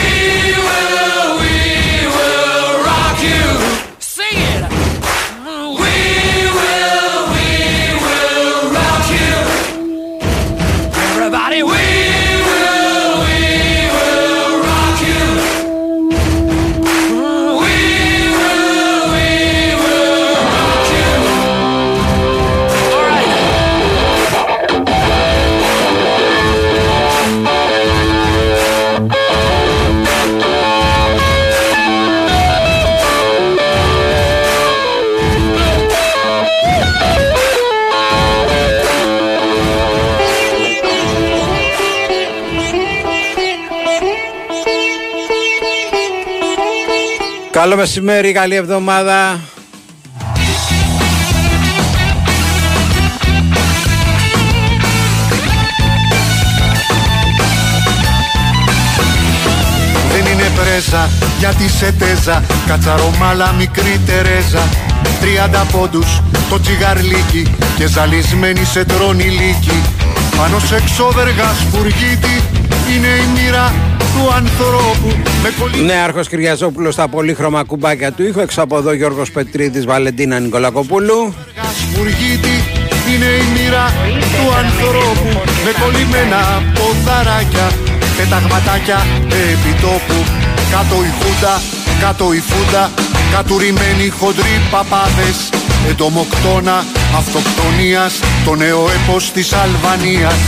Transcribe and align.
We 0.00 0.54
will, 0.66 1.28
we 1.42 1.56
will 2.16 2.84
rock 2.84 3.18
you. 3.22 3.42
Sing 3.98 4.38
it. 4.54 4.69
Καλό 47.60 47.76
μεσημέρι, 47.76 48.32
καλή 48.32 48.54
εβδομάδα. 48.54 49.40
Δεν 60.12 60.32
είναι 60.32 60.50
πρέζα 60.54 61.08
γιατί 61.38 61.68
σε 61.68 61.92
τέζα 61.92 62.42
Κατσαρομάλα 62.66 63.52
μικρή 63.52 64.00
Τερέζα. 64.06 64.68
Τριάντα 65.20 65.66
πόντους 65.72 66.20
το 66.50 66.60
τσιγαρλίκι. 66.60 67.54
Και 67.76 67.86
ζαλισμένη 67.86 68.64
σε 68.64 68.84
τρώνει 68.84 69.24
λύκη. 69.24 69.82
Πάνω 70.36 70.58
σε 70.58 70.82
ξόδεργα 70.84 71.52
σπουργίτη 71.60 72.42
Είναι 72.96 73.06
η 73.06 73.26
μοίρα 73.34 73.72
του 74.14 74.32
ανθρώπου. 74.32 75.08
Με 75.42 75.50
κολλή 75.58 75.82
Νέαρχος 75.82 76.28
Κυριαζόπουλος 76.28 76.94
στα 76.94 77.08
πολύχρωμα 77.08 77.64
κουμπάκια 77.64 78.12
του 78.12 78.22
ήχου. 78.26 78.40
Έξω 78.40 78.62
από 78.62 78.76
εδώ 78.76 78.92
Γιώργος 78.92 79.30
Πετρίδης, 79.30 79.84
Βαλεντίνα 79.84 80.38
Νικολακοπούλου. 80.38 81.34
σπουργίτη 81.80 82.56
Είναι 83.10 83.24
η 83.24 83.46
μοίρα 83.54 83.92
του 84.12 84.54
ανθρώπου. 84.62 85.28
Με 85.64 85.70
κολλημένα 85.80 86.40
ποδαράκια 86.74 87.66
Πεταγματάκια 88.16 88.98
επιτόπου. 89.52 90.18
Κάτω 90.70 90.96
η 91.08 91.10
χούντα, 91.18 91.54
κάτω 92.00 92.32
η 92.32 92.40
φούντα 92.40 92.90
Κατουρημένοι 93.32 94.08
χοντροί 94.18 94.56
παπάδες. 94.70 95.36
Εντομοκτώνα 95.90 96.84
αυτοκτονίας 97.16 98.20
Το 98.44 98.54
νέο 98.54 98.82
έπος 98.96 99.32
της 99.32 99.52
Αλβανίας 99.52 100.38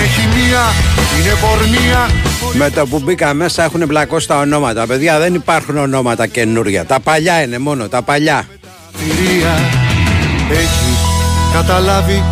Είναι 0.00 0.08
χημεία, 0.08 0.62
είναι 1.20 1.34
πορνεία 1.40 2.08
Με 2.52 2.70
το 2.70 2.86
που 2.86 3.00
μπήκα 3.04 3.34
μέσα 3.34 3.64
έχουν 3.64 3.86
μπλακώσει 3.86 4.28
τα 4.28 4.38
ονόματα. 4.38 4.86
Παιδιά 4.86 5.18
δεν 5.18 5.34
υπάρχουν 5.34 5.76
ονόματα 5.76 6.26
καινούρια. 6.26 6.84
Τα 6.84 7.00
παλιά 7.00 7.42
είναι 7.42 7.58
μόνο, 7.58 7.88
τα 7.88 8.02
παλιά. 8.02 8.46
Θηρία 8.92 9.54
Έχεις 10.50 10.98
καταλάβει 11.52 12.24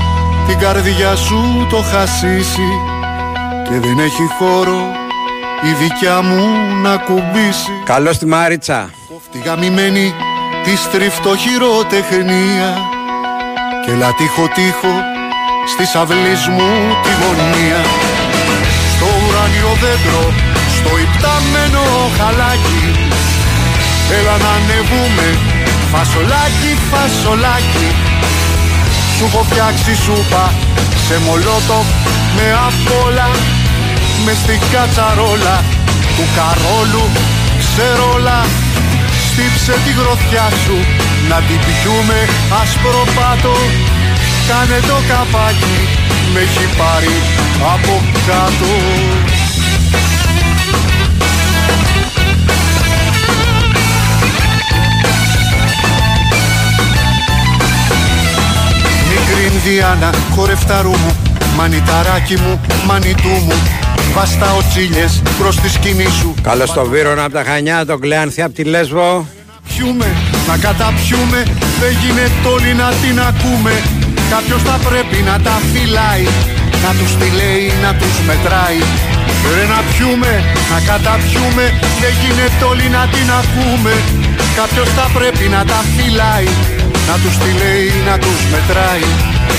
την 0.46 0.58
καρδιά 0.58 1.16
σου 1.16 1.66
το 1.70 1.76
χασίσει 1.76 2.68
Και 3.64 3.78
δεν 3.80 3.98
έχει 3.98 4.22
χώρο 4.38 4.80
η 5.62 5.82
δικιά 5.82 6.22
μου 6.22 6.46
να 6.82 6.96
κουμπίσει 6.96 7.70
Καλό 7.84 8.12
στη 8.12 8.26
Μάριτσα. 8.26 8.90
Κόφτη 9.08 9.48
γαμημένη 9.48 10.14
της 10.64 10.80
στριφτό 10.80 11.36
χειροτεχνία 11.36 12.76
Και 13.86 13.92
λατύχω 13.92 14.48
τείχο 14.54 15.16
στις 15.72 15.94
αυλής 15.94 16.42
μου 16.54 16.70
τη 17.04 17.12
γωνία. 17.20 17.82
Στο 18.92 19.06
ουράνιο 19.20 19.72
δέντρο, 19.82 20.24
στο 20.76 20.90
υπτάμενο 21.04 21.84
χαλάκι 22.16 22.82
Έλα 24.16 24.36
να 24.44 24.50
ανεβούμε, 24.58 25.28
φασολάκι, 25.92 26.72
φασολάκι. 26.90 27.88
Σου 29.14 29.24
έχω 29.28 29.42
φτιάξει 29.48 29.94
σούπα 30.04 30.44
σε 31.06 31.16
μολότο 31.26 31.78
με 32.36 32.46
απόλα 32.68 33.28
με 34.24 34.32
στην 34.42 34.60
κατσαρόλα 34.72 35.56
του 36.16 36.24
καρόλου 36.36 37.04
ξερόλα. 37.62 38.40
Στύψε 39.26 39.74
τη 39.84 39.92
γροθιά 39.98 40.46
σου 40.62 40.76
να 41.28 41.36
την 41.46 41.60
πιούμε 41.66 42.18
άσπρο 42.60 43.02
πάτο 43.16 43.56
Κάνε 44.48 44.80
το 44.80 44.98
καπάκι 45.08 45.76
με 46.32 46.40
έχει 46.40 46.76
πάρει 46.76 47.14
από 47.74 48.02
κάτω. 48.26 48.72
Μικρή 59.08 59.54
Ινδιάνα, 59.54 60.10
χορευταρού 60.34 60.90
μου 60.90 61.16
Μανιταράκι 61.56 62.36
μου, 62.36 62.60
μανιτού 62.86 63.28
μου. 63.28 63.52
Βάστα 64.14 64.54
ο 64.54 64.62
τσίλιες 64.70 65.22
προς 65.38 65.60
τη 65.60 65.70
σκηνή 65.70 66.06
σου. 66.20 66.34
Καλό 66.42 66.66
στο 66.66 66.84
Βύρονα 66.84 67.24
από 67.24 67.32
τα 67.32 67.44
Χανιά, 67.44 67.86
τον 67.86 68.00
Κλεάνθη 68.00 68.42
από 68.42 68.54
τη 68.54 68.64
Λέσβο. 68.64 69.26
πιούμε, 69.68 70.06
να 70.48 70.56
καταπιούμε 70.56 71.42
Δεν 71.80 71.96
γίνεται 72.02 72.48
όλοι 72.48 72.74
να 72.74 72.88
την 72.88 73.20
ακούμε 73.20 73.97
Κάποιος 74.34 74.62
θα 74.68 74.76
πρέπει 74.88 75.18
να 75.30 75.36
τα 75.46 75.56
φυλάει 75.72 76.26
Να 76.84 76.90
τους 76.98 77.12
τη 77.20 77.28
λέει, 77.40 77.64
να 77.84 77.90
τους 78.00 78.14
μετράει. 78.28 78.80
Ρε 79.54 79.64
να 79.72 79.80
πιούμε, 79.90 80.32
να 80.70 80.78
καταπιούμε 80.88 81.64
Δεν 82.02 82.12
γίνεται 82.20 82.64
όλοι 82.70 82.88
να 82.96 83.02
την 83.14 83.28
ακούμε. 83.40 83.94
Κάποιος 84.58 84.88
θα 84.96 85.06
πρέπει 85.16 85.46
να 85.56 85.62
τα 85.70 85.80
φυλάει 85.94 86.48
Να 87.08 87.14
τους 87.22 87.34
τη 87.42 87.50
λέει, 87.62 87.88
να 88.08 88.14
τους 88.24 88.40
μετράει. 88.52 89.06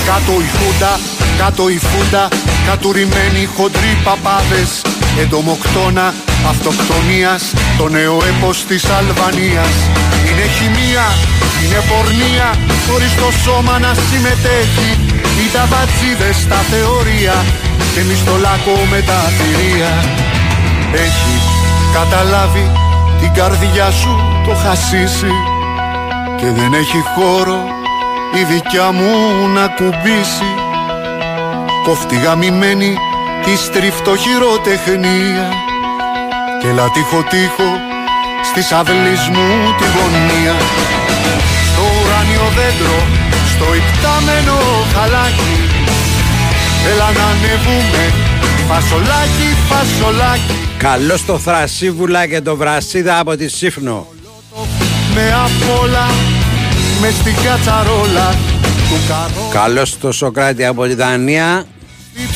Κάτω 0.08 0.32
η 0.46 0.48
χούντα, 0.56 0.92
κάτω 1.40 1.64
η 1.76 1.78
φούντα 1.88 2.24
Κατουρημένοι 2.66 3.42
χοντροί 3.56 3.92
παπάδες 4.04 4.70
Εντομοκτώνα 5.22 6.06
αυτοκτονίας 6.48 7.42
Το 7.78 7.88
νέο 7.88 8.16
έπος 8.30 8.64
της 8.64 8.84
Αλβανίας. 8.98 9.74
Είναι 10.26 10.46
χημεία, 10.56 11.06
είναι 11.62 11.80
πορνεία 11.88 12.48
Χωρίς 12.86 13.14
το 13.14 13.28
σώμα 13.44 13.78
να 13.78 13.92
συμμετέχει. 14.08 14.90
Οι 15.40 15.46
ταβατσίδες 15.54 16.36
στα 16.36 16.60
θεωρία 16.70 17.36
Και 17.92 18.00
εμείς 18.00 18.18
στο 18.18 18.36
λάκκο 18.44 18.74
με 18.90 19.00
τα 19.08 19.20
θηρία. 19.36 19.92
Έχει 21.06 21.34
καταλάβει 21.96 22.66
την 23.20 23.32
καρδιά 23.32 23.90
σου 23.90 24.12
το 24.46 24.54
χασίσει. 24.54 25.34
Και 26.38 26.46
δεν 26.46 26.72
έχει 26.72 27.00
χώρο 27.14 27.58
η 28.40 28.42
δικιά 28.52 28.92
μου 28.92 29.12
να 29.54 29.66
κουμπίσει. 29.68 30.50
Κόφτη 31.84 32.16
γαμημένη 32.16 32.96
τη 33.44 33.56
στριφτό 33.56 34.16
χειροτεχνία 34.16 35.69
Και 36.60 36.72
λατύχω 36.72 37.22
τείχο 37.30 37.70
στις 38.48 38.72
αυλής 38.72 39.28
μου 39.32 39.46
τη 39.78 39.84
γωνία 39.94 40.56
Στο 41.68 41.82
ουράνιο 41.96 42.46
δέντρο, 42.56 42.98
στο 43.52 43.66
υπτάμενο 43.80 44.58
χαλάκι 44.94 45.54
Έλα 46.90 47.08
να 47.18 47.24
ανεβούμε, 47.32 48.02
φασολάκι, 48.68 49.48
φασολάκι 49.68 50.68
Καλό 50.78 51.16
στο 51.16 51.38
Θρασίβουλα 51.38 52.26
και 52.26 52.40
το 52.40 52.56
Βρασίδα 52.56 53.18
από 53.18 53.36
τη 53.36 53.48
Σύφνο. 53.48 54.06
Με 55.14 55.32
απ' 55.32 55.80
όλα, 55.80 56.06
με 57.00 57.10
στην 57.10 57.34
κατσαρόλα 57.44 58.34
του 58.88 58.96
καρό 59.08 59.48
Καλό 59.52 59.84
στο 59.84 60.12
Σοκράτη 60.12 60.64
από 60.64 60.86
τη 60.86 60.94
Δανία. 60.94 61.66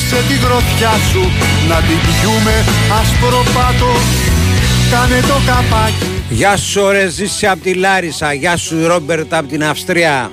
Στύψε 0.05 0.27
τη 0.27 0.33
γροθιά 0.33 0.91
σου 1.11 1.19
να 1.69 1.75
την 1.75 1.97
πιούμε 2.05 2.63
άσπρο 3.01 3.43
πάτο. 3.53 3.91
Κάνε 4.91 5.19
το 5.19 5.33
καπάκι. 5.45 6.05
Γεια 6.29 6.57
σου 6.57 6.89
ρε 6.89 7.07
ζήσει 7.07 7.47
από 7.47 7.63
τη 7.63 7.73
Λάρισα. 7.73 8.33
Γεια 8.33 8.57
σου 8.57 8.87
Ρόμπερτ 8.87 9.33
από 9.33 9.47
την 9.47 9.63
Αυστρία. 9.63 10.31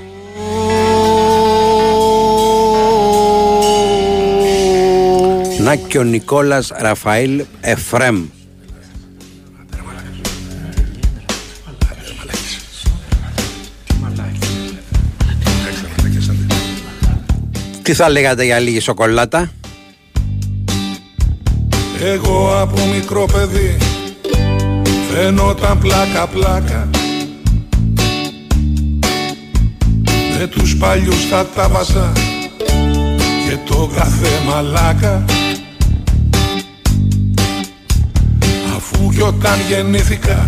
Να 5.59 5.75
και 5.75 5.99
ο 5.99 6.03
Νικόλας 6.03 6.73
Ραφαήλ 6.77 7.45
Εφρέμ. 7.61 8.25
Τι 17.83 17.95
θα 17.95 18.09
λέγατε 18.09 18.45
για 18.45 18.59
λίγη 18.59 18.81
σοκολάτα; 18.81 19.51
Εγώ 22.04 22.60
από 22.60 22.87
μικρό 22.94 23.25
παιδί 23.32 23.76
φαίνονταν 25.10 25.78
πλάκα 25.78 26.26
πλάκα. 26.26 26.90
Με 30.38 30.46
τους 30.46 30.76
παλιούς 30.76 31.26
θα 31.31 31.46
τα 31.46 31.69
βάζα 31.69 32.12
και 33.49 33.58
το 33.69 33.90
κάθε 33.94 34.28
μαλάκα. 34.46 35.25
Αφού 38.76 39.10
κι 39.14 39.22
όταν 39.22 39.58
γεννήθηκα 39.69 40.46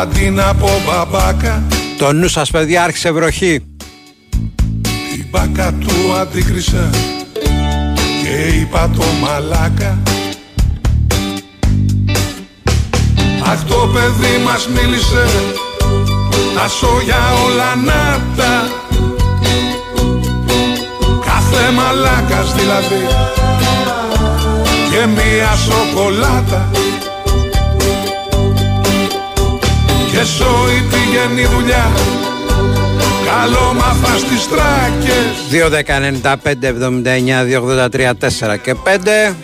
αντί 0.00 0.30
να 0.30 0.54
πω 0.54 0.68
μπαμπάκα 0.86 1.62
Το 1.98 2.12
νου 2.12 2.28
σας 2.28 2.50
παιδιά 2.50 2.84
άρχισε 2.84 3.10
βροχή. 3.10 3.60
την 5.12 5.26
μπάκα 5.30 5.72
του 5.72 6.12
αντίκρισα 6.20 6.90
και 8.30 8.36
είπα 8.36 8.90
το 8.96 9.04
μαλάκα. 9.22 9.98
Αχ 13.52 13.64
το 13.64 13.90
παιδί 13.92 14.44
μας 14.44 14.68
μίλησε. 14.68 15.24
Τα 16.54 16.68
σόγια 16.68 17.18
όλα 17.46 17.76
να 17.76 18.20
τα. 18.36 18.68
Κάθε 21.24 21.70
μαλάκας 21.70 22.54
δηλαδή. 22.54 23.06
Και 24.90 25.06
μία 25.06 25.52
σοκολάτα. 25.56 26.70
Και 30.10 30.24
σόι 30.24 30.82
πηγαίνει 30.90 31.46
δουλειά 31.46 31.90
Καλό 33.30 33.74
μάθα 33.74 34.18
στις 34.18 34.48
τράκες. 34.48 35.32
2, 35.50 35.68
10, 35.68 35.98
95, 35.98 36.66
79, 36.66 37.44
283, 37.44 38.14
4 38.14 38.56
και 38.62 38.74
5 38.74 39.34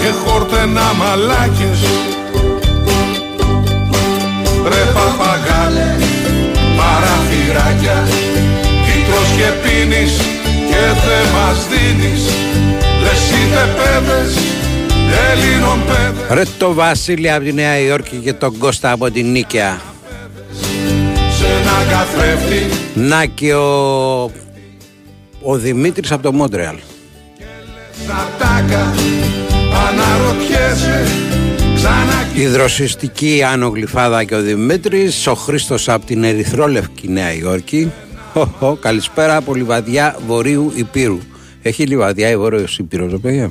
και 0.00 0.10
χόρτενα 0.24 0.92
μαλάκες. 0.98 1.80
Ρε 4.68 4.84
παπαγάλε, 4.94 5.96
παραθυράκια. 6.76 8.08
Τι 8.84 8.92
τρως 9.06 9.28
και 9.36 9.50
πίνεις 9.62 10.12
και 10.70 10.82
δεν 11.06 11.26
μας 11.34 11.66
δίνεις. 11.70 12.22
Λες 13.02 13.30
είτε 13.30 13.68
παιδες, 13.76 14.34
Έλληνων 15.30 15.78
παιδες 15.86 16.24
Ρε 16.30 16.42
το 16.58 16.72
Βασίλη 16.72 17.30
από 17.30 17.44
τη 17.44 17.52
Νέα 17.52 17.78
Υόρκη 17.78 18.16
και 18.16 18.32
τον 18.32 18.58
Κώστα 18.58 18.90
από 18.90 19.10
την 19.10 19.30
Νίκαια 19.30 19.80
Σε 21.40 21.46
ένα 21.46 21.90
καθρέφτη. 21.90 22.66
Να 22.94 23.24
και 23.24 23.54
ο, 23.54 24.22
ο 25.42 25.56
Δημήτρης 25.56 26.12
από 26.12 26.22
το 26.22 26.32
Μόντρεαλ. 26.32 26.76
Σατάκα, 28.06 28.94
αναρωτιέσαι 29.88 31.06
Ξανά 31.74 32.26
Η 32.34 32.46
δροσιστική 32.46 33.42
Άνω 33.52 33.68
Γλυφάδα 33.68 34.24
και 34.24 34.34
ο 34.34 34.40
Δημήτρης 34.40 35.26
Ο 35.26 35.34
Χρήστος 35.34 35.88
από 35.88 36.06
την 36.06 36.24
Ερυθρόλευκη 36.24 37.08
Νέα 37.08 37.34
Υόρκη. 37.34 37.92
Χω, 38.32 38.44
χω, 38.58 38.76
Καλησπέρα 38.76 39.36
από 39.36 39.54
Λιβαδιά 39.54 40.16
Βορείου 40.26 40.72
Υπήρου. 40.74 41.18
Έχει 41.62 41.86
Λιβαδιά 41.86 42.30
η 42.30 42.36
Βόρειος 42.36 42.78
Υπήρος, 42.78 43.10
ρε 43.10 43.18
παιδιά; 43.18 43.50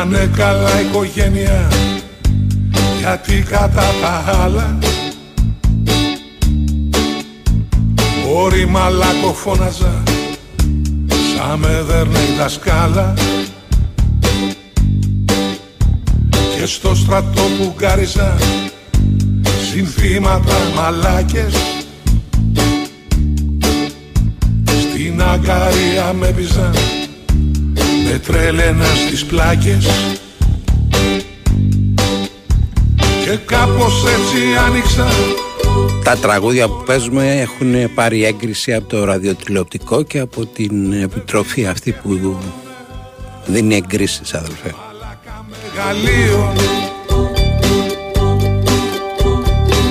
Να 0.00 0.06
είναι 0.06 0.30
καλά 0.36 0.80
η 0.80 0.84
οικογένεια 0.84 1.68
γιατί 2.98 3.42
κατά 3.42 3.84
τα 4.02 4.24
άλλα; 4.42 4.78
Όρη 8.34 8.66
μαλάκο 8.66 9.32
φώναζα 9.34 10.02
σαν 11.36 11.58
με 11.58 11.82
δέρνε 11.86 12.18
η 12.18 12.36
δασκάλα. 12.38 13.14
Και 16.30 16.66
στο 16.66 16.94
στρατό 16.94 17.42
που 17.58 17.74
γκάριζα 17.78 18.36
συνθήματα 19.72 20.56
μαλάκες. 20.76 21.54
Στην 24.66 25.22
αγκαρία 25.22 26.12
με 26.12 26.26
πίζαν 26.26 26.99
με 28.12 28.18
τρέλαινα 28.18 28.84
στις 28.84 29.24
πλάκες. 29.24 29.86
Και 32.96 33.38
κάπως 33.46 34.04
έτσι 34.04 34.38
άνοιξα. 34.66 35.06
Τα 36.04 36.16
τραγούδια 36.16 36.68
που 36.68 36.82
παίζουμε 36.86 37.40
έχουν 37.40 37.94
πάρει 37.94 38.24
έγκριση 38.24 38.74
από 38.74 38.88
το 38.88 39.04
ραδιοτηλεοπτικό 39.04 40.02
και 40.02 40.18
από 40.18 40.46
την 40.46 40.92
επιτροφή 40.92 41.66
αυτή 41.66 41.92
που 41.92 42.38
δίνει 43.46 43.74
εγκρίσεις 43.74 44.34
αδελφέ. 44.34 44.74
μεγαλείο. 45.62 46.52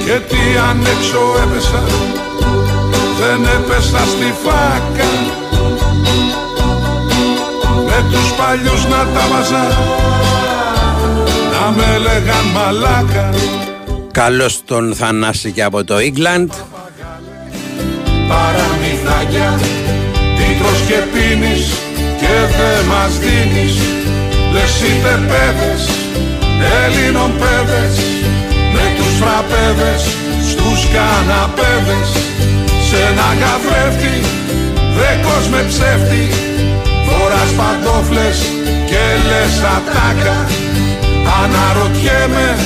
Και 0.05 0.19
τι 0.29 0.57
αν 0.69 0.79
έξω 0.79 1.19
έπεσα 1.43 1.83
δεν 3.19 3.43
έπεσα 3.43 3.97
στη 3.97 4.33
φάκα 4.43 5.48
με 8.01 8.09
τους 8.11 8.31
παλιούς 8.31 8.83
να 8.83 8.97
τα 9.13 9.27
βάζα. 9.31 9.67
Να 11.51 11.71
με 11.71 11.97
λέγαν 11.97 12.45
μαλάκα. 12.53 13.29
Καλώς 14.11 14.61
τον 14.65 14.95
Θανάση 14.95 15.51
και 15.51 15.63
από 15.63 15.83
το 15.83 15.99
Ίγκλαντ. 15.99 16.51
παραμυθάκια 18.29 19.59
Τι 20.37 20.45
τρως 20.59 20.79
και 20.87 20.99
πίνεις 21.13 21.67
και 22.19 22.33
δεν 22.57 22.85
μας 22.91 23.11
δίνεις. 23.23 23.75
Λες 24.53 24.81
είτε 24.81 25.19
παιδες, 25.29 25.83
Έλληνων 26.83 27.31
παιδες 27.39 27.95
Με 28.73 28.85
τους 28.97 29.13
φραπέδες, 29.19 30.01
στους 30.49 30.87
καναπέδες. 30.93 32.09
Σε 32.87 32.97
ένα 33.09 33.29
καθρέφτη, 33.41 34.15
δέκος 34.97 35.47
με 35.47 35.65
ψεύτη 35.67 36.48
Φοράς 37.49 37.53
παντόφλες 37.53 38.39
και 38.85 39.03
λες 39.27 39.61
ατάκα. 39.75 40.47
Αναρωτιέμαι, 41.43 42.57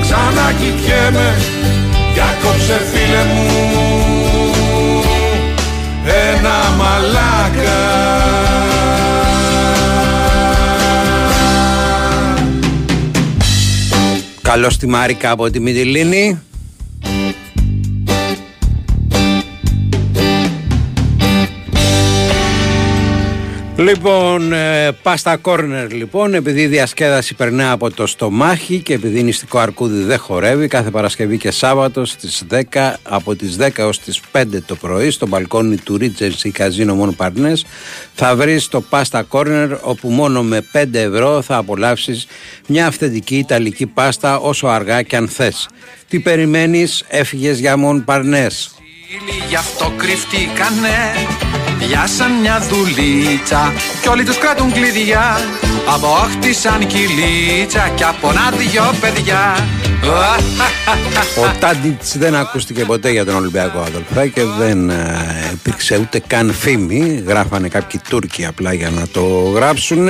ξανακοιτιέμαι. 0.00 1.34
Για 2.14 2.36
κόψε 2.42 2.80
φίλε 2.92 3.24
μου 3.34 3.50
ένα 6.04 6.76
μαλάκα. 6.76 7.80
Καλώς 14.42 14.76
τη 14.76 14.86
Μάρικα 14.86 15.30
από 15.30 15.50
τη 15.50 15.60
Μυτιλίνη. 15.60 16.40
Λοιπόν, 23.82 24.52
ε, 24.52 24.92
πάστα 25.02 25.36
κόρνερ 25.36 25.92
λοιπόν, 25.92 26.34
επειδή 26.34 26.60
η 26.60 26.66
διασκέδαση 26.66 27.34
περνά 27.34 27.72
από 27.72 27.90
το 27.90 28.06
στομάχι 28.06 28.78
και 28.78 28.92
επειδή 28.92 29.18
η 29.18 29.22
νηστικό 29.22 29.58
αρκούδι 29.58 30.02
δεν 30.02 30.18
χορεύει, 30.18 30.68
κάθε 30.68 30.90
Παρασκευή 30.90 31.38
και 31.38 31.50
Σάββατο 31.50 32.04
στις 32.04 32.44
10, 32.50 32.92
από 33.02 33.34
τις 33.34 33.56
10 33.60 33.68
έως 33.76 34.00
τις 34.00 34.20
5 34.32 34.62
το 34.66 34.74
πρωί, 34.74 35.10
στο 35.10 35.26
μπαλκόνι 35.26 35.76
του 35.76 35.98
Regency 36.00 36.48
Καζίνο 36.52 36.94
Μόνο 36.94 37.12
Παρνές, 37.12 37.64
θα 38.14 38.36
βρεις 38.36 38.68
το 38.68 38.80
πάστα 38.80 39.22
κόρνερ, 39.22 39.72
όπου 39.80 40.08
μόνο 40.08 40.42
με 40.42 40.66
5 40.72 40.98
ευρώ 40.98 41.42
θα 41.42 41.56
απολαύσεις 41.56 42.26
μια 42.66 42.86
αυθεντική 42.86 43.36
ιταλική 43.36 43.86
πάστα 43.86 44.38
όσο 44.38 44.66
αργά 44.66 45.02
και 45.02 45.16
αν 45.16 45.28
θες. 45.28 45.68
Τι 46.08 46.20
περιμένεις, 46.20 47.04
έφυγες 47.08 47.58
για 47.58 47.76
Μόνο 47.76 48.02
Παρνές. 48.04 48.74
Φίλοι 49.08 49.42
γι' 49.48 49.56
αυτό 49.56 49.92
κρυφτήκανε 49.96 50.90
Πιάσαν 51.86 52.32
μια 52.40 52.60
δουλίτσα 52.70 53.72
κι 54.02 54.08
όλοι 54.08 54.24
τους 54.24 54.38
κρατούν 54.38 54.72
κλειδιά 54.72 55.40
Απόκτησαν 55.94 56.86
κυλίτσα 56.86 57.88
κι 57.94 58.04
από 58.04 58.30
ένα 58.30 58.50
δυο 58.56 58.82
παιδιά 59.00 59.56
Ο 61.38 61.56
Τάντιτς 61.60 62.18
δεν 62.18 62.34
ακούστηκε 62.34 62.84
ποτέ 62.84 63.10
για 63.10 63.24
τον 63.24 63.34
Ολυμπιακό 63.34 63.78
αδελφέ 63.78 64.28
και 64.28 64.44
δεν 64.58 64.90
ε, 64.90 65.50
υπήρξε 65.52 65.98
ούτε 65.98 66.22
καν 66.26 66.52
φήμη 66.52 67.22
Γράφανε 67.26 67.68
κάποιοι 67.68 68.00
Τούρκοι 68.08 68.44
απλά 68.44 68.72
για 68.72 68.90
να 68.90 69.08
το 69.08 69.20
γράψουν 69.54 70.08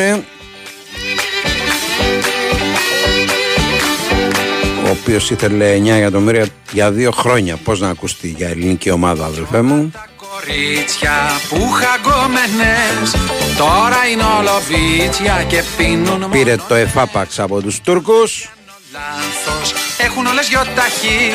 ο 4.87 4.91
οποίος 4.91 5.31
ήθελε 5.31 5.79
9 5.79 5.87
εκατομμύρια 5.87 6.47
για 6.73 6.91
δύο 6.91 7.11
χρόνια. 7.11 7.57
Πώς 7.57 7.81
να 7.81 7.88
ακουστεί 7.88 8.29
για 8.29 8.49
ελληνική 8.49 8.91
ομάδα, 8.91 9.25
αδελφέ 9.25 9.62
μου. 9.62 9.93
Τα 10.42 10.49
κορίτσια 10.49 11.12
που 11.49 11.70
χαγκόμενες. 11.70 13.11
Τώρα 13.56 14.06
είναι 14.12 14.22
όλο 14.22 14.62
βίτσια 14.68 15.44
και 15.49 15.62
πίνουν 15.76 16.30
Πήρε 16.30 16.56
το 16.68 16.75
εφάπαξ 16.75 17.38
από 17.38 17.61
τους 17.61 17.80
Τούρκους. 17.80 18.49
λάθος. 18.92 19.72
Έχουν 19.99 20.26
όλες 20.26 20.49
γιοταχή 20.49 21.32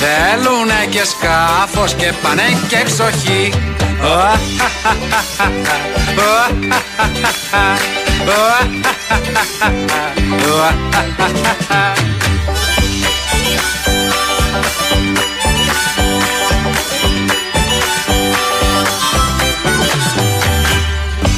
Θέλουνε 0.00 0.86
και 0.90 1.04
σκάφος 1.04 1.94
και 1.94 2.12
πάνε 2.22 2.42
και 2.68 2.76
εξοχή 2.76 3.52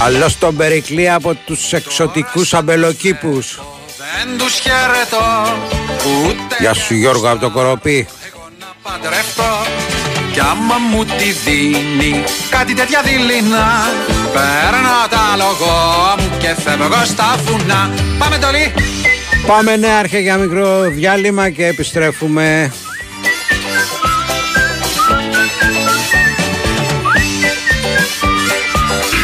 Αλλά 0.09 0.29
στον 0.29 0.57
Περικλή 0.57 1.11
από 1.11 1.35
τους 1.35 1.73
εξωτικούς 1.73 2.55
αμπελοκήπους. 2.55 3.61
Δεν 3.97 4.39
τους 4.39 4.59
χαιρετώ 4.59 5.57
ούτε 6.05 6.57
Γεια 6.59 6.75
σου 6.75 6.95
Γιώργο 6.95 7.31
από 7.31 7.41
το 7.41 7.51
Κοροπή. 7.51 8.09
να 8.59 8.67
παντρευτώ. 8.83 9.67
Κι 10.33 10.41
άμα 10.41 10.79
μου 10.91 11.05
τη 11.05 11.33
δίνει 11.45 12.25
κάτι 12.51 12.75
τέτοια 12.75 13.03
δειλινά 13.03 13.91
Παίρνω 14.33 14.99
τα 15.11 15.37
λογό 15.37 16.15
μου 16.19 16.39
και 16.39 16.55
φεύγω 16.63 17.05
στα 17.05 17.39
βουνά. 17.45 17.91
Πάμε 18.19 18.39
τολί 18.39 18.73
Πάμε 19.47 19.77
νέαρχε 19.77 20.19
για 20.19 20.37
μικρό 20.37 20.81
διάλειμμα 20.81 21.51
και 21.51 21.67
επιστρέφουμε 21.67 22.73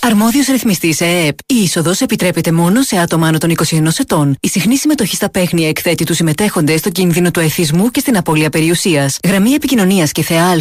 Αρμόδιος 0.00 0.46
ρυθμιστής 0.46 1.00
ΕΕΠ. 1.00 1.38
Η 1.46 1.54
είσοδος 1.62 2.00
επιτρέπεται 2.00 2.52
μόνο 2.52 2.82
σε 2.82 2.98
άτομα 2.98 3.26
άνω 3.26 3.38
των 3.38 3.50
21 3.50 3.98
ετών. 3.98 4.36
Η 4.40 4.48
συχνή 4.48 4.76
συμμετοχή 4.76 5.14
στα 5.14 5.30
παίχνια 5.30 5.68
εκθέτει 5.68 6.04
τους 6.04 6.16
συμμετέχοντες 6.16 6.78
στο 6.80 6.90
κίνδυνο 6.90 7.30
του 7.30 7.40
εθισμού 7.40 7.90
και 7.90 8.00
στην 8.00 8.16
απώλεια 8.16 8.50
περιουσίας. 8.50 9.18
Γραμμή 9.24 9.50
επικοινωνίας 9.50 10.12
και 10.12 10.22
ΘΕΑ 10.22 10.56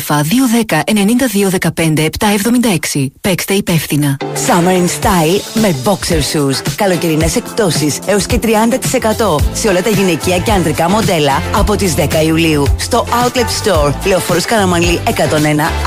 210 0.65 0.84
9215 1.74 2.06
776. 2.94 3.06
Παίξτε 3.22 3.53
υπεύθυνα. 3.53 4.17
Summer 4.22 4.72
in 4.72 4.88
Style 5.01 5.62
με 5.62 5.75
boxer 5.84 6.22
shoes. 6.34 6.62
Καλοκαιρινές 6.75 7.36
εκπτώσεις 7.36 8.00
έως 8.06 8.25
και 8.25 8.39
30% 8.44 8.48
σε 9.53 9.67
όλα 9.67 9.82
τα 9.82 9.89
γυναικεία 9.89 10.38
και 10.39 10.51
ανδρικά 10.51 10.89
μοντέλα 10.89 11.41
από 11.56 11.75
τις 11.75 11.94
10 11.96 12.25
Ιουλίου 12.25 12.65
στο 12.77 13.08
Outlet 13.10 13.67
Store 13.67 13.94
Λεωφόρος 14.06 14.46
Καραμανλή 14.46 15.00
101 15.06 15.12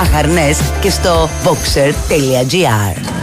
Αχαρνές 0.01 0.59
και 0.81 0.91
στο 0.91 1.29
boxer.gr 1.45 3.21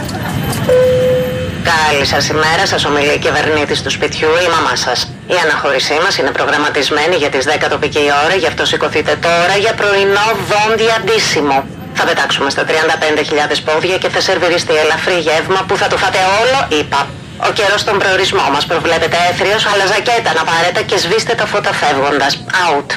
Καλή 1.72 2.04
σας 2.06 2.28
ημέρα, 2.28 2.66
σας 2.66 2.84
ομιλεί 2.84 3.14
η 3.14 3.18
κυβερνήτης 3.18 3.82
του 3.82 3.90
σπιτιού, 3.90 4.28
η 4.46 4.48
μαμά 4.54 4.76
σας. 4.76 4.98
Η 5.26 5.36
αναχώρησή 5.44 5.96
μας 6.04 6.18
είναι 6.18 6.30
προγραμματισμένη 6.30 7.16
για 7.16 7.28
τις 7.28 7.44
10 7.44 7.68
τοπική 7.68 8.04
ώρα, 8.24 8.34
γι' 8.34 8.46
αυτό 8.46 8.64
σηκωθείτε 8.64 9.18
τώρα 9.26 9.56
για 9.64 9.74
πρωινό 9.74 10.26
βόντι 10.50 10.86
αντίσημο. 10.98 11.58
Θα 11.94 12.04
πετάξουμε 12.04 12.50
στα 12.50 12.64
35.000 12.64 13.62
πόδια 13.64 13.96
και 13.98 14.08
θα 14.08 14.20
σερβιριστεί 14.20 14.74
ελαφρύ 14.84 15.18
γεύμα 15.18 15.60
που 15.68 15.76
θα 15.76 15.86
το 15.86 15.96
φάτε 15.96 16.18
όλο, 16.40 16.80
είπα. 16.80 17.06
Ο 17.48 17.50
καιρός 17.52 17.80
στον 17.80 17.98
προορισμό 17.98 18.46
μας 18.52 18.66
προβλέπεται 18.66 19.16
έθριος, 19.30 19.66
αλλά 19.72 19.86
ζακέτα 19.86 20.32
να 20.38 20.44
πάρετε 20.50 20.82
και 20.82 20.96
σβήστε 20.98 21.34
τα 21.34 21.46
φώτα 21.46 21.72
φεύγοντας. 21.72 22.32
Out. 22.66 22.88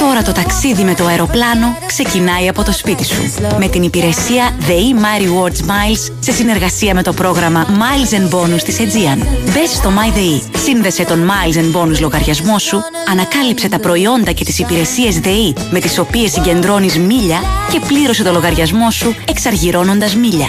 Τώρα 0.00 0.22
το 0.22 0.32
ταξίδι 0.32 0.84
με 0.84 0.94
το 0.94 1.06
αεροπλάνο 1.06 1.76
ξεκινάει 1.86 2.48
από 2.48 2.64
το 2.64 2.72
σπίτι 2.72 3.04
σου. 3.04 3.32
Με 3.58 3.68
την 3.68 3.82
υπηρεσία 3.82 4.50
The 4.60 4.70
E-My 4.70 5.22
Rewards 5.22 5.60
Miles 5.60 6.12
σε 6.20 6.32
συνεργασία 6.32 6.94
με 6.94 7.02
το 7.02 7.12
πρόγραμμα 7.12 7.66
Miles 7.66 8.14
and 8.14 8.34
Bonus 8.34 8.62
της 8.64 8.76
Aegean. 8.78 9.18
Μπες 9.44 9.70
στο 9.70 9.90
MyDE, 9.90 10.58
σύνδεσε 10.64 11.04
τον 11.04 11.30
Miles 11.30 11.56
and 11.56 11.80
Bonus 11.80 12.00
λογαριασμό 12.00 12.58
σου, 12.58 12.82
ανακάλυψε 13.10 13.68
τα 13.68 13.78
προϊόντα 13.78 14.32
και 14.32 14.44
τις 14.44 14.58
υπηρεσίες 14.58 15.18
ΔΕΗ 15.18 15.54
με 15.70 15.80
τις 15.80 15.98
οποίες 15.98 16.32
συγκεντρώνεις 16.32 16.98
μίλια 16.98 17.40
και 17.72 17.80
πλήρωσε 17.86 18.22
το 18.22 18.32
λογαριασμό 18.32 18.90
σου 18.90 19.14
εξαργυρώνοντας 19.28 20.14
μίλια. 20.14 20.48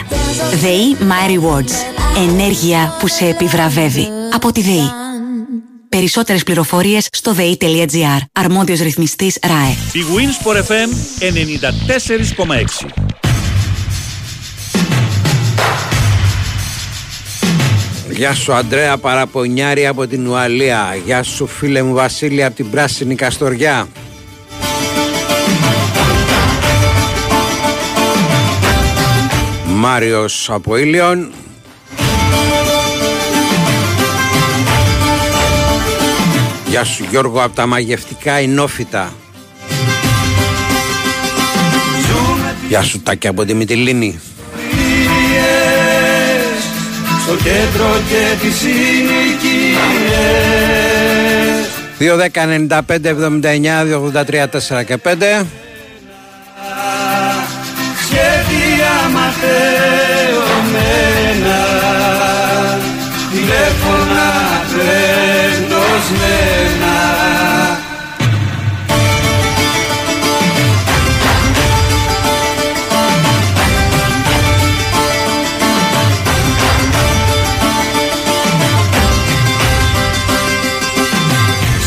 ΔΕΗ 0.53 0.97
My 0.99 1.29
Rewards. 1.29 1.73
Ενέργεια 2.29 2.95
που 2.99 3.07
σε 3.07 3.25
επιβραβεύει. 3.25 4.07
Από 4.33 4.51
τη 4.51 4.61
ΔΕΗ. 4.61 5.00
Περισσότερες 5.95 6.43
πληροφορίες 6.43 7.07
στο 7.11 7.35
dei.gr. 7.37 8.19
Αρμόδιος 8.31 8.79
ρυθμιστής 8.79 9.37
ΡΑΕ. 9.41 9.71
Η 9.93 10.03
Winsport 10.15 10.57
FM 10.57 10.89
94,6 12.85 12.87
Γεια 18.09 18.33
σου 18.33 18.53
Αντρέα 18.53 18.97
Παραπονιάρη 18.97 19.87
από 19.87 20.07
την 20.07 20.27
Ουαλία 20.27 20.97
Γεια 21.05 21.23
σου 21.23 21.47
φίλε 21.47 21.81
μου 21.81 21.93
Βασίλη 21.93 22.43
από 22.43 22.55
την 22.55 22.69
Πράσινη 22.69 23.15
Καστοριά 23.15 23.87
Μάριος 29.65 30.49
από 30.49 30.77
Ήλιον 30.77 31.31
Γεια 36.71 36.83
σου 36.83 37.05
Γιώργο 37.09 37.43
από 37.43 37.55
τα 37.55 37.65
μαγευτικά 37.65 38.39
Ινόφυτα 38.39 39.13
Γεια 42.67 42.81
σου 42.81 43.01
Τάκη 43.01 43.27
από 43.27 43.45
τη 43.45 43.53
Μυτιλίνη. 43.53 44.19
Στο 47.23 47.35
κέντρο 47.35 48.01
και 48.09 48.35
τις 48.41 48.55
συνοικίες. 48.55 49.81
2, 51.99 52.15
10, 52.15 52.45
95, 52.45 53.09
79, 53.09 53.83
2, 53.83 53.99
83, 53.99 54.47
4 54.47 54.83
και 54.85 54.97
5 54.97 55.45
σχέδια 58.03 59.09
ματαιωμένα 59.13 60.10
τρέντοσμένα 66.11 66.99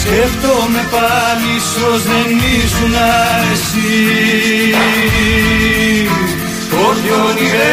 Σκέφτομαι 0.01 0.89
πάλι 0.91 1.55
πως 1.95 2.03
δεν 2.03 2.31
ήσουν 2.65 2.95
εσύ. 3.53 4.75
Ό,τι 6.89 7.11
ονειρεύτηκα 7.11 7.65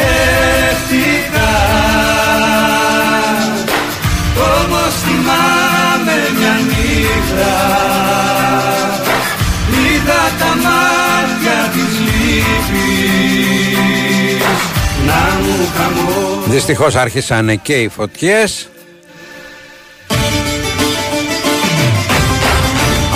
όμως 4.35 5.10
θυμάμαι 5.21 6.17
μια 6.37 6.55
νύχτα. 6.67 7.53
Είδα 9.69 10.21
τα 10.39 10.51
μάτια 10.63 11.57
της 11.73 11.91
λύπης. 11.99 13.21
Να 15.05 15.21
μου 15.41 15.55
χαμός. 15.77 16.47
Δυστυχώς 16.47 16.95
άρχισαν 16.95 17.61
και 17.61 17.73
οι 17.73 17.87
φωτιές. 17.87 18.69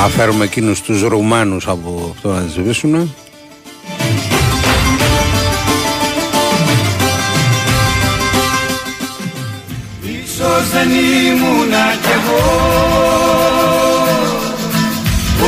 Αφέρουμε 0.06 0.44
εκείνους 0.44 0.82
τους 0.82 1.02
Ρουμάνους 1.02 1.68
από 1.68 2.14
αυτό 2.16 2.30
να 2.30 2.42
τις 2.42 2.54
σβήσουν 2.54 3.16
Ίσως 10.58 10.70
δεν 10.70 10.90
ήμουνα 10.90 11.96
κι 12.02 12.10
εγώ. 12.12 12.44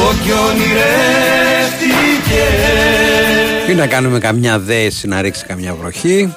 Ό,τι 0.07 0.31
ονειρεύτηκε. 0.31 2.45
Τι 3.67 3.73
να 3.73 3.87
κάνουμε 3.87 4.19
καμιά 4.19 4.59
δέση 4.59 5.07
να 5.07 5.21
ρίξει 5.21 5.45
καμιά 5.45 5.75
βροχή. 5.75 6.33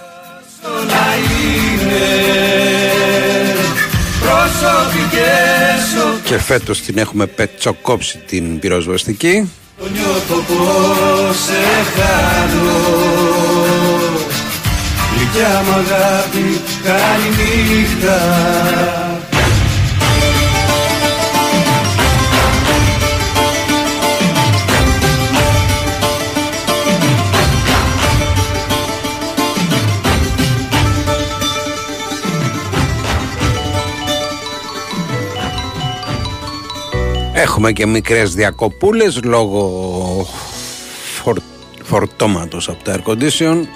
Να 0.62 1.07
είναι. 1.43 2.07
Προσωπικές 4.21 5.97
Και 6.25 6.39
φέτος 6.39 6.81
την 6.81 6.99
έχουμε 6.99 7.27
πετσοκόψει 7.27 8.19
την 8.19 8.59
πυροσβεστική. 8.59 9.50
Το 9.79 9.89
νιώθω 9.89 10.35
πως 10.35 11.37
σε 11.37 11.61
χάνω 11.95 13.30
Γλυκιά 15.33 15.63
μ' 15.63 15.73
αγάπη 15.73 16.61
καληνύχτα 16.85 18.19
Έχουμε 37.35 37.73
και 37.73 37.87
μικρές 37.87 38.35
διακοπούλες 38.35 39.21
λόγω 39.25 40.27
φορ... 41.23 41.37
φορτώματος 41.85 42.69
από 42.69 42.85
το 42.85 42.93
air 42.93 43.11
condition 43.11 43.67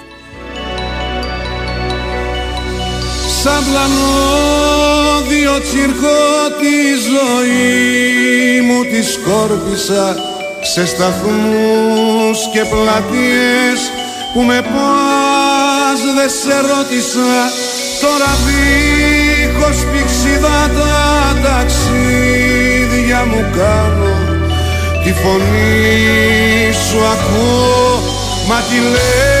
Σαν 3.45 3.63
πλανόδιο 3.69 5.53
τσιρκό 5.61 6.25
τη 6.59 6.77
ζωή 7.09 8.61
μου 8.67 8.79
τη 8.83 9.01
σκόρπισα 9.11 10.05
σε 10.61 10.85
σταθμούς 10.85 12.37
και 12.53 12.63
πλατείες 12.71 13.79
που 14.33 14.41
με 14.41 14.61
πας 14.61 15.99
δεν 16.15 16.29
σε 16.29 16.57
ρώτησα. 16.69 17.33
Τώρα 18.01 18.31
δίχως 18.45 19.77
πηξίδα 19.91 20.59
τα 20.77 20.97
ταξίδια 21.43 23.25
μου 23.25 23.41
κάνω. 23.57 24.15
Τη 25.03 25.11
φωνή 25.13 26.73
σου 26.89 26.99
ακούω 27.13 27.93
μα 28.47 28.57
τι 28.69 28.77
λες 28.91 29.35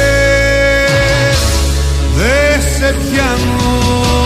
δεν 2.85 4.24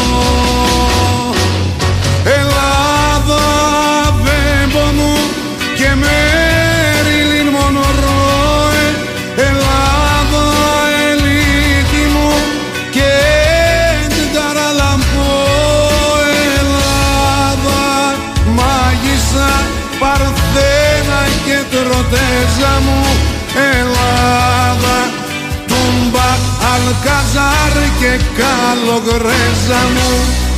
Αλκαζάρ 26.90 27.76
και 28.00 28.20
Καλογρέζα 28.38 29.82
μου 29.94 30.49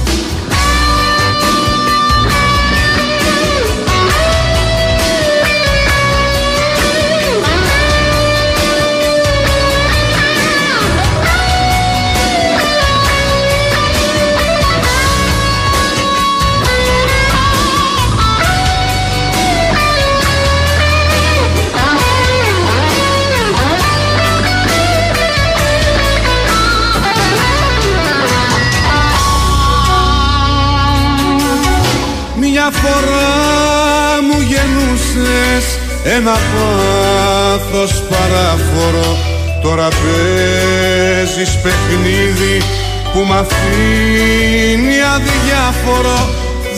φορά 32.79 34.21
μου 34.27 34.39
γεννούσες 34.51 35.65
ένα 36.03 36.35
πάθος 36.51 38.03
παράφορο. 38.09 39.17
Τώρα 39.61 39.87
παίζεις 39.87 41.57
παιχνίδι 41.63 42.61
που 43.13 43.19
μ' 43.19 43.33
αφήνει 43.33 44.97
αδιάφορο. 45.15 46.29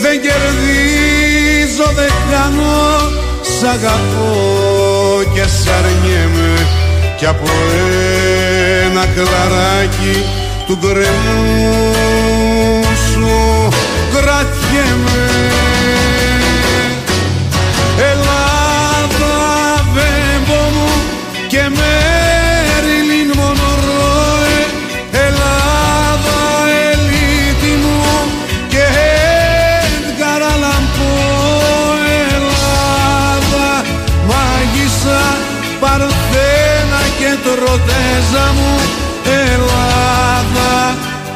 Δεν 0.02 0.20
κερδίζω, 0.20 1.88
δεν 1.94 2.12
κάνω 2.30 3.22
Σ' 3.58 3.62
αγαπώ 3.62 5.22
και 5.34 5.42
σ' 5.42 5.68
αρνιέμαι. 5.78 6.66
Κι 7.16 7.26
από 7.26 7.48
ένα 8.84 9.06
κλαράκι 9.06 10.24
του 10.66 10.78
γκρεμού 10.80 11.82
σου 12.82 13.68
κρατιέμαι 14.12 15.53
και 21.64 21.70
Μέριλιν 21.70 23.30
Μονορόε 23.38 24.60
Ελλάδα 25.26 26.40
ελίτη 26.90 27.72
μου 27.82 28.02
και 28.68 28.84
Έντγκαρ 29.84 30.42
Αλαν 30.52 30.84
Πό 30.96 31.12
Ελλάδα 32.24 33.68
μάγισσα 34.28 35.22
Παρθένα 35.80 37.02
και 37.18 37.30
τροτέζα 37.44 38.46
μου 38.56 38.72
Ελλάδα 39.44 40.72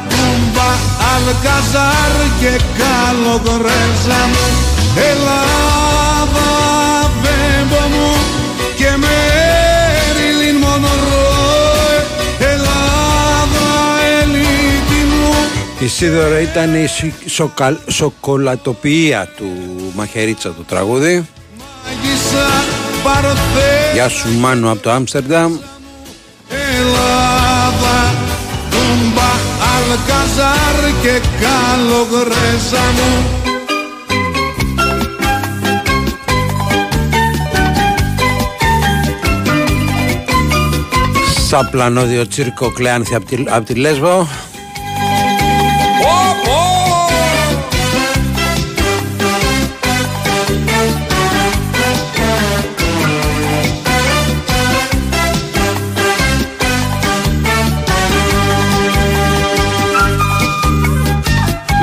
Τούμπα 0.09 0.69
Αλκαζάρ 1.13 2.13
και 2.39 2.53
Καλογρέζα 2.79 4.21
μου 4.31 4.45
Ελλάδα 5.11 5.68
Η 15.79 15.87
Σίδωρα 15.87 16.39
ήταν 16.39 16.75
η 16.83 16.87
σι- 16.87 17.29
σοκαλ- 17.29 17.91
σοκολατοποιία 17.91 19.27
του 19.37 19.51
Μαχαιρίτσα 19.95 20.49
το 20.53 20.61
τραγούδι. 20.67 21.27
Μάγισσα 21.85 22.47
Παρθένα 23.03 23.93
Γεια 23.93 24.09
σου 24.09 24.29
Μάνου 24.39 24.69
από 24.69 24.81
το 24.81 24.91
Άμστερνταμ. 24.91 25.57
Ελλάδα 26.49 28.13
Τούμπα 28.69 29.31
Αλκαζάρ 29.75 30.91
και 31.01 31.21
Καλογρέζα 31.41 32.91
μου. 32.95 33.25
Σαν 41.47 41.69
πλανόδιο 41.71 42.27
τσίρκο 42.27 42.71
κλεάνθη 42.71 43.15
από 43.15 43.25
τη, 43.25 43.43
απ' 43.49 43.65
τη 43.65 43.73
Λέσβο 43.73 44.27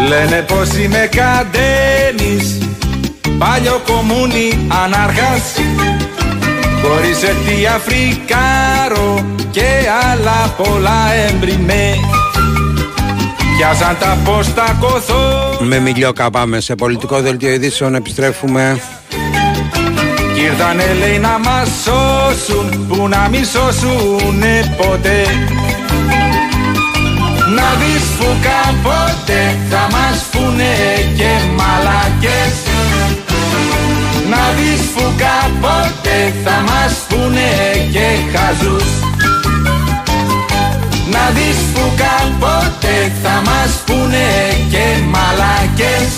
Λένε 0.09 0.45
πως 0.49 0.69
είμαι 0.73 1.09
καντένης 1.11 2.59
Παλιό 3.39 3.81
κομμούνι 3.87 4.69
ανάρχας. 4.85 5.43
Χωρίς 6.83 7.23
αιτία 7.23 7.81
φρικάρο 7.85 9.25
Και 9.51 9.67
άλλα 10.13 10.55
πολλά 10.57 11.13
έμπριμέ 11.29 11.95
Πιάσαν 13.57 13.97
τα 14.01 14.19
πώς 14.25 14.55
τα 14.55 14.77
κοθώ. 14.81 15.57
Με 15.61 15.79
μιλιόκα 15.79 16.31
πάμε 16.31 16.61
σε 16.61 16.75
πολιτικό 16.75 17.21
δελτίο 17.21 17.51
ειδήσεων 17.51 17.95
Επιστρέφουμε. 17.95 18.81
Κι 20.35 20.41
ήρθανε 20.41 20.97
λέει 20.99 21.19
να 21.19 21.39
μας 21.39 21.69
σώσουν 21.85 22.87
Που 22.89 23.09
να 23.09 23.29
μη 23.29 23.45
σώσουνε 23.45 24.75
ποτέ 24.77 25.25
να 27.67 27.75
δεις 27.75 28.07
που 28.19 28.29
κάποτε 28.49 29.41
θα 29.71 29.83
μας 29.95 30.19
πούνε 30.33 30.73
και 31.19 31.33
μαλακές. 31.59 32.55
Να 34.31 34.43
δεις 34.57 34.83
που 34.95 35.05
κάποτε 35.25 36.17
θα 36.45 36.57
μας 36.69 36.93
πούνε 37.09 37.51
και 37.95 38.09
χαζούς. 38.33 38.89
Να 41.13 41.25
δεις 41.37 41.59
που 41.75 41.85
κάποτε 42.03 42.95
θα 43.23 43.37
μας 43.49 43.71
πούνε 43.87 44.27
και 44.73 44.87
μαλακές. 45.15 46.11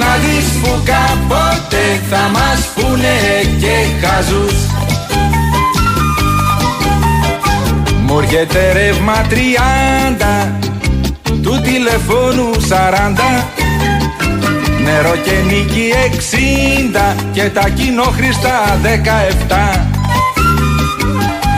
Να 0.00 0.10
δεις 0.22 0.48
που 0.60 0.72
κάποτε 0.92 1.82
θα 2.10 2.22
μας 2.36 2.60
πούνε 2.74 3.16
και 3.60 4.06
χαζούς 4.06 4.58
Μου 8.18 8.24
έρχεται 8.24 8.72
ρεύμα 8.72 9.12
τριάντα 9.28 10.58
Του 11.42 11.60
τηλεφώνου 11.62 12.60
σαράντα. 12.60 13.48
Νερό 14.84 15.16
και 15.16 15.32
νίκη 15.46 15.92
εξήντα 16.04 17.14
Και 17.32 17.42
τα 17.42 17.68
κοινόχρηστα 17.68 18.78
δεκαεφτά. 18.82 19.90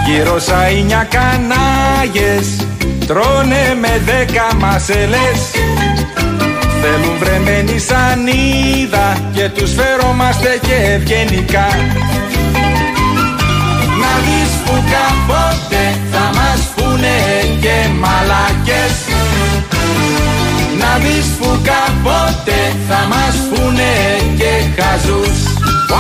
Γύρω 0.06 0.38
σαΐνια 0.38 1.06
κανάγες 1.08 2.66
Τρώνε 3.06 3.76
με 3.80 4.00
δέκα 4.04 4.54
μασελές. 4.58 5.40
Θέλουν 6.82 7.16
βρεμένη 7.18 7.78
σανίδα 7.78 9.16
Και 9.32 9.48
τους 9.48 9.74
φερόμαστε 9.74 10.58
και 10.62 10.92
ευγενικά. 10.94 11.68
Να 14.00 14.12
δεις 14.24 14.50
που 14.64 14.72
κάποτε 14.72 15.59
μαλακές. 18.00 18.94
Να 20.80 20.92
δεις 21.02 21.26
που 21.38 21.50
κάποτε 21.70 22.58
θα 22.88 23.00
μας 23.12 23.34
πούνε 23.50 23.92
και 24.38 24.52
χαζούς. 24.76 25.38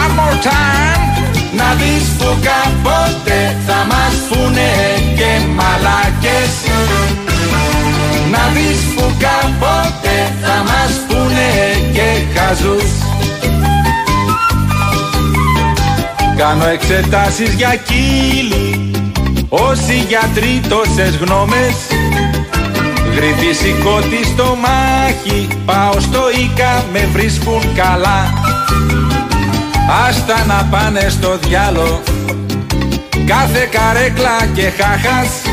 One 0.02 0.12
more 0.18 0.38
time. 0.48 1.00
Να 1.58 1.68
δεις 1.80 2.04
που 2.18 2.30
κάποτε 2.48 3.56
θα 3.66 3.86
μας 3.90 4.14
πούνε 4.28 4.70
και 5.18 5.30
μαλακές. 5.58 6.52
Να 8.32 8.42
δεις 8.54 8.80
που 8.94 9.04
κάποτε 9.24 10.14
θα 10.42 10.56
μας 10.68 10.92
πούνε 11.08 11.48
και 11.92 12.38
χαζούς. 12.38 12.90
Κάνω 16.36 16.66
εξετάσεις 16.66 17.54
για 17.54 17.74
κύλι 17.88 18.69
Όσοι 19.52 20.04
γιατροί 20.08 20.60
τόσες 20.68 21.16
γνώμες 21.16 21.74
Γρήπη 23.14 23.54
σηκώτη 23.54 24.24
στο 24.24 24.56
μάχη 24.56 25.48
Πάω 25.64 26.00
στο 26.00 26.20
Ίκα 26.30 26.84
με 26.92 27.08
βρίσκουν 27.12 27.74
καλά. 27.74 28.32
Άστα 30.08 30.44
να 30.44 30.68
πάνε 30.70 31.08
στο 31.08 31.38
διάλο 31.38 32.02
Κάθε 33.26 33.68
καρέκλα 33.70 34.46
και 34.54 34.62
χάχας 34.62 35.49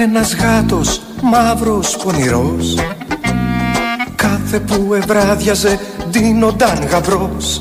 ένας 0.00 0.34
γάτος 0.34 1.00
μαύρος 1.22 1.96
πονηρός. 1.96 2.74
Κάθε 4.14 4.60
που 4.60 4.94
ευράδιαζε 4.94 5.78
ντύνονταν 6.10 6.86
γαμπρός. 6.90 7.58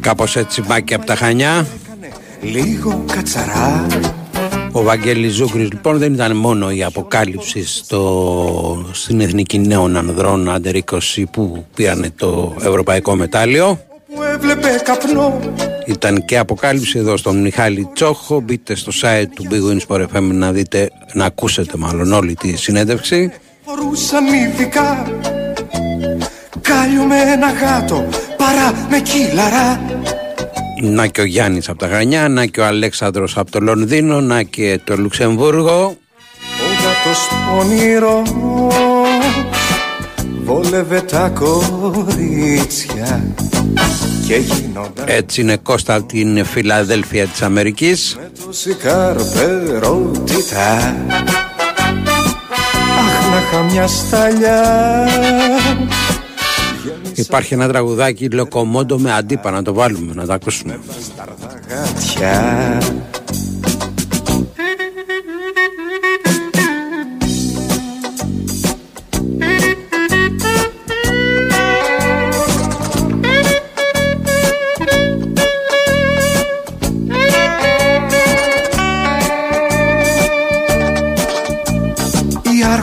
Κάπως 0.00 0.36
έτσι 0.36 0.62
μπάκι 0.66 0.94
από 0.94 1.06
τα 1.06 1.14
Χανιά. 1.14 1.66
Λίγο 2.40 3.04
κατσαρά. 3.12 3.86
Ο 4.72 4.82
Βαγγέλης 4.82 5.34
Ζούγκρης 5.34 5.70
λοιπόν 5.70 5.98
δεν 5.98 6.12
ήταν 6.12 6.36
μόνο 6.36 6.70
η 6.70 6.84
αποκάλυψη 6.84 7.66
στο, 7.66 8.86
στην 8.92 9.20
Εθνική 9.20 9.58
Νέων 9.58 9.96
Ανδρών 9.96 10.50
Άντερ 10.50 10.74
20 10.90 10.98
που 11.30 11.64
πήρανε 11.74 12.10
το 12.16 12.54
Ευρωπαϊκό 12.60 13.14
Μετάλλιο 13.14 13.80
που 14.14 14.22
έβλεπε 14.22 14.80
καπνό. 14.84 15.40
Ήταν 15.86 16.24
και 16.24 16.38
αποκάλυψη 16.38 16.98
εδώ 16.98 17.16
στον 17.16 17.40
Μιχάλη 17.40 17.88
Τσόχο. 17.92 18.40
Μπείτε 18.40 18.74
στο 18.74 18.92
site 19.02 19.26
του 19.34 19.46
Big 19.50 19.70
Wins 19.70 19.96
for 19.96 20.02
FM 20.02 20.22
να 20.22 20.52
δείτε, 20.52 20.90
να 21.12 21.24
ακούσετε 21.24 21.76
μάλλον 21.76 22.12
όλη 22.12 22.34
τη 22.34 22.56
συνέντευξη. 22.56 23.32
Φορούσαν 23.64 24.26
ειδικά 24.26 25.06
Κάλιο 26.60 27.02
με 27.04 27.16
ένα 27.16 27.50
γάτο 27.52 28.08
Παρά 28.36 28.86
με 28.90 29.00
κύλαρα. 29.00 29.80
Να 30.82 31.06
και 31.06 31.20
ο 31.20 31.24
Γιάννης 31.24 31.68
από 31.68 31.78
τα 31.78 31.86
Γανιά 31.86 32.28
Να 32.28 32.46
και 32.46 32.60
ο 32.60 32.64
Αλέξανδρος 32.64 33.36
από 33.36 33.50
το 33.50 33.60
Λονδίνο 33.60 34.20
Να 34.20 34.42
και 34.42 34.80
το 34.84 34.96
Λουξεμβούργο. 34.96 35.84
Ο 35.84 36.68
γάτος 36.82 37.28
πονηρός 37.50 38.89
Βόλευε 40.50 41.00
τα 41.00 41.28
κορίτσια 41.28 43.24
Και 44.26 44.36
γίνονταν 44.36 45.04
Έτσι 45.08 45.40
είναι 45.40 45.56
Κώστα 45.56 45.94
από 45.94 46.06
την 46.06 46.44
Φιλαδέλφια 46.44 47.26
της 47.26 47.42
Αμερικής. 47.42 48.16
Με 48.20 48.30
τόση 48.44 48.74
καρπερότητα 48.74 50.72
Αχ 52.98 53.30
να 53.30 53.38
είχα 53.38 53.62
μια 53.70 53.86
σταλιά. 53.86 55.08
Υπάρχει 57.14 57.54
ένα 57.54 57.68
τραγουδάκι 57.68 58.30
Λοκομόντο 58.30 58.98
με 58.98 59.12
αντίπα 59.12 59.50
να 59.50 59.62
το 59.62 59.72
βάλουμε 59.72 60.12
να 60.14 60.26
το 60.26 60.32
ακούσουμε 60.32 60.78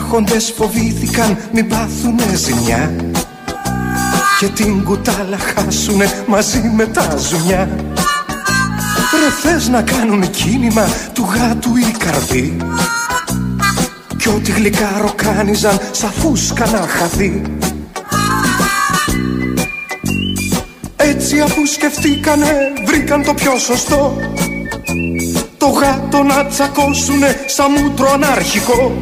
άρχοντες 0.08 0.52
φοβήθηκαν 0.56 1.38
μην 1.52 1.68
πάθουνε 1.68 2.34
ζημιά. 2.34 2.94
Και 4.38 4.46
την 4.46 4.84
κουτάλα 4.84 5.38
χάσουνε 5.38 6.24
μαζί 6.26 6.72
με 6.76 6.86
τα 6.86 7.16
ζουμιά. 7.16 7.68
Ρε 9.12 9.30
θες 9.50 9.68
να 9.68 9.82
κάνουν 9.82 10.30
κίνημα 10.30 10.86
του 11.12 11.26
γάτου 11.34 11.76
η 11.76 11.94
καρδί. 11.98 12.56
Κι 14.16 14.28
ό,τι 14.28 14.50
γλυκά 14.50 14.98
ροκάνιζαν 15.00 15.78
σαν 15.90 16.10
φούσκα 16.10 16.66
να 16.66 16.78
χαθεί. 16.78 17.42
Έτσι 20.96 21.40
αφού 21.40 21.66
σκεφτήκανε 21.66 22.72
βρήκαν 22.86 23.22
το 23.22 23.34
πιο 23.34 23.58
σωστό. 23.58 24.16
Το 25.58 25.66
γάτο 25.66 26.22
να 26.22 26.46
τσακώσουνε 26.46 27.44
σαν 27.46 27.72
μούτρο 27.72 28.10
ανάρχικο 28.12 28.92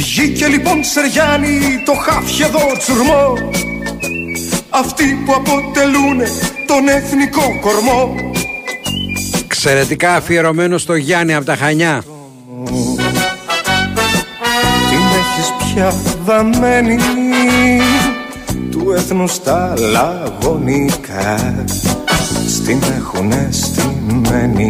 Βγήκε 0.00 0.46
λοιπόν 0.46 0.84
Σεριάννη 0.84 1.82
το 1.84 1.92
χάφιεδο 1.92 2.58
τσουρμό. 2.78 3.34
Αυτοί 4.70 5.22
που 5.24 5.32
αποτελούν 5.32 6.18
τον 6.66 6.88
εθνικό 6.88 7.42
κορμό. 7.60 8.14
Εξαιρετικά 9.44 10.14
αφιερωμένο 10.14 10.78
στο 10.78 10.94
Γιάννη 10.94 11.34
από 11.34 11.44
τα 11.44 11.56
Χανιά. 11.56 12.02
Την 14.88 15.02
έχεις 15.18 15.52
πια 15.58 15.94
δαμένη 16.24 16.98
του 18.70 18.92
έθνους 18.96 19.42
τα 19.42 19.74
λαγωνικά. 19.78 21.64
Στην 22.48 22.80
έχουνε 22.96 23.48
στημένη. 23.50 24.68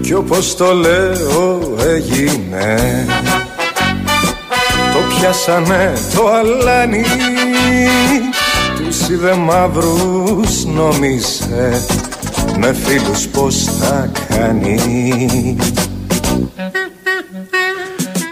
Κι 0.00 0.14
όπως 0.14 0.56
το 0.56 0.72
λέω 0.74 1.60
έγινε. 1.94 3.06
το 3.24 3.45
πιάσανε 5.20 5.92
το 6.14 6.28
αλάνι 6.28 7.04
Τους 8.76 9.08
είδε 9.08 9.34
μαύρους 9.34 10.64
νόμιζε 10.64 11.84
με 12.58 12.72
φίλους 12.72 13.26
πως 13.26 13.64
θα 13.64 14.10
κάνει 14.28 14.76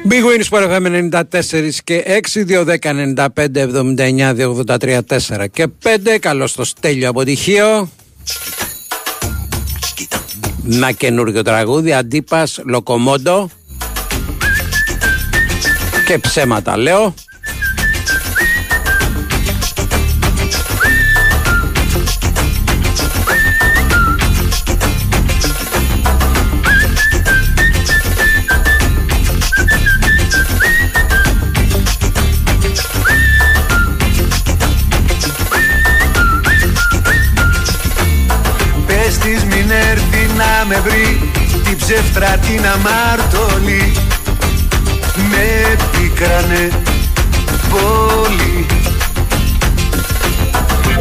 Big 0.08 0.22
Win 0.22 0.42
Sport 0.50 0.68
FM 0.70 1.10
94 1.10 1.68
και 1.84 2.20
6, 2.34 2.44
2, 2.48 2.64
10, 2.64 2.76
95, 3.16 3.56
79, 3.56 4.34
283, 4.66 4.98
4 5.08 5.46
και 5.52 5.66
5. 5.82 6.18
Καλώ 6.20 6.46
στο 6.46 6.64
Στέλιο 6.64 7.08
αποτυχίο. 7.08 7.88
Να 10.62 10.90
καινούριο 10.90 11.42
τραγούδι, 11.42 11.92
αντίπας, 11.92 12.60
λοκομόντο 12.64 13.50
και 16.04 16.18
ψέματα 16.18 16.76
λέω. 16.76 17.14
Πες 38.86 39.18
της 39.18 39.44
μην 39.44 39.70
έρθει 39.70 40.34
να 40.36 40.64
με 40.66 40.80
βρει 40.80 41.30
Την 41.64 41.76
ψεύτρα 41.76 42.36
την 42.36 42.66
αμάρτωλη 42.66 44.03
Με 46.14 46.20
πίκρανε 46.20 46.68
πολύ. 47.70 48.66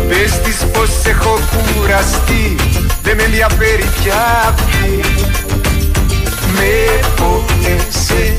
Πες 0.08 0.39
της 0.41 0.65
πως 0.71 0.89
έχω 1.06 1.39
κουραστεί 1.52 2.56
Δεν 3.04 3.15
με 3.15 3.23
ενδιαφέρει 3.23 3.89
πια 4.02 4.45
αυτή. 4.47 4.99
Με 6.54 6.99
πόνεσε 7.15 8.36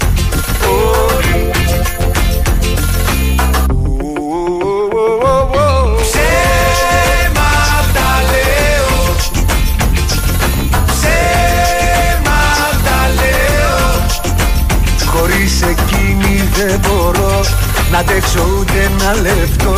πολύ 0.60 1.50
Να 17.94 18.00
αντέξω 18.00 18.46
ούτε 18.60 18.72
ένα 18.72 19.14
λεπτό 19.20 19.74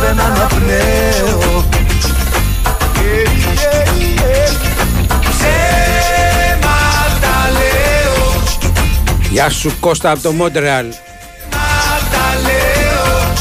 Δεν 0.00 0.20
αναπνέω 0.20 1.64
Ε, 2.96 3.20
ε, 3.20 3.82
ε. 4.30 4.50
Ψέματα 5.20 6.56
λέω 7.52 8.42
Γεια 9.30 9.50
σου 9.50 9.72
Κώστα 9.80 10.10
από 10.10 10.22
το 10.22 10.32
Μόντρεαλ. 10.32 10.86
τα 12.10 12.40
λέω 12.42 13.32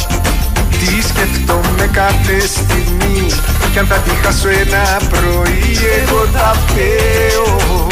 Τι 0.69 1.01
σκεφτόμαι 1.07 1.89
κάθε 1.91 2.39
στιγμή 2.39 3.25
Κι 3.71 3.79
αν 3.79 3.85
θα 3.85 3.95
τη 3.95 4.09
χάσω 4.09 4.49
ένα 4.49 5.01
πρωί 5.09 5.77
Εγώ 6.01 6.25
τα 6.33 6.55
φταίω 6.67 7.89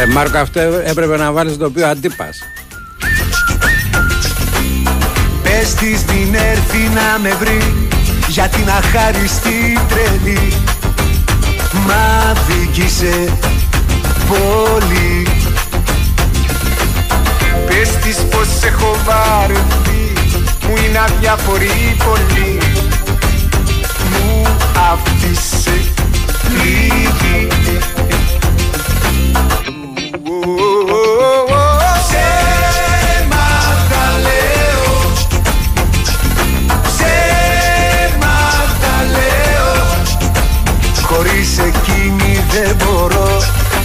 Ρε 0.00 0.06
Μάρκο 0.06 0.38
αυτό 0.38 0.60
έπρεπε 0.60 1.16
να 1.16 1.32
βάλεις 1.32 1.56
το 1.56 1.64
οποίο 1.64 1.86
αντίπας. 1.86 2.38
Πες 5.42 5.74
της 5.74 6.04
μην 6.04 6.34
έρθει 6.34 6.78
να 6.78 7.18
με 7.22 7.36
βρει 7.40 7.88
Για 8.28 8.48
την 8.48 8.68
αχάριστη 8.70 9.78
τρελή. 9.88 10.52
Μα 11.72 12.32
δίκησε 12.48 13.32
πολύ. 14.28 15.26
Πες 17.66 17.88
της 17.88 18.16
πως 18.16 18.48
έχω 18.64 18.96
βαρεθεί 19.04 20.12
Μου 20.68 20.76
είναι 20.86 20.98
αδιαφορή 20.98 21.96
πολύ. 22.04 22.58
Μου 24.10 24.46
άφησε 24.92 25.70
λίγη 26.62 27.48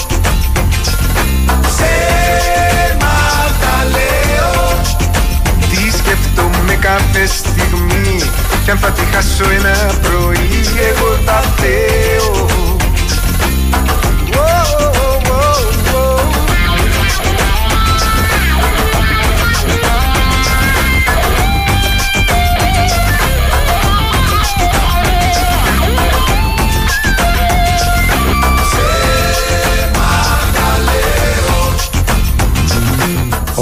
Ψέματα 1.66 2.54
λέω 3.90 4.80
Τι 5.70 5.90
σκεφτόμαι 5.96 6.74
κάθε 6.80 7.26
στιγμή 7.26 8.20
Κι 8.64 8.70
αν 8.70 8.78
θα 8.78 8.90
τη 8.90 9.02
χάσω 9.12 9.44
ένα 9.50 9.92
πρωί 10.02 10.60
Εγώ 10.90 11.18
θα 11.24 11.42
φταίω 11.56 12.59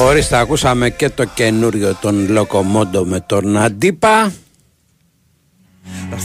Ορίστε, 0.01 0.37
ακούσαμε 0.37 0.91
και 0.91 1.11
το 1.11 1.25
καινούριο 1.25 1.95
των 2.01 2.31
Λοκομόντο 2.31 3.05
με 3.05 3.21
τον 3.21 3.57
Αντίπα. 3.57 4.33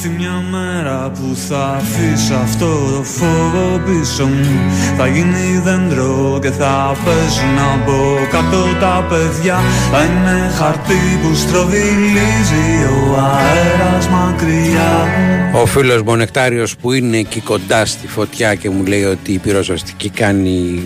Θα 0.03 0.09
έρθει 0.09 0.21
μια 0.21 0.43
μέρα 0.51 1.09
που 1.09 1.35
θα 1.47 1.81
αφήσω 1.81 2.33
αυτό 2.33 2.65
το 2.65 3.03
φόβο 3.03 3.81
πίσω 3.85 4.25
μου 4.25 4.71
Θα 4.97 5.07
γίνει 5.07 5.61
δέντρο 5.63 6.39
και 6.41 6.49
θα 6.49 6.95
πέσουν 7.05 7.57
από 7.73 8.17
κάτω 8.31 8.63
τα 8.79 9.05
παιδιά 9.09 9.59
Θα 9.91 10.03
είναι 10.03 10.51
χαρτί 10.57 11.19
που 11.21 11.35
στροβιλίζει 11.35 12.83
ο 12.89 13.17
αέρας 13.17 14.07
μακριά 14.07 15.07
Ο 15.53 15.65
φίλος 15.65 16.01
μου 16.01 16.11
ο 16.11 16.15
Νεκτάριος 16.15 16.75
που 16.75 16.91
είναι 16.91 17.17
εκεί 17.17 17.39
κοντά 17.39 17.85
στη 17.85 18.07
φωτιά 18.07 18.55
και 18.55 18.69
μου 18.69 18.85
λέει 18.85 19.03
ότι 19.03 19.31
η 19.31 19.37
πυροσβεστική 19.37 20.09
κάνει 20.09 20.83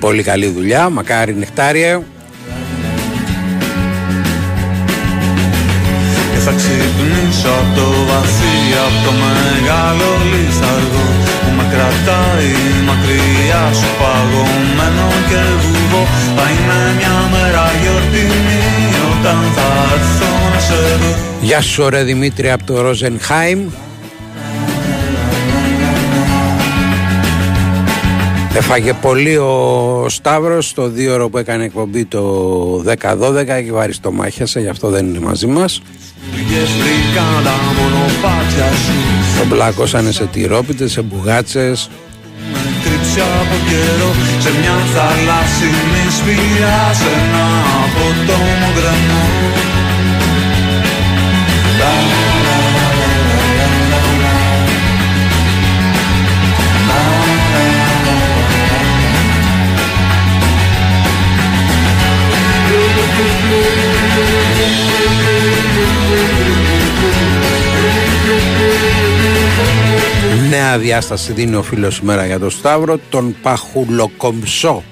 πολύ 0.00 0.22
καλή 0.22 0.46
δουλειά. 0.46 0.88
Μακάρι 0.88 1.34
Νεκτάριε. 1.34 2.00
Και 6.32 6.38
θα 6.38 6.52
ξυπνήσω 7.30 7.48
από 7.60 7.74
το 7.78 7.86
βαθύ, 8.08 8.56
από 8.86 8.98
το 9.06 9.12
μεγάλο 9.24 10.10
λιθαργό 10.30 11.06
Που 11.42 11.50
με 11.56 11.64
κρατάει 11.72 12.52
μακριά 12.88 13.64
σου 13.78 13.90
παγωμένο 14.00 15.08
και 15.28 15.42
βουβό 15.62 16.02
Θα 16.36 16.46
είναι 16.52 16.78
μια 16.98 17.16
μέρα 17.32 17.64
γιορτινή 17.82 18.62
όταν 19.12 19.38
θα 19.56 19.68
έρθω 19.94 20.30
να 20.54 20.60
σε 20.60 20.96
δω 21.00 21.12
Γεια 21.40 21.60
σου 21.60 21.88
ρε 21.88 22.02
Δημήτρη 22.02 22.50
από 22.50 22.64
το 22.64 22.80
Ρόζενχάιμ. 22.80 23.60
Έφαγε 28.54 28.92
πολύ 28.92 29.36
ο 29.36 30.06
Σταύρος 30.08 30.72
το 30.72 30.88
δύο 30.88 31.14
ώρο 31.14 31.28
που 31.28 31.38
έκανε 31.38 31.64
εκπομπή 31.64 32.04
το 32.04 32.84
10-12 32.86 33.44
και 33.64 33.72
βαριστομάχιασε, 33.72 34.60
γι' 34.60 34.68
αυτό 34.68 34.88
δεν 34.88 35.06
είναι 35.06 35.18
μαζί 35.18 35.46
μας. 35.46 35.82
Πήγες 36.30 36.70
βρήκαν 36.78 37.44
τα 37.44 37.56
μονοπάτια 37.76 38.68
σου 38.84 38.92
Τον 39.38 39.48
πλάκωσανε 39.48 40.12
σε 40.12 40.24
τυρόπιτες, 40.24 40.92
σε 40.92 41.02
μπουγάτσες. 41.02 41.90
Με 42.52 42.58
κρύψει 42.82 43.20
από 43.20 43.56
καιρό 43.68 44.10
Σε 44.38 44.50
μια 44.60 44.76
θαλάσσινη 44.94 46.04
σπηλιά 46.18 46.80
σε 47.00 47.10
ένα 47.22 47.46
απότομο 47.84 48.68
γκρεμό 48.74 49.24
Νέα 70.48 70.78
διάσταση 70.78 71.32
δίνει 71.32 71.54
ο 71.54 71.62
φίλος 71.62 71.94
σήμερα 71.94 72.26
για 72.26 72.38
το 72.38 72.50
Σταύρο 72.50 72.98
Τον 73.10 73.36
Παχουλοκομψό 73.42 74.82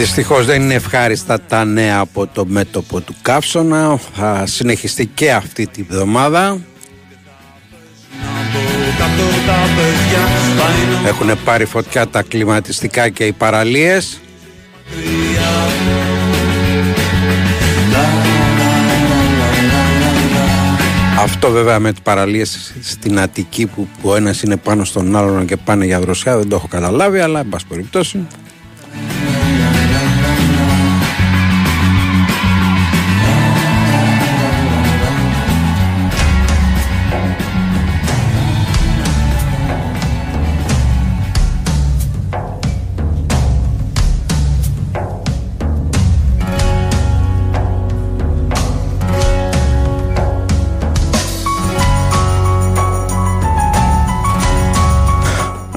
Δυστυχώς 0.00 0.46
δεν 0.46 0.62
είναι 0.62 0.74
ευχάριστα 0.74 1.40
τα 1.40 1.64
νέα 1.64 1.98
από 1.98 2.26
το 2.26 2.46
μέτωπο 2.46 3.00
του 3.00 3.14
Καύσωνα. 3.22 3.98
Θα 4.14 4.46
συνεχιστεί 4.46 5.06
και 5.06 5.32
αυτή 5.32 5.66
τη 5.66 5.82
βδομάδα. 5.82 6.60
Έχουν 11.06 11.30
πάρει 11.44 11.64
φωτιά 11.64 12.08
τα 12.08 12.22
κλιματιστικά 12.22 13.08
και 13.08 13.24
οι 13.24 13.32
παραλίες. 13.32 14.20
Αυτό 21.18 21.50
βέβαια 21.50 21.78
με 21.78 21.90
τις 21.90 22.00
παραλίες 22.02 22.74
στην 22.82 23.20
Αττική 23.20 23.66
που, 23.66 23.88
που 24.02 24.08
ο 24.08 24.16
ένας 24.16 24.42
είναι 24.42 24.56
πάνω 24.56 24.84
στον 24.84 25.16
άλλον 25.16 25.46
και 25.46 25.56
πάνε 25.56 25.84
για 25.84 26.00
δροσιά 26.00 26.36
δεν 26.36 26.48
το 26.48 26.56
έχω 26.56 26.66
καταλάβει 26.68 27.18
αλλά 27.18 27.40
εν 27.40 27.48
πάση 27.48 27.66
περιπτώσει 27.66 28.26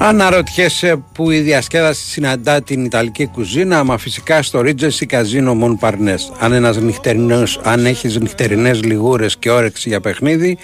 Αναρωτιέσαι 0.06 1.04
που 1.12 1.30
η 1.30 1.40
διασκέδαση 1.40 2.04
συναντά 2.04 2.62
την 2.62 2.84
Ιταλική 2.84 3.26
κουζίνα, 3.26 3.84
μα 3.84 3.98
φυσικά 3.98 4.42
στο 4.42 4.60
Regency 4.64 5.06
Casino 5.10 5.60
Mon 5.60 5.78
Parnes. 5.80 6.18
Αν, 6.38 6.52
ένας 6.52 6.76
νυχτερινός, 6.76 7.60
αν 7.62 7.86
έχεις 7.86 8.18
νυχτερινές 8.18 8.82
λιγούρες 8.82 9.36
και 9.36 9.50
όρεξη 9.50 9.88
για 9.88 10.00
παιχνίδι, 10.00 10.58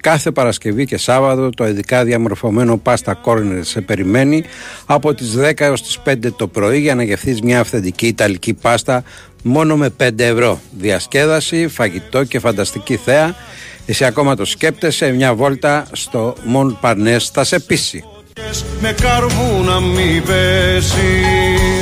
κάθε 0.00 0.30
Παρασκευή 0.30 0.84
και 0.84 0.96
Σάββατο 0.96 1.50
το 1.50 1.66
ειδικά 1.66 2.04
διαμορφωμένο 2.04 2.80
Pasta 2.84 3.12
Corner 3.24 3.60
σε 3.60 3.80
περιμένει 3.80 4.44
από 4.86 5.14
τις 5.14 5.36
10 5.38 5.52
έως 5.56 5.82
τις 5.82 5.98
5 6.04 6.32
το 6.36 6.46
πρωί 6.48 6.78
για 6.80 6.94
να 6.94 7.02
γευθείς 7.02 7.40
μια 7.40 7.60
αυθεντική 7.60 8.06
Ιταλική 8.06 8.54
πάστα 8.54 9.02
μόνο 9.42 9.76
με 9.76 9.90
5 10.00 10.10
ευρώ. 10.18 10.60
Διασκέδαση, 10.78 11.68
φαγητό 11.68 12.24
και 12.24 12.38
φανταστική 12.38 12.96
θέα. 12.96 13.34
Εσύ 13.86 14.04
ακόμα 14.04 14.36
το 14.36 14.44
σκέπτεσαι, 14.44 15.10
μια 15.10 15.34
βόλτα 15.34 15.86
στο 15.92 16.34
Mon 16.54 16.76
Parnes 16.80 17.20
θα 17.32 17.44
σε 17.44 17.60
πείσει 17.60 18.04
με 18.80 18.92
καρβού 18.92 19.62
να 19.64 19.80
μην 19.80 20.22
πέσεις 20.24 21.75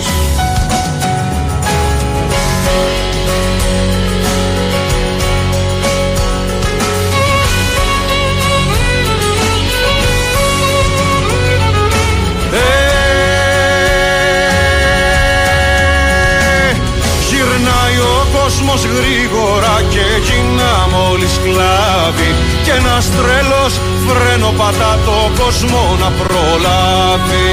κόσμος 18.66 18.84
γρήγορα 18.96 19.74
και 19.94 20.06
γίνα 20.26 20.72
μόλις 20.94 21.34
κλάβει. 21.44 22.30
Και 22.64 22.72
ένας 22.80 23.04
τρελός 23.16 23.72
φρένο 24.06 24.50
πατά 24.58 24.98
το 25.06 25.18
κόσμο 25.40 25.82
να 26.02 26.08
προλάβει. 26.20 27.52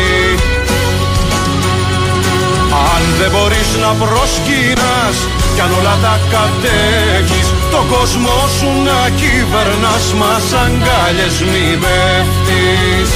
Αν 2.92 3.04
δεν 3.20 3.32
μπορείς 3.34 3.70
να 3.84 3.92
προσκυνάς 4.02 5.18
κι 5.56 5.62
αν 5.66 5.72
όλα 5.80 5.96
τα 6.06 6.16
κατέχεις 6.34 7.48
το 7.72 7.82
κόσμο 7.94 8.38
σου 8.58 8.70
να 8.88 9.00
κυβερνάς 9.20 10.06
μας 10.20 10.46
αγκάλιες 10.64 11.38
μη 11.50 11.68
πέφτεις 11.84 13.12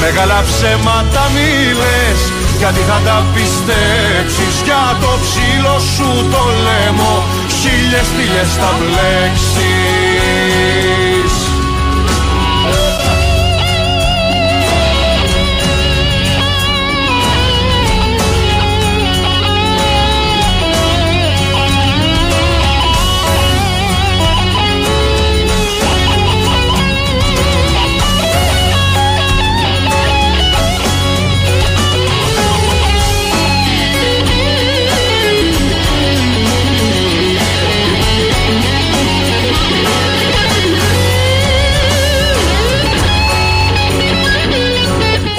Μεγάλα 0.00 0.38
ψέματα 0.48 1.22
μη 1.34 1.50
λες 1.80 2.43
γιατί 2.58 2.82
θα 2.90 2.98
τα 3.06 3.16
πιστέψεις 3.34 4.54
για 4.64 4.84
το 5.02 5.12
ψήλο 5.22 5.76
σου 5.94 6.10
το 6.32 6.42
λαιμό. 6.64 7.14
Χίλιες 7.58 8.06
στήλες 8.10 8.52
θα 8.60 8.70
μπλέξεις 8.78 10.34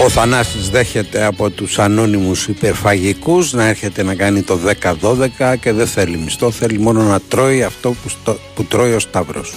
Ο 0.05 0.09
Θανάσης 0.09 0.69
δέχεται 0.69 1.25
από 1.25 1.49
τους 1.49 1.79
ανώνυμους 1.79 2.47
υπερφαγικούς 2.47 3.53
να 3.53 3.67
έρχεται 3.67 4.03
να 4.03 4.15
κάνει 4.15 4.41
το 4.41 4.59
10-12 5.01 5.55
και 5.59 5.71
δεν 5.71 5.87
θέλει 5.87 6.17
μισθό, 6.17 6.51
θέλει 6.51 6.79
μόνο 6.79 7.03
να 7.03 7.19
τρώει 7.19 7.63
αυτό 7.63 7.91
που, 7.91 8.09
στο, 8.09 8.37
που 8.55 8.63
τρώει 8.63 8.93
ο 8.93 8.99
Σταύρος. 8.99 9.53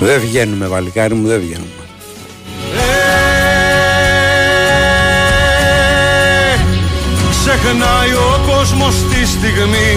Δεν 0.00 0.20
βγαίνουμε 0.20 0.66
βαλικάρι 0.66 1.14
μου, 1.14 1.26
δεν 1.26 1.40
βγαίνουμε. 1.40 1.68
Ξεχνάει 7.46 8.12
ο 8.12 8.40
κόσμος 8.46 8.94
τη 8.94 9.26
στιγμή 9.26 9.90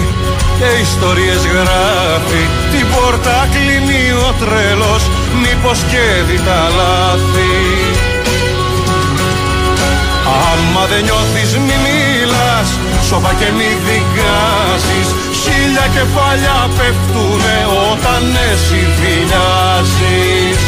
και 0.59 0.69
ιστορίες 0.81 1.41
γράφει 1.53 2.43
Την 2.71 2.85
πόρτα 2.93 3.47
κλείνει 3.53 4.11
ο 4.11 4.29
τρέλος 4.39 5.03
μήπως 5.43 5.79
και 5.91 6.05
δει 6.27 6.39
τα 6.47 6.61
λάθη; 6.77 7.55
Άμα 10.49 10.83
δεν 10.91 11.03
νιώθεις 11.03 11.51
μη 11.65 11.77
μιλάς. 11.85 12.69
Σώπα 13.07 13.31
και 13.39 13.49
μη 13.57 13.69
δικάζεις. 13.87 15.09
Χίλια 15.41 15.85
κεφάλια 15.95 16.57
πέφτουνε 16.77 17.57
όταν 17.91 18.21
εσύ 18.51 18.81
βιλιάζεις 18.99 20.59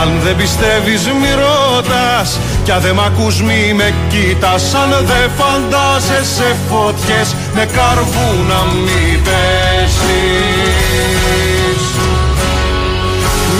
αν 0.00 0.20
δεν 0.24 0.36
πιστεύεις 0.36 1.06
μη 1.06 1.32
ρωτάς. 1.42 2.38
Κι 2.66 2.72
αν 2.72 2.80
δεν 2.80 2.94
μ' 2.94 3.00
ακούς 3.00 3.42
μη 3.42 3.72
με 3.74 3.94
κοίτας 4.08 4.74
Αν 4.74 5.06
δεν 5.06 5.30
φαντάζεσαι 5.36 6.56
φωτιές 6.68 7.34
Με 7.54 7.64
καρβού 7.64 8.44
να 8.48 8.64
μη 8.72 9.20
πέσεις 9.24 10.66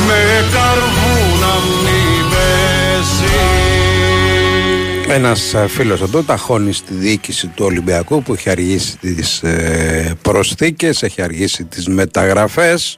Με 0.07 0.49
καρβού 0.53 1.39
να 1.41 1.53
μη 1.83 2.01
πέσεις 2.31 3.37
Ένας 5.09 5.55
ε, 5.55 5.67
φίλος 5.69 6.01
εδώ 6.01 6.23
ταχώνει 6.23 6.73
στη 6.73 6.95
διοίκηση 6.95 7.47
του 7.47 7.65
Ολυμπιακού 7.65 8.23
που 8.23 8.33
έχει 8.33 8.51
αργήσει 8.51 8.97
τις 8.97 9.43
ε, 9.43 10.15
προσθήκες, 10.23 11.03
έχει 11.03 11.23
αργήσει 11.23 11.65
τις 11.65 11.89
μεταγραφές. 11.89 12.97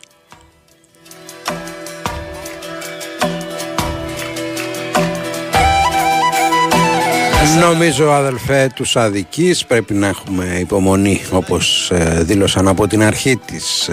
Νομίζω 7.61 8.13
αδελφέ 8.13 8.71
τους 8.75 8.97
αδικής 8.97 9.65
πρέπει 9.65 9.95
να 9.95 10.07
έχουμε 10.07 10.57
υπομονή 10.61 11.21
όπως 11.33 11.91
ε, 11.91 12.23
δήλωσαν 12.23 12.69
από 12.69 12.87
την 12.87 13.03
αρχή 13.03 13.37
της, 13.37 13.91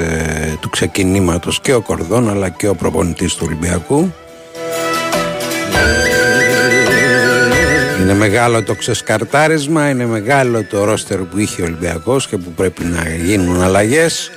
του 0.60 0.70
ξεκινήματος 0.70 1.60
και 1.62 1.74
ο 1.74 1.82
Κορδόν 1.82 2.30
αλλά 2.30 2.50
και 2.50 2.68
ο 2.68 2.76
προπονητής 2.76 3.34
του 3.34 3.44
Ολυμπιακού 3.48 4.14
Είναι 8.06 8.14
μεγάλο 8.14 8.64
το 8.64 8.76
ξεσκαρτάρισμα, 8.76 9.90
είναι 9.90 10.06
μεγάλο 10.06 10.64
το 10.64 10.84
ρόστερ 10.84 11.18
που 11.18 11.40
είχε 11.40 11.62
ο 11.62 11.66
Ολυμπιακός 11.66 12.28
και 12.28 12.38
που 12.38 12.52
πρέπει 12.52 12.84
να 12.84 13.10
γίνουν 13.10 13.62
αλλαγές. 13.62 14.32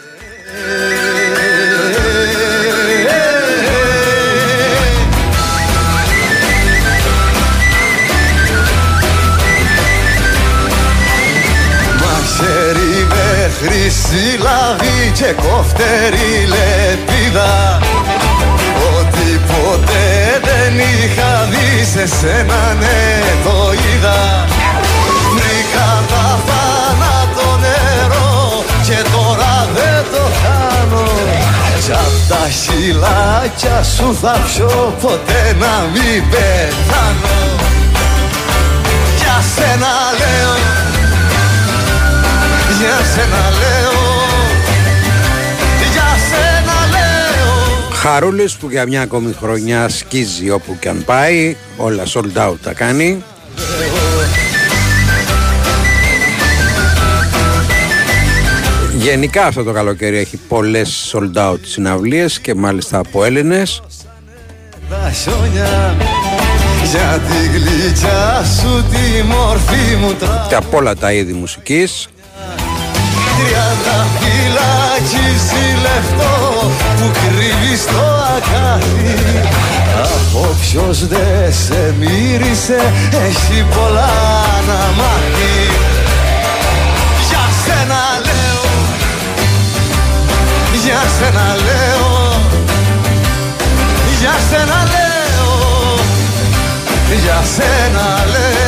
Χρυσή 14.08 14.38
λαβή 14.38 15.12
και 15.14 15.32
κοφτερή 15.42 16.34
λεπίδα. 16.52 17.78
Ότι 18.98 19.40
ποτέ 19.50 20.40
δεν 20.42 20.78
είχα 20.78 21.48
δει 21.50 21.84
σε 21.84 22.06
σένα 22.16 22.74
ναι 22.80 23.00
το 23.44 23.72
είδα. 23.72 24.46
Βρήκα 25.34 25.90
τα 26.10 26.38
θάνατο 26.46 27.58
νερό 27.60 28.64
και 28.82 29.10
τώρα 29.12 29.68
δεν 29.74 30.04
το 30.12 30.24
χάνω. 30.40 31.06
Κι 31.84 31.92
απ' 31.92 32.28
τα 32.28 32.48
χειλάκια 32.60 33.82
σου 33.82 34.16
θα 34.22 34.40
πιω 34.46 34.94
ποτέ 35.00 35.56
να 35.58 35.74
μην 35.92 36.22
πεθάνω. 36.30 37.38
Για 39.18 39.36
σένα 39.54 39.92
λέω 40.20 40.54
Για 42.80 42.98
σένα 43.14 43.42
λέω 43.60 43.97
Χαρούλης 47.98 48.56
που 48.56 48.70
για 48.70 48.86
μια 48.86 49.02
ακόμη 49.02 49.32
χρονιά 49.32 49.88
σκίζει 49.88 50.50
όπου 50.50 50.76
και 50.80 50.88
αν 50.88 51.04
πάει, 51.04 51.56
όλα 51.76 52.02
sold 52.14 52.48
out 52.48 52.54
τα 52.62 52.72
κάνει. 52.72 53.22
Γενικά 58.98 59.46
αυτό 59.46 59.62
το 59.62 59.72
καλοκαίρι 59.72 60.16
έχει 60.16 60.36
πολλές 60.36 61.14
sold 61.14 61.50
out 61.50 61.58
συναυλίες 61.62 62.40
και 62.40 62.54
μάλιστα 62.54 62.98
από 62.98 63.24
Έλληνες. 63.24 63.82
Τα 64.90 65.10
χιόνια 65.10 65.96
για 66.90 67.20
τη 67.28 67.58
γλυκιά 67.58 68.44
σου 68.60 68.84
τη 68.90 69.22
μορφή 69.22 69.96
μου 70.00 70.14
τρα 70.14 70.46
Και 70.48 70.54
από 70.54 70.76
όλα 70.76 70.96
τα 70.96 71.12
είδη 71.12 71.32
μουσικής. 71.32 72.08
Τριάντα 73.38 74.06
φυλακίζει 74.18 75.66
λεφτό 75.82 76.36
που 76.96 77.10
κρύβει 77.20 77.76
στο 77.76 78.04
ακάθι 78.36 79.16
Από 79.92 80.56
ποιος 80.60 81.06
δε 81.06 81.50
σε 81.50 81.94
μύρισε 81.98 82.92
έχει 83.26 83.66
πολλά 83.74 84.10
να 84.68 85.02
μάθει. 85.02 85.86
Για 87.28 87.44
σένα 87.64 88.02
λέω 88.26 88.62
Για 90.84 91.02
σένα 91.18 91.56
λέω 91.66 92.40
Για 94.20 94.34
σένα 94.50 94.78
λέω 94.92 95.54
Για 97.22 97.42
σένα 97.56 98.24
λέω 98.32 98.67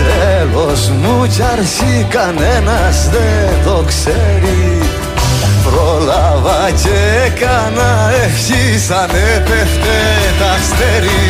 τέλος 0.00 0.88
μου 0.88 1.26
κι 1.26 1.42
αρχή 1.42 2.06
κανένας 2.08 2.96
δεν 3.12 3.52
το 3.64 3.84
ξέρει. 3.86 4.78
Πρόλαβα 5.66 6.70
και 6.82 6.96
έκανα 7.26 7.90
ευχή 8.24 8.78
σαν 8.88 9.10
έπεφτε 9.36 9.98
τα 10.38 10.50
αστέρι. 10.58 11.28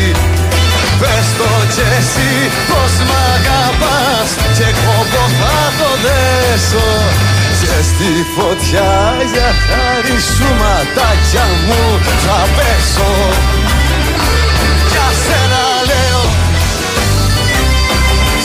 Πες 0.99 1.27
το 1.39 1.51
κι 1.73 1.85
εσύ 1.97 2.33
πως 2.69 2.93
μ' 3.07 3.17
αγαπάς 3.33 4.29
και 4.57 4.69
κόμπο 4.83 5.23
θα 5.39 5.59
το 5.79 5.89
δέσω. 6.05 6.89
Και 7.59 7.75
στη 7.89 8.11
φωτιά 8.35 8.93
για 9.33 9.49
χάρη 9.65 10.17
σου 10.33 10.47
ματάκια 10.61 11.45
μου 11.67 11.83
θα 12.23 12.39
πέσω. 12.55 13.11
Για 14.91 15.07
σένα 15.23 15.63
λέω 15.89 16.22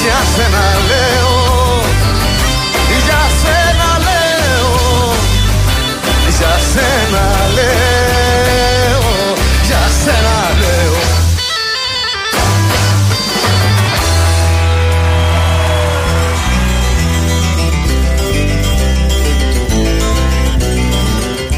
για 0.09 0.23
σένα 0.35 0.65
λέω. 0.91 1.37
Για 3.05 3.23
σένα 3.41 3.91
λέω. 4.07 4.71
Για 6.39 6.55
σένα 6.73 7.25
λέω. 7.55 9.35
Για 9.67 9.85
σένα 10.05 10.39
λέω. 10.61 10.97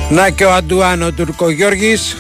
Να 0.09 0.31
και 0.31 0.45
ο 0.45 0.53
Αντουάνο 0.53 1.13
Τουρκογιώργης 1.13 2.17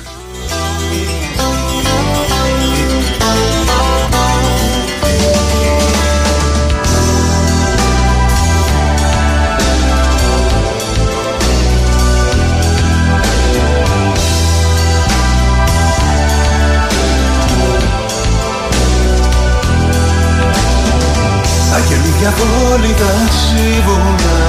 Άγγελοι 22.21 22.35
διαβόλυτα 22.37 23.12
σύμβουλα 23.41 24.41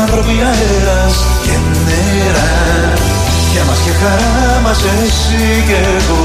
Άνθρωποι 0.00 0.36
αέρας 0.50 1.16
και 1.42 1.54
νερά 1.86 2.52
Για 3.52 3.64
μας 3.64 3.78
και 3.84 3.92
χαρά 4.00 4.60
μας 4.64 4.78
εσύ 4.78 5.64
και 5.68 5.78
εγώ 5.96 6.22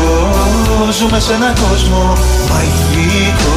Ζούμε 0.98 1.20
σε 1.20 1.34
έναν 1.34 1.54
κόσμο 1.64 2.04
μαγικό 2.50 3.56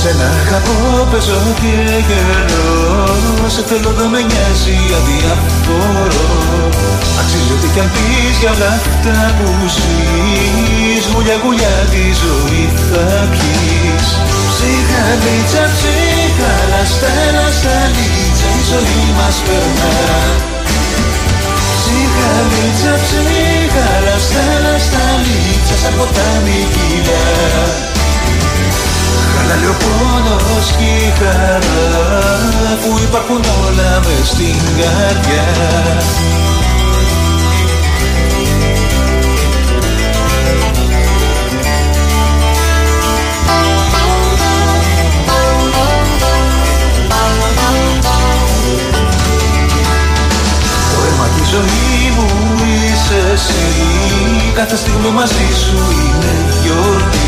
Σε 0.00 0.08
ένα 0.08 0.28
αγαπώ 0.42 1.08
παίζω 1.10 1.40
και 1.60 1.74
γελώ 2.08 3.48
Σε 3.54 3.62
θέλω 3.68 3.90
δεν 3.98 4.08
με 4.12 4.20
νοιάζει 4.28 4.78
αδιαφορώ 4.98 6.28
Αξίζει 7.20 7.52
ό,τι 7.56 7.68
κι 7.74 7.80
αν 7.80 7.90
πεις 7.94 8.36
για 8.40 8.50
όλα 8.54 8.70
αυτά 8.78 9.16
που 9.36 9.48
ζεις 9.74 11.04
Γουλιά 11.12 11.36
γουλιά 11.42 11.74
τη 11.92 12.04
ζωή 12.22 12.62
θα 12.88 13.04
πιείς 13.32 14.31
Ψυχαλίτσα, 14.62 15.64
ψυχαλά, 15.76 16.82
στέλα, 16.94 17.46
σταλίτσα 17.58 18.48
Η 18.58 18.62
ζωή 18.70 19.06
μας 19.18 19.36
περνά. 19.46 19.94
Ψυχαλίτσα, 21.78 22.94
ψυχαλά, 23.04 24.16
στέλα, 24.26 24.74
σταλίτσα 24.86 25.74
Σαν 25.82 25.94
ποτάμι 25.98 26.60
κύλα 26.74 27.24
Χαλάει 29.32 29.66
ο 29.72 29.74
πόνος 29.82 30.66
και 30.78 30.90
η 31.06 31.12
χαρά 31.18 31.82
Που 32.82 32.90
υπάρχουν 33.06 33.42
όλα 33.64 33.92
μες 34.04 34.28
στην 34.28 34.60
καρδιά 34.78 35.46
ζωή 51.52 51.92
μαζί 55.12 55.46
σου 55.64 55.76
είναι 55.76 56.32
γιορτή. 56.62 57.18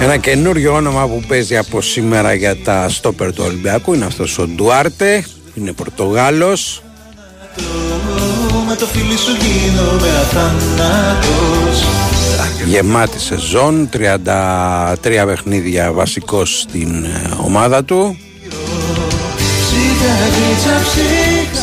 Ένα 0.00 0.16
καινούριο 0.16 0.74
όνομα 0.74 1.06
που 1.06 1.22
παίζει 1.28 1.56
από 1.56 1.80
σήμερα 1.80 2.34
για 2.34 2.56
τα 2.56 2.88
στόπερ 2.88 3.32
του 3.32 3.42
Ολυμπιακού 3.46 3.94
είναι 3.94 4.04
αυτός 4.04 4.38
ο 4.38 4.46
Ντουάρτε, 4.46 5.24
είναι 5.54 5.72
πορτογάλος. 5.72 6.82
με 12.82 13.06
σε 13.16 13.18
σεζόν, 13.18 13.88
33 13.92 15.24
παιχνίδια 15.26 15.92
βασικός 15.92 16.60
στην 16.60 17.04
ε, 17.04 17.08
ομάδα 17.44 17.84
του. 17.84 18.16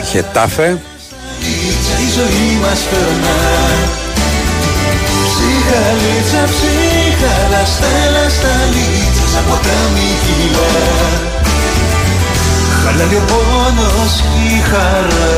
Χετάφε. 0.10 0.82
γλίτσα 1.40 1.94
η 2.06 2.10
ζωή 2.18 2.60
μας 2.62 2.80
περνά 2.90 3.40
Ψυχα 5.28 5.82
γλίτσα 6.00 6.44
ψυχα 6.54 7.34
λαστά 7.52 7.94
λαστά 8.14 8.54
λίτσα 8.74 9.26
σαν 9.34 9.44
ποτάμι 9.48 10.10
κιλά 10.24 10.70
Χαλάει 12.84 13.16
ο 13.16 13.24
πόνος 13.32 14.14
και 14.22 14.56
η 14.56 14.60
χαρά 14.70 15.32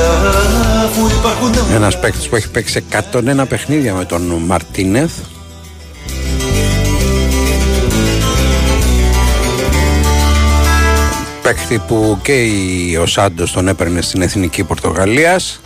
αφού 0.85 1.05
υπάρχουν 1.05 1.51
Ένας 1.73 1.99
παίκτης 1.99 2.27
που 2.29 2.35
έχει 2.35 2.49
παίξει 2.49 2.83
101 3.11 3.47
παιχνίδια 3.47 3.93
με 3.93 4.05
τον 4.05 4.21
Μαρτίνεθ. 4.21 5.11
Παίκτη 11.43 11.81
που 11.87 12.19
και 12.21 12.43
η- 12.43 12.95
ο 12.97 13.05
Σάντος 13.05 13.51
τον 13.51 13.67
έπαιρνε 13.67 14.01
στην 14.01 14.21
Εθνική 14.21 14.63
Πορτογαλίας. 14.63 15.59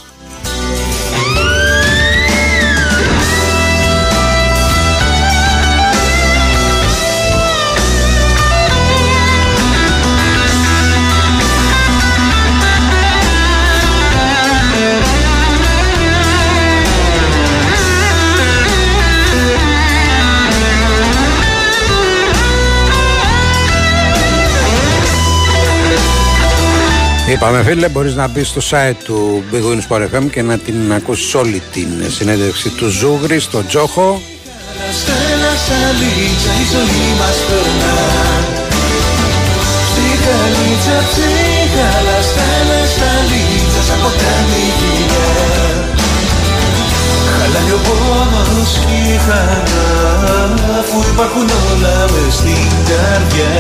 Είπαμε 27.27 27.63
φίλε, 27.63 27.89
μπορείς 27.89 28.15
να 28.15 28.27
μπεις 28.27 28.47
στο 28.47 28.61
site 28.69 28.95
του 29.03 29.43
Big 29.51 29.63
Win 29.69 29.79
Sport 29.87 30.01
FM 30.01 30.29
και 30.31 30.41
να 30.41 30.57
την 30.57 30.93
ακούσεις 30.93 31.33
όλη 31.33 31.61
την 31.71 31.87
συνέντευξη 32.07 32.69
του 32.69 32.87
Ζούγρη 32.87 33.39
στο 33.39 33.65
Τζόχο. 33.65 34.21
Στέλα 34.99 35.53
σαν 35.65 35.95
λίτσα 35.99 36.51
η 36.61 36.65
ζωή 36.73 37.07
μας 37.19 37.37
περνά 37.47 37.97
Ψυχα 39.87 40.37
λίτσα 40.55 40.97
ψυχα 41.09 41.89
στέλα 42.29 42.81
σαν 42.95 43.21
λίτσα 43.29 43.81
σαν 43.87 43.99
ποτάμι 44.03 44.63
γυλιά 44.77 45.29
Χαλάει 47.35 47.71
ο 47.77 47.79
πόνος 47.87 48.71
και 48.83 48.97
η 49.13 49.17
χαρά 49.27 49.89
αφού 50.79 50.97
υπάρχουν 51.11 51.47
όλα 51.69 51.97
μες 52.11 52.33
στην 52.33 52.67
καρδιά 52.89 53.55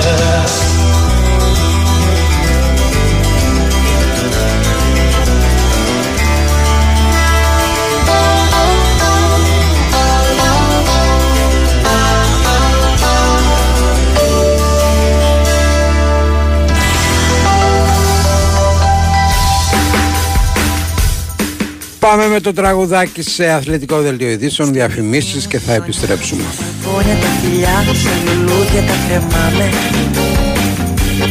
Πάμε 22.09 22.27
με 22.27 22.39
το 22.39 22.53
τραγουδάκι 22.53 23.21
σε 23.21 23.45
αθλητικό 23.49 24.01
δελτίο 24.01 24.29
ειδήσεων, 24.29 24.73
διαφημίσεις 24.73 25.47
και 25.47 25.59
θα 25.59 25.73
επιστρέψουμε. 25.73 26.43
Φώνια 26.81 27.15
τα 27.23 27.29
φιλιά 27.39 27.77
σε 28.03 28.13
λουλούδια 28.25 28.81
τα 28.89 28.95
κρεμάμε 29.05 29.67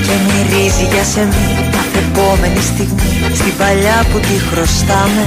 Και 0.06 0.16
μυρίζει 0.26 0.86
για 0.92 1.04
σεμί 1.12 1.48
κάθε 1.76 1.98
επόμενη 2.08 2.60
στιγμή. 2.70 3.34
Στην 3.34 3.56
παλιά 3.58 3.98
που 4.10 4.18
τη 4.18 4.34
χρωστάμε 4.48 5.24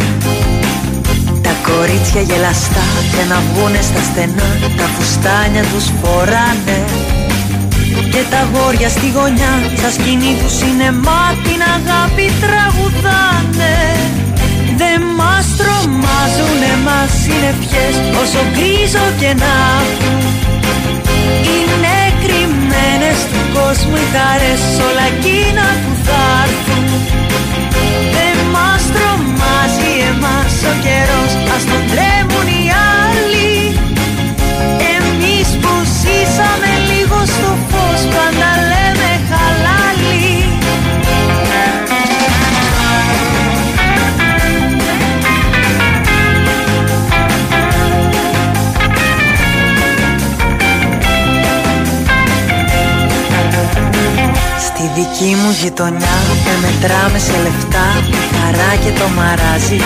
Τα 1.46 1.54
κορίτσια 1.70 2.22
γελαστά 2.22 2.88
και 3.14 3.24
να 3.32 3.38
βγουνε 3.48 3.82
στα 3.90 4.02
στενά 4.10 4.50
Τα 4.78 4.88
φουστάνια 4.94 5.64
τους 5.72 5.86
φοράνε. 6.00 6.80
Και 8.14 8.24
τα 8.34 8.42
γόρια 8.54 8.90
στη 8.90 9.08
γωνιά 9.16 9.54
Στα 9.80 9.90
σκηνή 9.96 10.34
του 10.42 10.50
σινεμά 10.58 11.24
την 11.46 11.62
αγάπη 11.76 12.26
τραγουδάνε 12.42 13.78
Δεν 14.82 15.02
μας 15.20 15.46
τρομάζουν 15.58 16.60
εμάς 16.76 17.10
συννεφιές 17.22 17.96
Όσο 18.22 18.42
γκρίζο 18.52 19.06
και 19.20 19.32
να 19.44 19.54
έχουν 19.82 20.20
Είναι 21.56 21.98
κρυμμένες 22.24 23.20
του 23.32 23.42
κόσμου 23.54 23.96
οι 23.96 24.08
χαρές 24.16 24.62
Όλα 24.88 25.06
εκείνα 25.14 25.66
που 25.82 25.92
θα 26.06 26.22
έρθουν 26.44 27.19
δική 55.20 55.36
μου 55.36 55.52
γειτονιά 55.62 56.18
με 56.46 56.54
μετράμε 56.62 57.20
σε 57.28 57.36
λεφτά 57.46 57.88
τη 58.12 58.22
χαρά 58.32 58.72
και 58.84 58.92
το 59.00 59.08
μαράζι. 59.18 59.82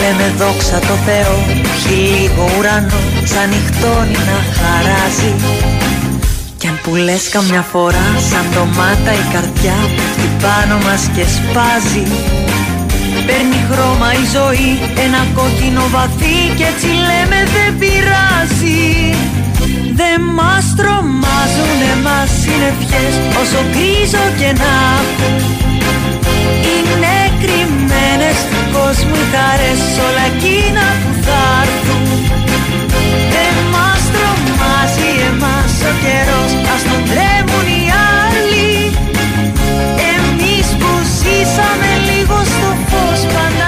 Λέμε 0.00 0.26
δόξα 0.38 0.78
τω 0.88 0.96
Θεώ, 1.06 1.34
έχει 1.72 1.94
λίγο 1.94 2.44
ουρανό 2.58 3.00
σαν 3.32 3.48
νυχτώνει 3.50 4.18
να 4.30 4.38
χαράζει. 4.56 5.32
Κι 6.58 6.66
αν 6.66 6.78
που 6.82 6.94
λες 6.94 7.28
καμιά 7.28 7.62
φορά 7.72 8.08
σαν 8.28 8.44
ντομάτα 8.50 9.12
η 9.22 9.24
καρδιά 9.32 9.78
πέφτει 9.96 10.28
πάνω 10.42 10.76
μας 10.84 11.02
και 11.14 11.24
σπάζει. 11.36 12.06
Παίρνει 13.26 13.60
χρώμα 13.68 14.08
η 14.22 14.24
ζωή, 14.36 14.70
ένα 15.06 15.20
κόκκινο 15.36 15.84
βαθύ 15.94 16.38
και 16.56 16.66
έτσι 16.72 16.88
λέμε 17.08 17.38
δεν 17.54 17.70
πειράζει 17.80 18.82
δεν 20.00 20.20
μας 20.38 20.66
τρομάζουν 20.78 21.78
εμάς 21.94 22.30
συννεφιές 22.40 23.14
όσο 23.40 23.60
γκρίζο 23.70 24.24
και 24.38 24.50
να 24.62 24.74
έχουν 24.98 25.34
Είναι 26.74 27.16
κρυμμένες 27.42 28.38
του 28.50 28.60
κόσμου 28.76 29.16
οι 29.22 29.26
χαρές 29.34 29.82
όλα 30.06 30.24
εκείνα 30.32 30.86
που 31.02 31.12
θα 31.24 31.42
έρθουν. 31.62 32.04
Δεν 33.34 33.54
μας 33.74 34.02
τρομάζει 34.14 35.10
εμάς 35.30 35.72
ο 35.90 35.92
καιρός 36.02 36.52
ας 36.74 36.82
τον 36.88 37.02
τρέμουν 37.10 37.66
οι 37.74 37.84
άλλοι. 38.20 38.70
Εμείς 40.14 40.66
που 40.80 40.90
ζήσαμε 41.18 41.90
λίγο 42.08 42.36
στο 42.52 42.70
φως 42.88 43.20
πάντα 43.34 43.61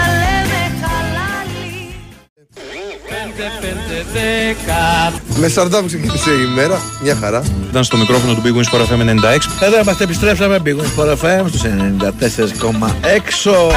Με 5.37 5.49
σταρτάπ 5.49 5.87
ξεκίνησε 5.87 6.31
η 6.31 6.47
μέρα, 6.55 6.81
μια 7.03 7.17
χαρά. 7.21 7.43
Ήταν 7.71 7.85
στο 7.85 7.97
μικρόφωνο 7.97 8.35
του 8.35 8.43
Big 8.45 8.57
Wings 8.57 8.75
Sport 8.75 8.81
FM 8.81 9.01
96. 9.01 9.51
Εδώ 9.61 9.81
είμαστε, 9.83 10.05
επιστρέψαμε 10.05 10.61
Big 10.65 10.69
Wings 10.69 11.03
Sport 11.03 11.13
FM 11.13 11.45
στους 11.49 11.63
94,6 11.63 11.69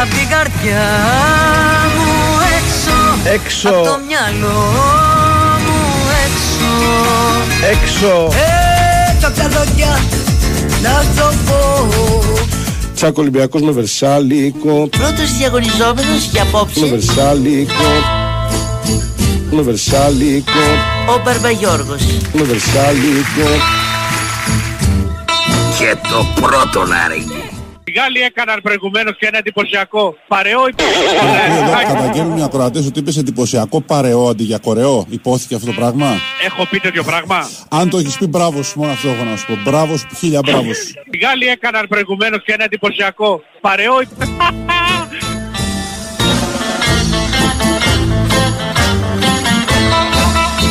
Απ' 0.01 0.09
την 0.09 0.27
καρδιά 0.29 0.85
μου 1.95 2.11
έξω 2.57 3.31
Έξω. 3.33 3.69
Απ' 3.69 3.85
το 3.85 3.99
μυαλό 4.07 4.59
μου 5.65 5.79
έξω 6.25 6.71
Έξω 7.71 8.27
Έξω 9.11 9.27
απ' 9.27 9.38
τα 9.38 9.49
δόντια 9.49 9.99
να 10.81 11.03
το 11.21 11.33
πω 11.45 11.88
Τσάκ 12.95 13.17
Ολυμπιακός 13.17 13.61
με 13.61 13.71
Βερσάλικο. 13.71 14.89
Πρώτος 14.97 15.38
διαγωνιζόμενος 15.38 16.29
για 16.31 16.43
Με 16.43 16.49
απόψε 16.49 16.85
Βερσάλικο. 16.85 18.26
Με 19.51 19.61
Βερσάλικο. 19.61 20.51
Ο 21.15 21.21
Μπαρμπαγιώργος 21.23 22.03
Με 22.33 22.43
Βερσάλικο. 22.43 23.49
Και 25.79 25.95
το 26.09 26.41
πρώτο 26.41 26.85
να 26.85 27.07
ρίχνει 27.07 27.43
Οι 27.83 27.91
Γάλλοι 27.91 28.19
έκαναν 28.21 28.59
προηγουμένως 28.61 29.17
και 29.17 29.25
ένα 29.25 29.37
εντυπωσιακό 29.37 30.15
παρεό. 30.27 30.61
Εδώ, 31.89 32.11
βγαίνουν 32.11 32.37
οι 32.37 32.43
ακροατές 32.43 32.85
ότι 32.85 32.99
είπες 32.99 33.17
εντυπωσιακό 33.17 33.81
παρεό 33.81 34.29
αντί 34.29 34.43
για 34.43 34.57
κορεό. 34.57 35.05
Υπόθηκε 35.09 35.55
αυτό 35.55 35.67
το 35.67 35.73
πράγμα; 35.73 36.07
Έχω 36.45 36.65
πει 36.69 36.79
τέτοιο 36.79 37.03
πράγμα. 37.03 37.49
Αν 37.69 37.89
το 37.89 37.97
έχεις 37.97 38.17
πει, 38.17 38.27
μπράβος 38.27 38.67
σου, 38.67 38.79
μόνο 38.79 38.91
αυτό 38.91 39.09
έχω 39.09 39.23
να 39.23 39.35
σου 39.37 39.45
πω. 39.45 39.57
Μπράβος 39.63 39.99
σου, 39.99 40.07
χίλια 40.17 40.39
μπράβος 40.45 40.77
σου. 40.77 40.93
Οι 41.11 41.17
Γάλλοι 41.17 41.45
έκαναν 41.45 41.87
προηγουμένως 41.87 42.43
και 42.43 42.53
ένα 42.53 42.63
εντυπωσιακό 42.63 43.41
παρεό. 43.61 43.95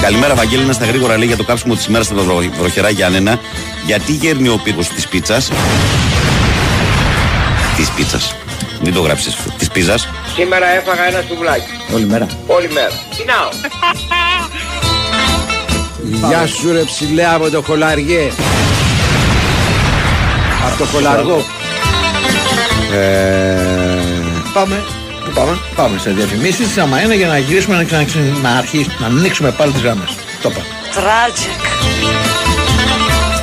Καλημέρα, 0.02 0.34
Βαγγέλη. 0.34 0.72
Στα 0.72 0.84
γρήγορα 0.84 1.16
λέει 1.18 1.26
για 1.26 1.36
το 1.36 1.44
κάψιμο 1.44 1.74
της 1.74 1.86
ημέρας 1.86 2.06
στα 2.06 2.14
βρω- 2.14 2.42
βροχερά 2.58 2.90
Γιάννενα. 2.90 3.38
Γιατί 3.86 4.12
γέρνει 4.12 4.48
ο 4.48 4.60
πύργος 4.64 4.88
της 4.88 5.08
πίτσας; 5.08 5.50
Της 7.76 7.88
πίτσας. 7.90 8.34
Μην 8.82 8.94
το 8.94 9.00
γράψεις. 9.00 9.36
Της 9.58 9.68
πίζας. 9.70 10.08
Σήμερα 10.34 10.66
έφαγα 10.74 11.06
ένα 11.08 11.24
σουβλάκι. 11.28 11.70
Όλη 11.94 12.04
μέρα. 12.04 12.26
Όλη 12.46 12.68
μέρα. 12.72 12.92
Πεινάω. 13.16 13.48
Γεια 16.28 16.46
σου 16.46 16.72
ρε 16.72 16.82
ψηλέ 16.82 17.26
από 17.26 17.50
το 17.50 17.62
χολαριέ. 17.62 18.30
Από 20.66 20.78
το 20.78 20.84
χολαργό. 20.84 21.44
Ε, 22.94 23.98
πάμε. 24.52 24.84
Πού 25.26 25.32
πάμε. 25.34 25.58
Πάμε 25.74 25.98
σε 25.98 26.10
διαφημίσεις 26.10 26.78
άμα 26.78 27.00
είναι 27.02 27.14
για 27.14 27.26
να 27.26 27.38
γυρίσουμε 27.38 27.76
να, 27.76 27.84
ξανα, 27.84 28.04
να, 28.42 28.50
αρχίσουμε, 28.50 28.94
να 28.98 29.06
ανοίξουμε 29.06 29.50
πάλι 29.50 29.72
τις 29.72 29.82
γραμμές. 29.82 30.10
Το 30.42 30.48
είπα. 30.48 30.60
Tragic. 30.94 31.60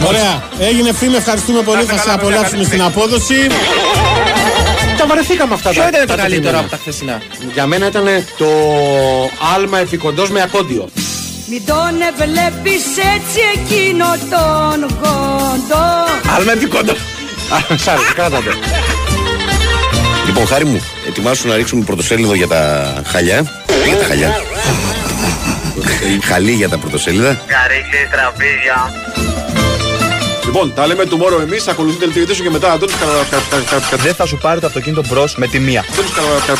Ωραία. 0.07 0.43
Έγινε 0.59 0.93
φίλε, 0.93 1.17
ευχαριστούμε 1.17 1.61
πολύ. 1.61 1.83
Θα 1.83 1.97
σε 1.97 2.11
απολαύσουμε 2.11 2.63
στην 2.63 2.81
απόδοση. 2.81 3.47
Τα 4.97 5.05
βαρεθήκαμε 5.07 5.53
αυτά 5.53 5.69
Ποιο 5.69 5.81
τα 5.81 5.87
ήταν 5.87 6.01
το 6.07 6.07
τα 6.15 6.21
καλύτερο 6.21 6.41
κείμενα. 6.41 6.59
από 6.59 6.69
τα 6.69 6.77
χθεσινά; 6.77 7.21
Για 7.53 7.65
μένα 7.65 7.87
ήταν 7.87 8.05
το 8.37 8.47
άλμα 9.55 9.79
επικοντός 9.79 10.29
με 10.29 10.41
ακόντιο. 10.41 10.89
Μην 11.49 11.65
τον 11.65 11.93
βλέπεις 12.15 12.83
έτσι 13.15 13.39
εκείνο 13.55 14.05
τον 14.29 14.87
κοντό. 15.01 15.85
Άλμα 16.37 16.51
επικοντό. 16.51 16.93
Σ' 17.83 17.87
άρεσε, 17.87 18.13
κράτα 18.15 18.37
το. 18.37 18.51
Λοιπόν, 20.25 20.47
χάρη 20.47 20.65
μου, 20.65 20.81
ετοιμάσου 21.13 21.47
να 21.47 21.55
ρίξουμε 21.55 21.83
πρωτοσέλιδο 21.83 22.33
για 22.33 22.47
τα 22.47 22.93
χαλιά. 23.05 23.39
Για 23.85 23.97
τα 23.97 24.05
χαλιά. 24.05 24.31
Χαλί 26.23 26.51
για 26.51 26.69
τα 26.69 26.77
πρωτοσέλιδα. 26.77 27.41
Καρύξεις 27.47 28.09
τραπέζια. 28.11 28.77
Λοιπόν, 30.45 30.73
τα 30.73 30.87
λέμε 30.87 31.03
tomorrow 31.11 31.41
εμείς, 31.41 31.67
ακολουθεί 31.67 31.97
το 31.99 32.11
δελτίο 32.11 32.35
και 32.35 32.49
μετά 32.49 32.71
Αντώνης 32.71 32.95
Καραβακαρ. 32.95 33.99
Δεν 33.99 34.13
θα 34.15 34.25
σου 34.25 34.37
πάρει 34.37 34.59
το 34.59 34.67
αυτοκίνητο 34.67 35.03
μπρο 35.07 35.25
με 35.35 35.47
τη 35.47 35.59
μία. 35.59 35.85
Αντώνης 35.91 36.11
Καραβακαρ. 36.11 36.57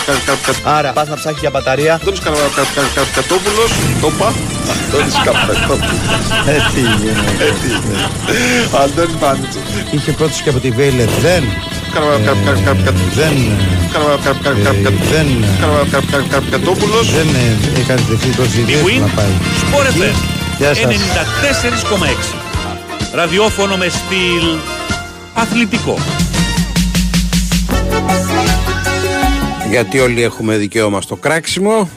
Άρα 0.77 0.91
πα 0.91 1.05
να 1.09 1.15
ψάχνει 1.15 1.39
για 1.39 1.49
μπαταρία. 1.49 1.93
Αντώνης 1.93 2.19
Καραβακαρ. 2.19 2.65
Το 4.01 4.09
πα. 4.19 4.33
Αντώνης 4.73 5.15
Καραβακαρ. 5.25 5.77
Ε, 6.47 6.57
τι 6.73 6.79
γίνεται. 6.79 7.47
Αντώνης 8.83 9.15
Πάνιτσο. 9.19 9.59
Είχε 9.91 10.11
πρώτος 10.11 10.41
και 10.41 10.49
από 10.49 10.59
τη 10.59 10.69
Βέιλερ. 10.69 11.09
Δεν. 11.09 11.43
Καραβακαρ. 11.93 12.55
Δεν. 13.13 13.35
Καραβακαρ. 13.93 14.53
Δεν. 14.53 15.27
Καραβακαρ. 15.59 16.21
Δεν 16.21 17.27
ε, 17.35 17.79
έκανε 17.79 18.01
δεχτεί 18.09 18.29
τόση 18.29 18.59
Η 18.59 18.61
ιδέα 18.61 18.83
Win 18.83 18.99
να 18.99 19.07
πάει. 19.07 19.25
Sport 19.61 20.01
FM 20.01 20.15
Γεια 20.57 20.73
σας. 20.73 20.83
94,6 22.33 22.35
Ραδιόφωνο 23.13 23.77
με 23.77 23.87
στυλ 23.89 24.43
αθλητικό. 25.33 25.97
Γιατί 29.69 29.99
όλοι 29.99 30.23
έχουμε 30.23 30.57
δικαίωμα 30.57 31.01
στο 31.01 31.15
κράξιμο. 31.15 31.89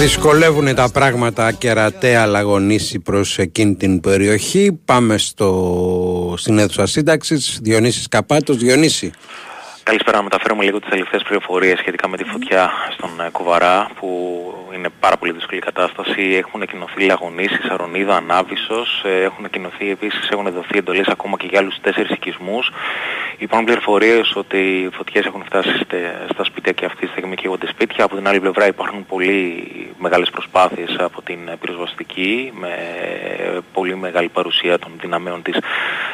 Δυσκολεύουν 0.00 0.74
τα 0.74 0.90
πράγματα 0.92 1.52
κερατέα 1.52 2.26
λαγωνίσει 2.26 2.98
προς 2.98 3.38
εκείνη 3.38 3.74
την 3.74 4.00
περιοχή. 4.00 4.80
Πάμε 4.84 5.18
στο, 5.18 6.34
στην 6.36 6.58
αίθουσα 6.58 6.86
σύνταξης. 6.86 7.58
Διονύσης 7.62 8.08
Καπάτος. 8.08 8.56
Διονύση. 8.56 9.10
Καλησπέρα, 9.90 10.16
να 10.16 10.22
μεταφέρουμε 10.22 10.64
λίγο 10.64 10.80
τις 10.80 10.88
τελευταίες 10.90 11.22
πληροφορίες 11.22 11.78
σχετικά 11.78 12.08
με 12.08 12.16
τη 12.16 12.24
φωτιά 12.24 12.70
στον 12.92 13.20
ε, 13.20 13.28
Κουβαρά 13.30 13.90
που 13.98 14.08
είναι 14.74 14.88
πάρα 15.00 15.16
πολύ 15.16 15.32
δύσκολη 15.32 15.60
κατάσταση. 15.60 16.22
Έχουν 16.42 16.66
κοινωθεί 16.66 17.04
λαγωνίσεις, 17.04 17.64
Αρονίδα, 17.70 18.16
Ανάβησος, 18.16 19.02
ε, 19.04 19.22
έχουν 19.22 19.50
κοινωθεί 19.50 19.90
επίσης, 19.90 20.28
έχουν 20.28 20.52
δοθεί 20.52 20.78
εντολές 20.78 21.06
ακόμα 21.06 21.36
και 21.36 21.46
για 21.50 21.58
άλλους 21.58 21.80
τέσσερις 21.80 22.10
οικισμούς. 22.10 22.70
Υπάρχουν 23.38 23.66
πληροφορίες 23.66 24.32
ότι 24.36 24.58
οι 24.58 24.90
φωτιές 24.92 25.24
έχουν 25.24 25.44
φτάσει 25.44 25.78
στε- 25.78 26.32
στα 26.32 26.44
σπίτια 26.44 26.72
και 26.72 26.84
αυτή 26.84 27.06
τη 27.06 27.10
στιγμή 27.10 27.34
καίγονται 27.34 27.66
σπίτια. 27.66 28.04
Από 28.04 28.16
την 28.16 28.28
άλλη 28.28 28.40
πλευρά 28.40 28.66
υπάρχουν 28.66 29.06
πολύ 29.06 29.68
μεγάλες 29.98 30.30
προσπάθειες 30.30 30.96
από 30.98 31.22
την 31.22 31.48
ε, 31.48 31.56
πυροσβεστική 31.60 32.52
με 32.54 32.68
ε, 33.38 33.58
πολύ 33.72 33.96
μεγάλη 33.96 34.28
παρουσία 34.28 34.78
των 34.78 34.92
δυναμέων 35.00 35.42
της 35.42 35.56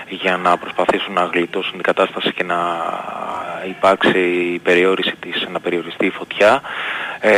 για 0.08 0.36
να 0.36 0.56
προσπαθήσουν 0.56 1.12
να 1.12 1.24
γλιτώσουν 1.24 1.72
την 1.72 1.82
κατάσταση 1.82 2.32
και 2.32 2.44
να 2.44 2.58
υπάρξει 3.68 4.18
η 4.54 4.58
περιόριση 4.58 5.14
της, 5.20 5.46
να 5.52 5.60
περιοριστεί 5.60 6.06
η 6.06 6.10
φωτιά. 6.10 6.60
Ε, 7.20 7.32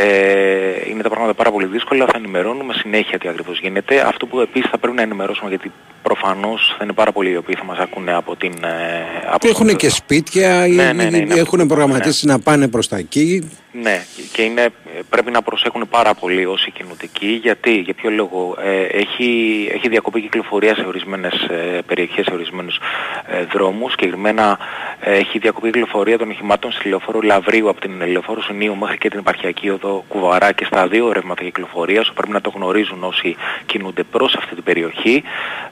είναι 0.90 1.02
τα 1.02 1.08
πράγματα 1.08 1.34
πάρα 1.34 1.50
πολύ 1.50 1.66
δύσκολα, 1.66 2.04
θα 2.04 2.12
ενημερώνουμε 2.16 2.72
συνέχεια 2.74 3.18
τι 3.18 3.28
ακριβώς 3.28 3.60
γίνεται. 3.60 4.00
Αυτό 4.06 4.26
που 4.26 4.40
επίσης 4.40 4.70
θα 4.70 4.78
πρέπει 4.78 4.96
να 4.96 5.02
ενημερώσουμε 5.02 5.48
γιατί 5.48 5.72
προφανώς 6.02 6.74
θα 6.78 6.84
είναι 6.84 6.92
πάρα 6.92 7.12
πολλοί 7.12 7.30
οι 7.30 7.36
οποίοι 7.36 7.54
θα 7.54 7.64
μας 7.64 7.78
ακούνε 7.78 8.14
από 8.14 8.36
την... 8.36 8.52
ε, 8.64 9.28
από 9.30 9.48
Έχουν 9.48 9.76
και 9.76 9.88
σπίτια, 9.88 10.66
ή- 10.66 10.70
Ναι, 10.70 10.92
ναι, 10.92 11.04
ναι, 11.04 11.16
είναι 11.18 11.34
έχουν 11.34 11.66
προγραμματίσει 11.66 12.26
να 12.26 12.38
πάνε 12.40 12.68
προς 12.68 12.88
τα 12.88 12.96
εκεί. 12.96 13.50
Ναι, 13.72 14.04
και 14.32 14.42
είναι, 14.42 14.68
πρέπει 15.10 15.30
να 15.30 15.42
προσέχουν 15.42 15.88
πάρα 15.90 16.14
πολύ 16.14 16.46
όσοι 16.46 16.70
κινούνται 16.70 17.04
εκεί. 17.04 17.26
Γιατί, 17.42 17.70
για 17.78 17.94
ποιο 17.94 18.10
λόγο, 18.10 18.56
ε, 18.60 18.82
έχει, 18.82 19.68
έχει 19.72 19.88
διακοπή 19.88 20.20
κυκλοφορία 20.20 20.74
σε 20.74 20.84
ορισμένες 20.86 21.32
ε, 21.34 21.80
περιοχές, 21.86 22.24
σε 22.24 22.32
ορισμένους 22.34 22.78
ε, 23.26 23.44
δρόμους. 23.44 23.90
Συγκεκριμένα 23.90 24.58
ε, 25.00 25.14
έχει 25.16 25.38
διακοπή 25.38 25.70
κυκλοφορία 25.70 26.18
των 26.18 26.30
οχημάτων 26.30 26.72
στη 26.72 26.88
λεωφόρο 26.88 27.20
Λαβρίου 27.20 27.68
από 27.68 27.80
την 27.80 28.06
λεωφόρο 28.06 28.40
Σουνίου 28.42 28.76
μέχρι 28.76 28.98
και 28.98 29.08
την 29.08 29.18
επαρχιακή 29.18 29.70
οδό 29.70 30.04
Κουβαρά 30.08 30.52
και 30.52 30.64
στα 30.64 30.88
δύο 30.88 31.12
ρεύματα 31.12 31.42
κυκλοφορίας. 31.44 32.12
Πρέπει 32.14 32.32
να 32.32 32.40
το 32.40 32.52
γνωρίζουν 32.54 33.04
όσοι 33.04 33.36
κινούνται 33.66 34.02
προς 34.02 34.34
αυτή 34.34 34.54
την 34.54 34.64
περιοχή. 34.64 35.22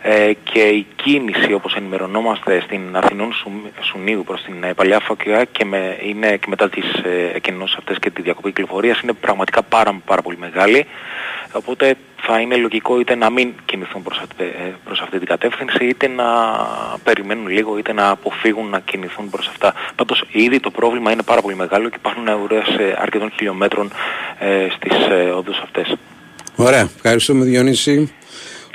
Ε, 0.02 0.32
και 0.42 0.60
η 0.60 0.86
κίνηση, 0.96 1.52
όπως 1.52 1.74
ενημερωνόμαστε, 1.74 2.60
στην 2.60 2.80
Αθηνών 2.96 3.32
Σου- 3.32 3.70
Σουνίου 3.80 4.22
προς 4.26 4.42
την 4.42 4.64
ε, 4.64 4.74
Παλιά 4.74 5.00
Φωκιά 5.00 5.44
και, 5.44 5.64
με, 5.64 5.98
είναι, 6.02 6.36
και 6.36 6.46
μετά 6.48 6.68
τις 6.68 6.92
ε, 6.94 7.30
εκκοινώσεις 7.34 7.76
αυτές 7.86 7.98
και 7.98 8.10
τη 8.10 8.22
διακοπή 8.22 8.48
κυκλοφορίας 8.52 9.00
είναι 9.00 9.12
πραγματικά 9.12 9.62
πάρα, 9.62 10.00
πάρα 10.04 10.22
πολύ 10.22 10.38
μεγάλη. 10.38 10.86
Οπότε 11.52 11.94
θα 12.16 12.40
είναι 12.40 12.56
λογικό 12.56 13.00
είτε 13.00 13.14
να 13.14 13.30
μην 13.30 13.52
κινηθούν 13.64 14.02
προς, 14.02 14.18
αυτή- 14.18 14.42
ε, 14.42 14.74
προς 14.84 15.00
αυτή 15.00 15.18
την 15.18 15.26
κατεύθυνση 15.26 15.84
είτε 15.84 16.08
να 16.08 16.24
περιμένουν 17.04 17.48
λίγο 17.48 17.78
είτε 17.78 17.92
να 17.92 18.08
αποφύγουν 18.08 18.68
να 18.68 18.80
κινηθούν 18.80 19.30
προς 19.30 19.46
αυτά. 19.48 19.74
Πάντως 19.94 20.24
ήδη 20.32 20.60
το 20.60 20.70
πρόβλημα 20.70 21.12
είναι 21.12 21.22
πάρα 21.22 21.40
πολύ 21.40 21.54
μεγάλο 21.54 21.88
και 21.88 21.96
υπάρχουν 21.98 22.28
ουρές 22.42 22.66
ε, 22.78 22.96
αρκετών 22.98 23.32
χιλιόμετρων 23.36 23.92
ε, 24.38 24.66
στις 24.76 25.06
ε, 25.10 25.30
οδούς 25.30 25.58
αυτές. 25.58 25.96
Ωραία, 26.56 26.88
ευχαριστούμε 26.96 27.44
Διονύση. 27.44 28.12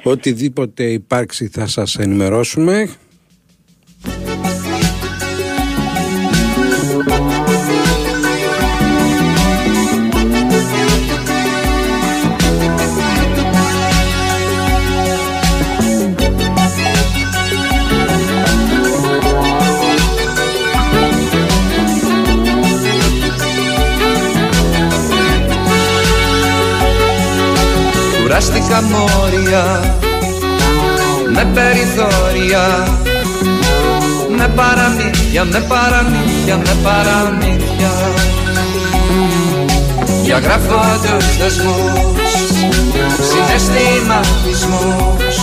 Οτιδήποτε 0.04 0.84
υπάρξει 0.84 1.48
θα 1.54 1.68
σας 1.68 1.96
ενημερώσουμε. 1.96 2.90
Κουράστηκα 28.32 28.82
μόρια 28.82 29.64
με 31.34 31.46
περιθώρια 31.54 32.88
με 34.38 34.48
παραμύθια, 34.56 35.44
με 35.44 35.60
παραμύθια, 35.60 36.58
με 36.58 36.76
παραμύθια. 36.84 37.92
Διαγράφω 40.24 40.82
τους 41.02 41.38
δεσμούς, 41.38 42.32
συναισθηματισμούς. 43.30 45.36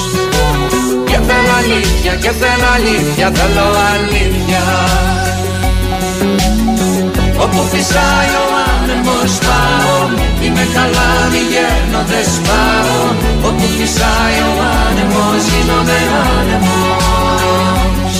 Και 1.04 1.18
θέλω 1.26 1.52
αλήθεια, 1.58 2.14
και 2.14 2.30
θέλω 2.30 2.68
αλήθεια, 2.74 3.30
θέλω 3.34 3.66
αλήθεια. 3.92 4.62
Φυσάει 7.70 8.32
ο 8.42 8.57
άνεμος 8.88 9.38
πάω 9.38 10.08
Είμαι 10.44 10.66
καλά 10.74 11.28
μη 11.30 11.38
γέρνω 11.52 12.04
δεν 12.10 12.24
σπάω. 12.34 13.00
Όπου 13.48 13.66
φυσάει 13.78 14.38
ο 14.48 14.52
άνεμος 14.86 15.42
γίνομαι 15.50 15.98
άνεμος. 16.38 18.16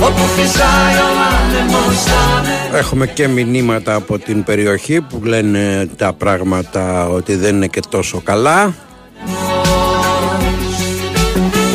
Όπου 0.00 0.24
φυσάει 0.36 0.94
ο 0.94 1.10
άνεμος 1.38 2.02
θα 2.02 2.42
με 2.72 2.78
Έχουμε 2.78 3.06
και 3.06 3.28
μηνύματα 3.28 3.94
από 3.94 4.18
την 4.18 4.44
περιοχή 4.44 5.00
που 5.00 5.20
λένε 5.24 5.88
τα 5.96 6.12
πράγματα 6.12 7.08
ότι 7.08 7.34
δεν 7.34 7.54
είναι 7.54 7.66
και 7.66 7.80
τόσο 7.88 8.20
καλά. 8.24 8.74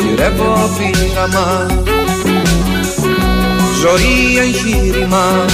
Γυρεύω 0.08 0.70
πείραμα. 0.78 1.66
Ζωή 3.80 4.38
εγχείρημα 4.38 5.44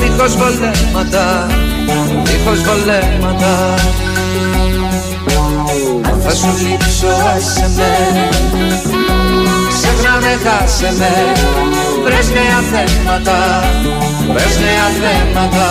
Δίχως 0.00 0.36
βολέματα 0.36 1.46
Δίχως 2.24 2.60
βολέματα. 2.62 3.74
Αν 6.10 6.20
θα 6.24 6.34
σου 6.34 6.48
λείψω 6.62 7.06
άσε 7.34 7.70
με. 7.76 7.90
Ξέχνα 9.68 10.14
με 10.20 10.32
χάσε 10.44 10.92
με. 10.98 11.12
Βρες 12.04 12.28
νέα 12.36 12.60
θέματα 12.70 13.38
Βρες 14.34 14.56
νέα 14.64 14.88
θέματα. 15.00 15.68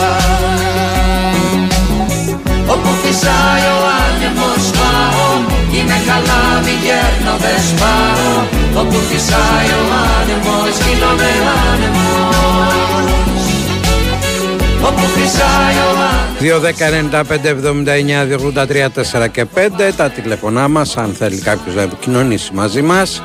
Όπου 2.74 2.90
φυσάει 3.02 3.66
ο 3.76 3.80
άνεμος 4.04 4.66
πάω. 4.78 5.28
Είμαι 5.76 6.00
καλά 6.10 6.42
μη 6.64 6.76
γέρνω 6.84 7.36
δεν 7.44 7.60
σπάω. 7.70 8.34
Όπου 8.82 8.98
φυσάει 9.10 9.70
ο 9.80 9.84
άνεμος 10.18 10.76
γίνομαι 10.84 11.32
άνεμος 11.72 13.29
Όπου 14.84 15.00
φυσάει 15.00 15.76
ο 15.76 15.90
άνεμος 15.90 16.20
2, 16.40 16.60
10, 16.60 16.90
95, 16.90 17.50
79, 17.50 18.26
83, 18.26 18.90
4 19.24 19.28
και 19.32 19.46
5 19.56 19.94
τα 19.98 20.10
τηλεφωνά 20.10 20.68
μας 20.68 20.98
αν 20.98 21.14
θέλει 21.14 21.38
κάποιος 21.38 21.76
να 21.76 21.82
επικοινωνήσει 21.82 22.54
μαζί 22.54 22.82
μας. 22.82 23.22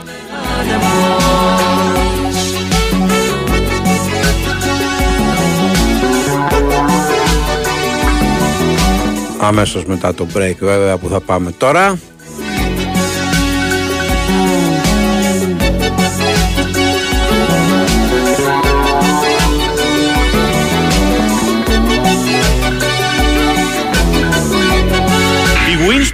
Αμέσως 9.40 9.84
μετά 9.84 10.14
το 10.14 10.26
break 10.34 10.57
βέβαια 10.61 10.96
που 10.96 11.09
θα 11.09 11.20
πάμε 11.20 11.50
τώρα 11.50 11.98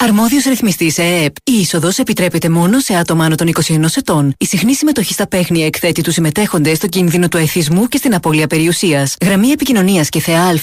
Αρμόδιος 0.00 0.44
ρυθμιστής 0.44 0.98
ΕΕΠ. 0.98 1.36
Η 1.44 1.52
είσοδος 1.52 1.98
επιτρέπεται 1.98 2.48
μόνο 2.48 2.80
σε 2.80 2.94
άτομα 2.94 3.24
άνω 3.24 3.34
των 3.34 3.46
21 3.46 3.96
ετών. 3.96 4.34
Η 4.38 4.46
συχνή 4.46 4.74
συμμετοχή 4.74 5.12
στα 5.12 5.26
παίχνια 5.26 5.66
εκθέτει 5.66 6.02
τους 6.02 6.14
συμμετέχοντες 6.14 6.76
στο 6.76 6.86
κίνδυνο 6.86 7.28
του 7.28 7.36
εθισμού 7.36 7.86
και 7.86 7.96
στην 7.96 8.14
απώλεια 8.14 8.46
περιουσίας. 8.46 9.16
Γραμμή 9.20 9.48
επικοινωνίας 9.48 10.08
και 10.08 10.20
θεά 10.20 10.42
Α 10.42 10.54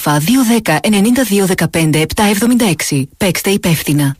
210 0.62 0.78
92 0.80 1.46
15 1.70 2.04
776. 2.90 3.02
Παίξτε 3.16 3.50
υπεύθυνα. 3.50 4.16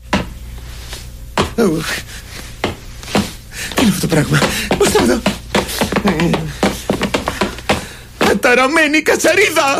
Τι 3.75 3.81
είναι 3.81 3.89
αυτό 3.89 4.01
το 4.01 4.07
πράγμα. 4.07 4.39
Πώς 4.77 4.91
το 4.91 5.03
εδώ. 5.03 5.21
Καταραμένη 8.17 9.01
κατσαρίδα. 9.01 9.79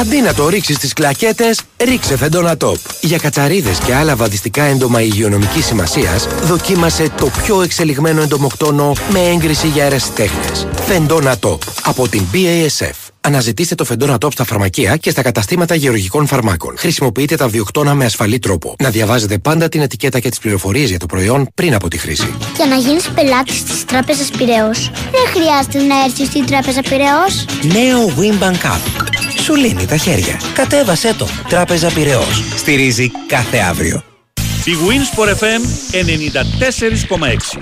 Αντί 0.00 0.20
να 0.20 0.34
το 0.34 0.48
ρίξεις 0.48 0.76
στις 0.76 0.92
κλακέτες, 0.92 1.60
ρίξε 1.84 2.16
Φεντόνα 2.16 2.56
Top. 2.58 2.76
Για 3.00 3.18
κατσαρίδες 3.18 3.78
και 3.78 3.94
άλλα 3.94 4.16
βαδιστικά 4.16 4.62
έντομα 4.62 5.02
υγειονομικής 5.02 5.66
σημασίας, 5.66 6.26
δοκίμασε 6.42 7.08
το 7.16 7.30
πιο 7.42 7.62
εξελιγμένο 7.62 8.22
εντομοκτόνο 8.22 8.92
με 9.10 9.20
έγκριση 9.20 9.66
για 9.66 9.84
αιρεσιτέχνες. 9.84 10.66
Φεντόνα 10.86 11.36
Top. 11.42 11.58
Από 11.82 12.08
την 12.08 12.22
BASF. 12.32 12.94
Αναζητήστε 13.20 13.74
το 13.74 13.84
Φεντόνα 13.84 14.16
Top 14.20 14.32
στα 14.32 14.44
φαρμακεία 14.44 14.96
και 14.96 15.10
στα 15.10 15.22
καταστήματα 15.22 15.74
γεωργικών 15.74 16.26
φαρμάκων. 16.26 16.74
Χρησιμοποιείτε 16.78 17.36
τα 17.36 17.48
βιοκτώνα 17.48 17.94
με 17.94 18.04
ασφαλή 18.04 18.38
τρόπο. 18.38 18.74
Να 18.82 18.90
διαβάζετε 18.90 19.38
πάντα 19.38 19.68
την 19.68 19.80
ετικέτα 19.80 20.20
και 20.20 20.28
τις 20.28 20.38
πληροφορίες 20.38 20.88
για 20.88 20.98
το 20.98 21.06
προϊόν 21.06 21.48
πριν 21.54 21.74
από 21.74 21.88
τη 21.88 21.98
χρήση. 21.98 22.34
Για 22.56 22.66
να 22.66 22.74
γίνεις 22.76 23.08
πελάτης 23.08 23.64
της 23.64 23.84
Τράπεζας 23.84 24.30
Πειραιώς, 24.38 24.90
δεν 24.94 25.42
χρειάζεται 25.42 25.94
να 25.94 26.04
έρθεις 26.04 26.26
στην 26.26 26.46
Τράπεζα 26.46 26.80
Πειραιώς. 26.80 27.44
Νέο 27.62 28.12
Wimbank 28.18 28.66
App. 28.66 29.21
Σου 29.42 29.54
λύνει 29.54 29.86
τα 29.86 29.96
χέρια. 29.96 30.40
Κατέβασέ 30.54 31.14
το. 31.14 31.26
Τράπεζα 31.48 31.92
Πειραιώς. 31.92 32.42
Στηρίζει 32.56 33.10
κάθε 33.26 33.58
αύριο. 33.58 34.02
Η 34.64 34.72
Winsport 34.88 35.28
FM 35.28 35.60
94,6 35.92 37.58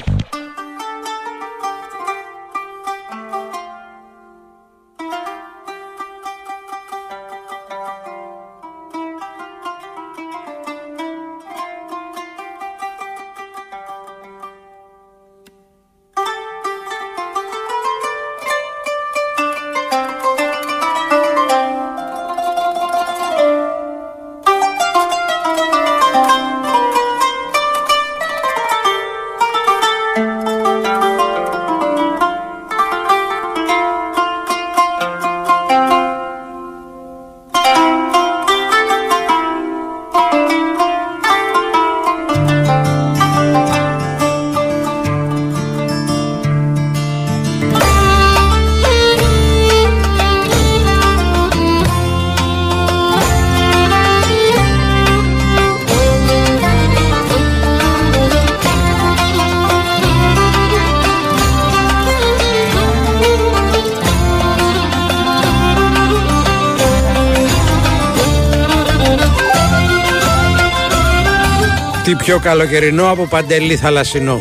πιο 72.30 72.38
καλοκαιρινό 72.38 73.10
από 73.10 73.26
παντελή 73.26 73.76
θαλασσινό. 73.76 74.40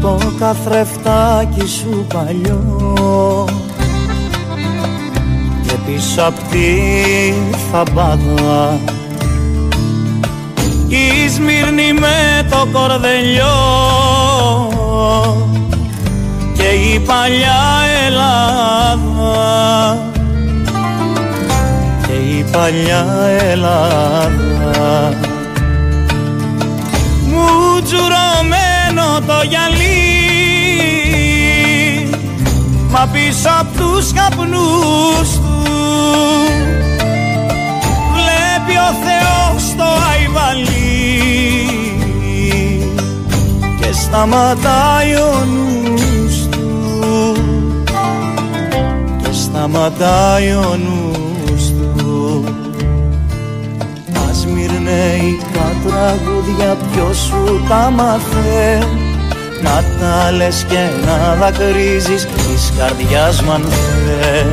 Το 0.00 0.18
καθρεφτάκι 0.38 1.66
σου 1.66 2.06
παλιό 2.14 3.44
και 5.66 5.74
πίσω 5.86 6.22
απ' 6.22 6.38
τη 6.50 6.66
θαμπάδα 7.72 8.78
η 10.88 11.28
Σμύρνη 11.28 11.92
με 11.92 12.46
το 12.50 12.68
κορδελιό 12.72 13.56
παλιά 17.06 17.60
Ελλάδα 18.06 18.68
και 18.92 19.54
η 19.54 20.07
παλιά 22.52 23.06
Ελλάδα. 23.50 25.12
Μου 27.26 27.82
τζουρωμένο 27.82 29.20
το 29.26 29.42
γυαλί 29.48 30.08
μα 32.90 33.06
πίσω 33.12 33.48
απ' 33.60 33.76
τους 33.76 34.12
καπνούς 34.12 35.30
του. 35.34 35.62
Βλέπει 38.12 38.78
ο 38.78 38.90
Θεός 39.04 39.74
το 39.76 39.84
αϊβαλί 40.10 40.88
και 43.80 43.92
σταματάει 43.92 45.14
ο 45.14 45.44
νους 45.44 46.48
του. 46.50 47.36
Και 49.22 49.32
σταματάει 49.32 50.52
ο 50.52 50.76
νους 50.76 50.87
τραγούδια 55.88 56.76
ποιος 56.90 57.16
σου 57.16 57.64
τα 57.68 57.90
μάθε; 57.96 58.86
Να 59.62 59.84
τα 60.00 60.30
λες 60.30 60.64
και 60.68 60.82
να 61.06 61.34
δακρύζεις 61.34 62.26
της 62.26 62.72
καρδιάς 62.78 63.42
μου 63.42 63.52
αν 63.52 63.64
θε. 63.68 64.44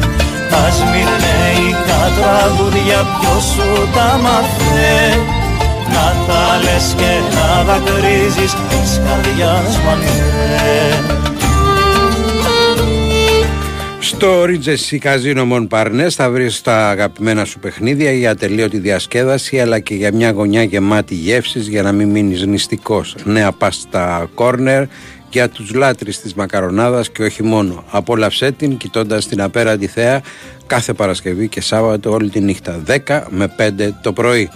Ασμυρνέικα 0.65 2.01
τραγούδια 2.17 2.99
ποιος 3.19 3.43
σου 3.43 3.69
τα 3.95 4.19
μάθε; 4.23 4.93
Να 5.93 6.07
τα 6.27 6.43
λες 6.63 6.93
και 6.97 7.13
να 7.35 7.63
δακρύζεις 7.63 8.53
της 8.69 9.01
καρδιάς 9.05 9.77
μου 9.83 9.89
αν 9.91 10.01
θε 10.01 11.34
Στο 14.07 14.43
Regency 14.43 14.97
Casino 15.03 15.51
Montparnasse 15.51 16.09
θα 16.09 16.29
βρεις 16.29 16.61
τα 16.61 16.89
αγαπημένα 16.89 17.45
σου 17.45 17.59
παιχνίδια 17.59 18.11
για 18.11 18.31
ατελείωτη 18.31 18.77
διασκέδαση 18.77 19.59
αλλά 19.59 19.79
και 19.79 19.95
για 19.95 20.13
μια 20.13 20.31
γωνιά 20.31 20.63
γεμάτη 20.63 21.15
γεύσεις 21.15 21.67
για 21.67 21.81
να 21.81 21.91
μην 21.91 22.09
μείνεις 22.09 22.45
νηστικός. 22.45 23.15
Νέα 23.23 23.51
πάστα 23.51 24.29
corner 24.35 24.85
για 25.29 25.49
τους 25.49 25.73
λάτρεις 25.73 26.21
της 26.21 26.33
μακαρονάδας 26.33 27.09
και 27.09 27.23
όχι 27.23 27.43
μόνο. 27.43 27.83
Απόλαυσέ 27.89 28.51
την 28.51 28.77
κοιτώντας 28.77 29.27
την 29.27 29.41
απέραντη 29.41 29.87
θέα 29.87 30.21
κάθε 30.67 30.93
Παρασκευή 30.93 31.47
και 31.47 31.61
Σάββατο 31.61 32.11
όλη 32.11 32.29
τη 32.29 32.39
νύχτα 32.39 32.83
10 33.07 33.23
με 33.29 33.55
5 33.57 33.93
το 34.01 34.13
πρωί. 34.13 34.49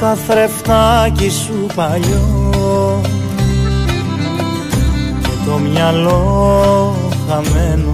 Καθρεφτάκι 0.00 1.30
σου 1.30 1.66
παλιό 1.74 3.00
και 5.22 5.28
το 5.46 5.58
μυαλό 5.58 6.96
χαμένο 7.28 7.92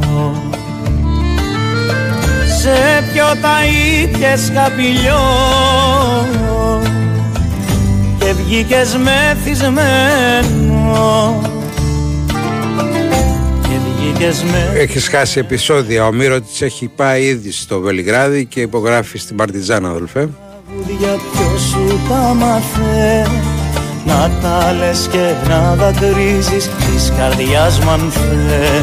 σε 2.61 2.75
ποιο 3.13 3.25
τα 3.43 3.57
ήπιες 4.03 4.53
καπηλιό 4.55 5.21
και 8.19 8.33
βγήκες 8.33 8.97
μεθυσμένο 8.97 10.21
και 13.63 13.77
βγήκες 13.87 14.43
με 14.43 14.73
Έχεις 14.75 15.09
χάσει 15.09 15.39
επεισόδια. 15.39 16.07
Ο 16.07 16.13
Μύρο 16.13 16.41
της 16.41 16.63
έχει 16.63 16.91
πάει 16.97 17.25
ήδη 17.25 17.53
στο 17.53 17.81
Βελιγράδι 17.81 18.45
και 18.45 18.61
υπογράφει 18.61 19.19
στην 19.19 19.37
Παρτιζάν, 19.37 19.87
αδελφέ. 19.87 20.29
Τραγούδια 20.87 21.17
ποιος 21.33 21.63
σου 21.63 22.01
τα 22.09 22.35
μάθε 22.35 23.27
Να 24.05 24.31
τα 24.43 24.73
λες 24.73 25.09
και 25.11 25.49
να 25.49 25.75
δακρύζεις 25.75 26.69
της 26.69 27.13
καρδιάς 27.19 27.79
μου 27.79 27.91
αν 27.91 28.11
θε 28.11 28.81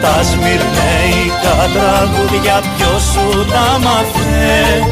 Τα 0.00 0.22
σμυρνέικα 0.22 1.56
τραγούδια 1.74 2.62
ποιος 2.76 3.02
σου 3.02 3.46
τα 3.52 3.78
μάθε 3.84 4.84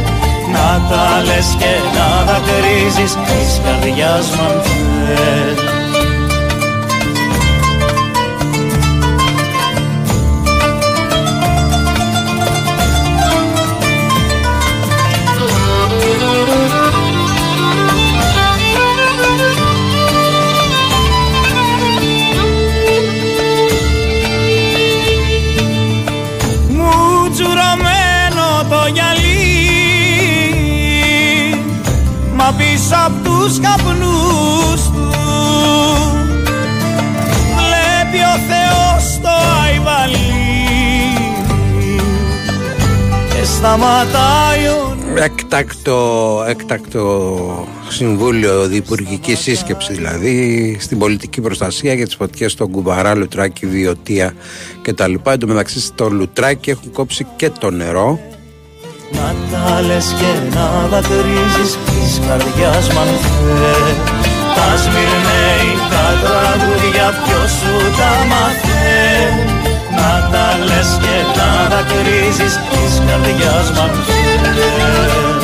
Να 0.52 0.88
τα 0.88 1.22
λες 1.24 1.56
και 1.58 1.74
να 1.96 2.32
δακρύζεις 2.32 3.14
της 3.14 3.60
καρδιάς 3.64 4.26
μου 4.36 4.42
αν 4.42 4.60
θε 4.62 5.69
πίσω 32.56 32.94
απ' 33.06 33.24
τους 33.24 33.60
καπνούς 33.60 34.82
του. 34.92 35.08
Βλέπει 37.56 38.20
ο 38.34 38.36
Θεός 38.50 39.20
το 39.22 39.28
αϊβαλί 39.64 40.18
και 43.34 43.44
σταματάει 43.44 44.66
ο 44.66 44.90
Έκτακτο, 45.14 46.44
έκτακτο 46.48 47.68
συμβούλιο 47.88 48.66
διπουργικής 48.66 49.38
σύσκεψης 49.38 49.96
δηλαδή 49.96 50.76
στην 50.80 50.98
πολιτική 50.98 51.40
προστασία 51.40 51.94
για 51.94 52.04
τις 52.04 52.14
φωτιές 52.14 52.52
στον 52.52 52.70
Κουμπαρά, 52.70 53.14
Λουτράκι, 53.14 53.66
Βιωτία 53.66 54.34
κτλ. 54.82 55.14
Εν 55.26 55.38
τω 55.38 55.46
μεταξύ 55.46 55.80
στο 55.80 56.08
Λουτράκι 56.08 56.70
έχουν 56.70 56.92
κόψει 56.92 57.26
και 57.36 57.50
το 57.50 57.70
νερό 57.70 58.20
Να 59.16 59.34
τα 59.50 59.80
λες 59.80 60.14
και 60.18 60.32
να 60.54 60.66
δακρύζεις 60.90 61.72
της 61.86 62.20
καρδιάς 62.26 62.86
μ' 62.92 62.98
αν 62.98 63.10
θε 63.22 63.74
Τα 64.56 64.68
σμυρνέικα 64.82 66.04
τραγούδια 66.22 67.06
ποιος 67.22 67.50
σου 67.58 67.74
τα 67.98 68.12
μάθε 68.30 68.90
Να 69.98 70.12
τα 70.32 70.46
λες 70.68 70.90
και 71.02 71.16
να 71.38 71.50
δακρύζεις 71.72 72.54
της 72.70 72.92
καρδιάς 73.06 73.68
μ' 73.74 73.80
αν 73.84 73.92
θε 74.06 75.39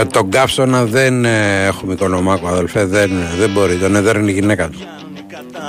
Με 0.00 0.04
τον 0.04 0.30
καύσωνα 0.30 0.84
δεν 0.84 1.24
ε, 1.24 1.64
έχουμε 1.66 1.92
οικονομάκο 1.92 2.48
αδελφέ, 2.48 2.84
δεν, 2.84 3.10
δεν 3.38 3.50
μπορεί, 3.50 3.76
τον 3.76 3.96
εδέρνει 3.96 4.30
η 4.30 4.34
γυναίκα 4.34 4.68
του. 4.68 4.78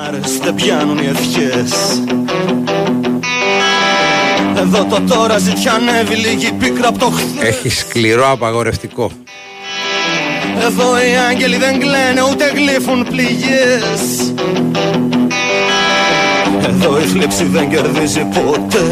Άρες 0.07 0.37
δεν 0.43 0.55
πιάνουν 0.55 0.97
οι 0.97 1.05
ευχές 1.05 2.01
Εδώ 4.57 4.85
το 4.85 5.01
τώρα 5.01 5.37
ζητιανεύει 5.37 6.15
λίγη 6.15 6.51
πίκρα 6.51 6.87
απ' 6.87 6.97
το 6.97 7.05
χθες 7.05 7.47
Έχει 7.49 7.69
σκληρό 7.69 8.31
απαγορευτικό. 8.31 9.11
Εδώ 10.65 10.97
οι 10.97 11.15
άγγελοι 11.29 11.57
δεν 11.57 11.79
κλαίνε 11.79 12.21
ούτε 12.31 12.51
γλύφουν 12.55 13.07
πληγές 13.09 14.33
Εδώ 16.67 16.99
η 16.99 17.03
θλίψη 17.03 17.43
δεν 17.43 17.69
κερδίζει 17.69 18.27
ποτέ 18.33 18.87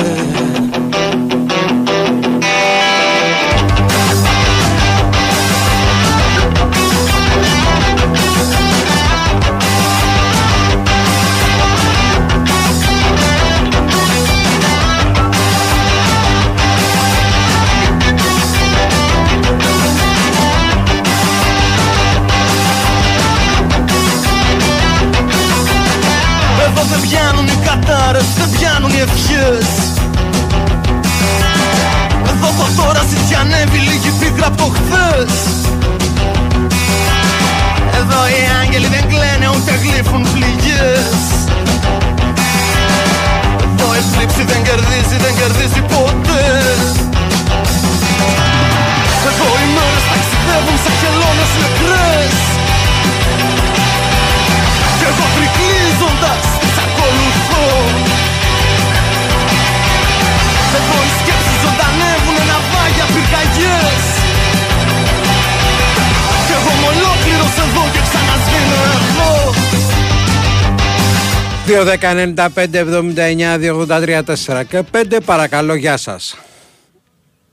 2.195.79.283.4 71.77 74.61
και 74.69 74.83
5 74.91 75.17
παρακαλώ 75.25 75.75
γεια 75.75 75.97
σας 75.97 76.37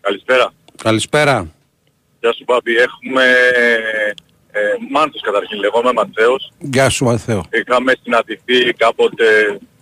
Καλησπέρα. 0.00 0.52
Καλησπέρα 0.82 1.48
Γεια 2.20 2.32
σου 2.32 2.44
Πάπη. 2.44 2.72
Έχουμε 2.76 3.22
ε, 4.50 4.60
Μάνθος 4.90 5.20
καταρχήν 5.20 5.58
λέγομαι, 5.58 5.92
Ματθαίος. 5.92 6.52
Γεια 6.58 6.88
σου 6.90 7.04
Μαθαίο 7.04 7.44
Είχαμε 7.50 7.92
συναντηθεί 8.02 8.72
κάποτε, 8.72 9.24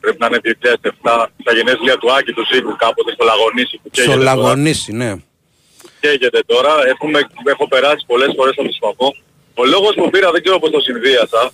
πρέπει 0.01 0.17
να 0.19 0.27
είναι 0.27 0.41
2007, 0.43 1.27
στα 1.41 1.53
γενέθλια 1.57 1.97
του 1.97 2.13
Άκη 2.13 2.33
του 2.33 2.45
Ζήκου 2.53 2.77
κάποτε 2.85 3.11
στο 3.17 3.25
Λαγονίσι 3.25 3.77
που 3.83 3.89
Στο 3.93 4.03
καίγεται 4.03 4.25
τώρα. 4.25 4.35
Λαγονίσι 4.35 4.93
ναι 4.93 5.15
Καίγεται 6.01 6.41
τώρα. 6.47 6.73
Έχουμε, 6.93 7.19
έχω 7.45 7.69
περάσει 7.69 8.05
πολλές 8.07 8.33
φορές 8.37 8.55
από 8.59 8.67
το 8.69 8.73
Σφαγό. 8.79 9.09
Ο 9.55 9.65
λόγος 9.65 9.95
που 9.95 10.11
πήρα, 10.11 10.31
δεν 10.31 10.43
ξέρω 10.43 10.59
πώς 10.59 10.71
το 10.71 10.81
συνδύασα, 10.81 11.51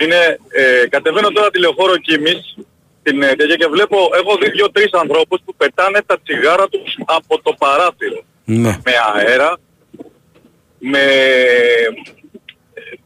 είναι, 0.00 0.38
ε, 0.48 0.88
κατεβαίνω 0.88 1.28
τώρα 1.30 1.50
τηλεοφόρο 1.50 1.96
Κίμης, 1.96 2.56
στην 3.00 3.22
ΕΤΕΓΕ 3.22 3.56
και 3.56 3.66
βλέπω, 3.66 3.96
έχω 4.14 4.36
δει 4.36 4.50
δύο-τρεις 4.50 4.92
ανθρώπους 4.92 5.40
που 5.44 5.54
πετάνε 5.54 6.02
τα 6.06 6.20
τσιγάρα 6.20 6.68
τους 6.68 6.98
από 7.04 7.42
το 7.42 7.54
παράθυρο. 7.58 8.22
Ναι 8.44 8.78
με 8.84 8.92
αέρα, 9.14 9.58
με 10.78 11.02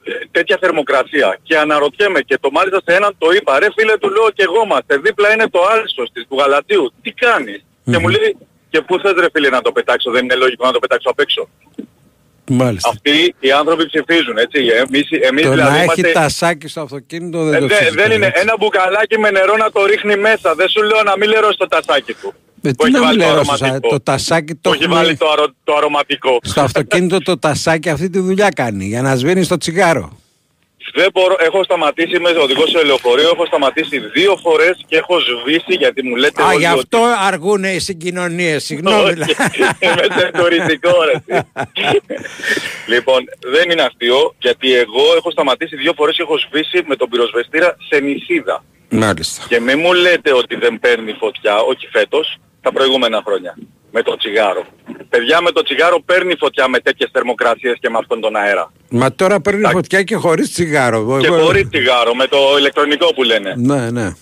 ε, 0.05 0.13
τέτοια 0.31 0.59
θερμοκρασία. 0.61 1.39
Και 1.43 1.59
αναρωτιέμαι 1.59 2.21
και 2.21 2.39
το 2.41 2.51
μάλιστα 2.51 2.81
σε 2.85 2.97
έναν 2.97 3.15
το 3.19 3.31
είπα, 3.31 3.59
ρε 3.59 3.69
φίλε 3.77 3.99
του 3.99 4.11
λέω 4.11 4.31
και 4.31 4.43
εγώ 4.43 4.63
είμαστε, 4.65 4.97
δίπλα 4.97 5.33
είναι 5.33 5.49
το 5.49 5.61
άλσος 5.65 6.11
της 6.13 6.27
του 6.29 6.37
Γαλατίου, 6.39 6.93
τι 7.03 7.11
κάνεις; 7.13 7.65
Και 7.85 7.99
μου 7.99 8.09
λέει, 8.09 8.37
και 8.71 8.81
πού 8.81 8.99
θες 9.01 9.13
ρε 9.13 9.27
φίλε 9.33 9.49
να 9.49 9.61
το 9.61 9.73
πετάξω, 9.73 10.11
δεν 10.11 10.25
είναι 10.25 10.35
λογικό 10.35 10.67
να 10.67 10.73
το 10.73 10.79
πετάξω 10.79 11.11
απ' 11.11 11.21
έξω. 11.21 11.49
Μάλιστα 12.51 12.89
Αυτοί 12.89 13.35
οι 13.41 13.51
άνθρωποι 13.53 13.87
ψηφίζουν, 13.87 14.37
έτσι. 14.39 14.59
Εμείς, 14.87 15.09
εμείς 15.31 15.43
Το 15.45 15.51
δηλαδή 15.51 15.71
να 15.71 15.77
έχει 15.83 16.01
είμαστε... 16.01 16.13
τασάκι 16.13 16.69
στο 16.69 16.81
αυτοκίνητο 16.81 17.45
δεν 17.45 17.55
Ε, 17.55 17.59
το 17.59 17.67
δε- 17.67 17.75
συζητώ, 17.75 18.03
δεν 18.03 18.11
είναι 18.13 18.27
έτσι. 18.27 18.41
ένα 18.43 18.55
μπουκαλάκι 18.59 19.19
με 19.19 19.31
νερό 19.31 19.57
να 19.57 19.71
το 19.71 19.85
ρίχνει 19.85 20.17
μέσα. 20.17 20.55
Δεν 20.55 20.69
σου 20.69 20.83
λέω 20.83 21.03
να 21.05 21.17
μην 21.17 21.29
λερώσει 21.29 21.59
το 21.59 21.67
τασάκι 21.69 22.13
του. 22.15 22.35
Ε, 22.63 22.71
που 22.71 22.75
τι 22.77 22.83
έχει 22.85 22.93
να 22.93 23.01
βάλει 23.01 23.17
μην 23.19 23.27
το 23.27 23.33
λερώσεις, 23.33 23.53
αρωματικό. 23.63 23.89
το 23.89 24.01
τασάκι 24.01 24.55
το 24.55 24.59
Που 24.69 24.75
έχει 24.75 24.83
έχουμε- 24.85 25.03
βάλει 25.03 25.17
το, 25.17 25.31
αρο, 25.31 25.47
το 25.65 25.75
αρωματικό. 25.77 26.39
Στο 26.43 26.61
αυτοκίνητο 26.61 27.19
το 27.23 27.39
τασάκι 27.39 27.89
αυτή 27.89 28.11
τη 28.11 28.19
δουλειά 28.19 28.49
κάνει 28.49 28.85
για 28.85 29.03
να 29.03 29.15
σβήνεις 29.17 29.49
το 29.49 29.57
τσιγάρο. 29.57 30.19
Δεν 30.97 31.09
μπορώ, 31.13 31.37
έχω 31.39 31.65
σταματήσει, 31.65 32.17
είμαι 32.17 32.31
οδηγός 32.31 32.71
σε 32.71 32.83
λεωφορείο, 32.85 33.29
έχω 33.29 33.47
σταματήσει 33.47 33.99
δύο 33.99 34.37
φορές 34.43 34.85
και 34.87 34.97
έχω 34.97 35.17
σβήσει 35.21 35.75
γιατί 35.79 36.03
μου 36.03 36.17
λέτε 36.17 36.43
Α, 36.43 36.47
όλοι 36.47 36.57
γι' 36.59 36.65
ότι- 36.67 36.75
αυτό 36.79 37.01
αργούν 37.27 37.65
οι 37.65 37.79
συγκοινωνίες, 37.79 38.65
συγγνώμη. 38.65 38.97
Όχι, 39.03 39.15
Είμαι 39.85 40.07
σε 40.19 40.31
τουριστικό 40.39 40.91
ρε. 41.05 41.43
λοιπόν, 42.93 43.25
δεν 43.41 43.71
είναι 43.71 43.83
αστείο 43.83 44.35
γιατί 44.39 44.75
εγώ 44.75 45.03
έχω 45.17 45.31
σταματήσει 45.31 45.77
δύο 45.77 45.93
φορές 45.97 46.17
και 46.17 46.23
έχω 46.23 46.39
σβήσει 46.39 46.83
με 46.87 46.97
τον 46.97 47.09
πυροσβεστήρα 47.09 47.77
σε 47.91 48.01
νησίδα. 48.01 48.65
Μάλιστα. 48.89 49.45
Και 49.49 49.61
μην 49.61 49.79
μου 49.81 49.93
λέτε 49.93 50.33
ότι 50.33 50.57
δεν 50.57 50.79
παίρνει 50.81 51.13
φωτιά, 51.13 51.59
όχι 51.61 51.87
φέτος, 51.93 52.37
τα 52.61 52.73
προηγούμενα 52.73 53.23
χρόνια. 53.27 53.57
Με 53.97 54.03
το 54.03 54.17
τσιγάρο. 54.17 54.65
Παιδιά 55.09 55.41
με 55.41 55.51
το 55.51 55.63
τσιγάρο 55.63 56.01
παίρνει 56.01 56.35
φωτιά 56.39 56.69
με 56.69 56.79
τέτοιες 56.79 57.11
θερμοκρασίες 57.13 57.77
και 57.81 57.91
με 57.91 57.99
αυτόν 57.99 58.21
τον 58.21 58.37
αέρα. 58.37 58.73
Μα 58.91 59.13
τώρα 59.15 59.41
παίρνει 59.41 59.69
φωτιά 59.71 60.03
και 60.03 60.15
χωρίς 60.15 60.53
τσιγάρο. 60.53 61.19
Και 61.21 61.27
Εγώ- 61.27 61.39
χωρίς 61.45 61.69
τσιγάρο, 61.69 62.15
με 62.15 62.27
το 62.27 62.39
ηλεκτρονικό 62.59 63.15
που 63.15 63.23
λένε. 63.23 63.55
Ναι, 63.57 63.91
ναι. 63.91 64.13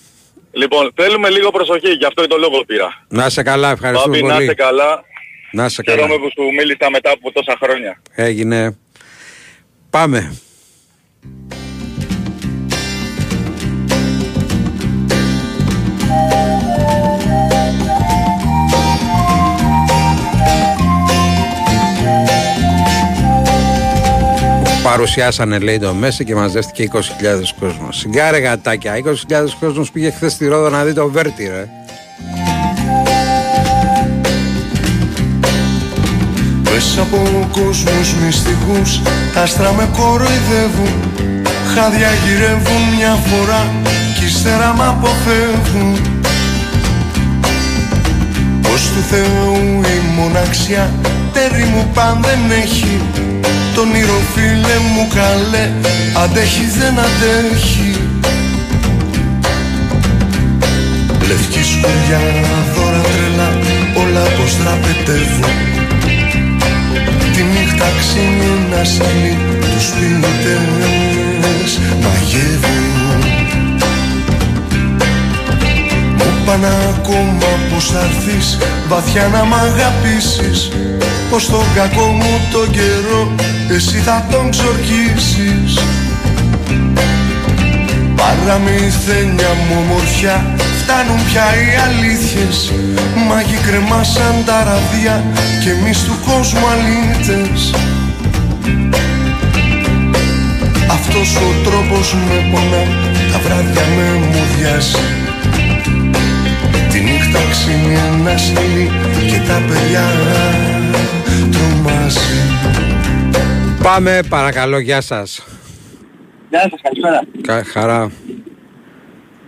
Λοιπόν, 0.53 0.93
θέλουμε 0.95 1.29
λίγο 1.31 1.51
προσοχή, 1.51 1.91
γι' 1.93 2.05
αυτό 2.05 2.27
το 2.27 2.37
λόγο 2.37 2.65
πήρα. 2.67 3.05
Να 3.09 3.29
σε 3.29 3.43
καλά, 3.43 3.71
ευχαριστούμε 3.71 4.17
Πάπη, 4.17 4.27
να 4.29 4.33
πολύ. 4.35 4.45
είστε 4.45 4.63
καλά. 4.63 5.05
Να 5.53 5.69
σε 5.69 5.83
καλά. 5.83 5.99
Χαίρομαι 5.99 6.19
που 6.19 6.29
σου 6.35 6.43
μίλησα 6.59 6.91
μετά 6.91 7.11
από 7.11 7.33
τόσα 7.33 7.57
χρόνια. 7.63 8.03
Έγινε. 8.15 8.77
Πάμε. 9.91 10.37
Παρουσιάσανε 24.83 25.59
λέει 25.59 25.79
το 25.79 25.95
Μέση 25.95 26.25
και 26.25 26.35
μαζεύτηκε 26.35 26.91
20.000 26.93 26.99
κόσμος. 27.61 27.99
Συγκάρε 27.99 28.39
γατάκια, 28.39 28.93
20.000 29.05 29.13
κόσμος 29.61 29.91
πήγε 29.91 30.11
χθες 30.11 30.33
στη 30.33 30.47
Ρόδο 30.47 30.69
να 30.69 30.85
δει 30.85 30.93
το 30.93 31.09
Βέρτι 31.09 31.47
ρε. 31.47 31.69
Μέσα 36.75 37.03
από 37.03 37.49
κόσμους 37.53 38.15
μυστικούς 38.15 39.01
Τα 39.35 39.41
άστρα 39.41 39.73
με 39.73 39.89
κοροϊδεύουν 39.97 41.13
Χάδια 41.75 42.09
γυρεύουν 42.25 42.83
μια 42.97 43.19
φορά 43.27 43.71
Κι 44.19 44.25
ύστερα 44.25 44.73
μ' 44.73 44.83
αποφεύγουν 44.83 46.23
Πως 48.63 48.83
του 48.83 49.03
Θεού 49.11 49.81
η 49.83 50.21
μοναξιά 50.21 50.91
Τέρι 51.33 51.65
μου 51.65 51.91
παν 51.95 52.23
δεν 52.23 52.59
έχει 52.63 53.01
Τον 53.75 53.89
όνειρο 53.89 54.21
φίλε 54.35 54.79
μου 54.95 55.09
καλέ. 55.15 55.71
Αντέχεις 56.23 56.73
δεν 56.79 56.99
αντέχει. 56.99 57.97
Λευκή 61.29 61.63
σκουριά, 61.65 62.21
δώρα 62.75 63.01
τρελά 63.01 63.51
Όλα 64.03 64.21
πως 64.21 64.57
τραπετεύουν 64.57 65.55
Τη 67.33 67.43
νύχτα 67.43 67.89
ξύνει 67.99 68.49
ένα 68.67 68.85
σκυλί 68.85 69.37
Τους 69.61 69.87
ποιητές 69.91 71.79
μαγεύουν. 72.03 73.23
Μου 76.17 76.45
πάνε 76.47 76.67
ακόμα 76.67 77.51
πως 77.73 77.87
θα 77.87 78.01
έρθεις 78.01 78.59
Βαθιά 78.89 79.29
να 79.33 79.45
μ' 79.45 79.55
αγαπήσεις 79.55 80.71
Πως 81.33 81.49
τον 81.49 81.65
κακό 81.75 82.07
μου 82.07 82.41
τον 82.53 82.71
καιρό. 82.71 83.35
Εσύ 83.71 83.99
θα 83.99 84.27
τον 84.31 84.51
ξορκίσεις. 84.51 85.73
Παραμυθένια 88.17 89.53
μου 89.65 89.77
ομορφιά 89.83 90.37
Φτάνουν 90.81 91.25
πια 91.29 91.47
οι 91.61 91.71
αλήθειες. 91.87 92.73
Μάγοι 93.29 93.59
κρεμάσαν 93.67 94.35
τα 94.47 94.59
ραβδιά 94.69 95.25
Και 95.63 95.71
εμείς 95.71 95.99
του 96.05 96.17
κόσμου 96.27 96.67
αλήτες. 96.75 97.75
Αυτός 100.97 101.37
ο 101.37 101.49
τρόπος 101.65 102.15
με 102.27 102.37
πονά 102.51 102.83
Τα 103.33 103.39
βράδια 103.45 103.85
με 103.97 104.07
μουδιάζει 104.33 104.97
Τη 106.91 106.99
νύχτα 107.01 107.41
ξύνει 107.51 107.95
ένα 108.09 108.39
σκυλί 108.39 108.91
Και 109.31 109.41
τα 109.49 109.59
παιδιά 109.67 110.07
τρομάζει 111.83 112.19
Πάμε 113.83 114.21
παρακαλώ, 114.29 114.79
γεια 114.79 115.01
σας. 115.01 115.47
Γεια 116.51 116.61
σας, 116.61 116.81
καλησπέρα. 116.83 117.21
Κα- 117.43 117.65
χαρά. 117.65 118.11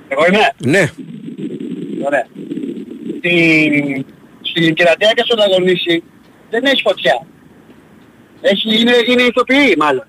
Εγώ 0.09 0.27
είμαι; 0.27 0.53
Ναι, 0.59 0.91
Ωραία. 2.07 2.27
Στη, 3.19 4.07
στη 4.43 4.73
Κερατέα 4.73 5.11
και 5.11 5.23
στον 5.25 5.41
Αγωνίση 5.41 6.03
δεν 6.51 6.65
έχει 6.65 6.83
φωτιά. 6.83 7.27
Έχει, 8.41 8.81
είναι, 8.81 8.93
είναι 9.09 9.23
ηθοποιοί 9.23 9.75
μάλλον. 9.79 10.07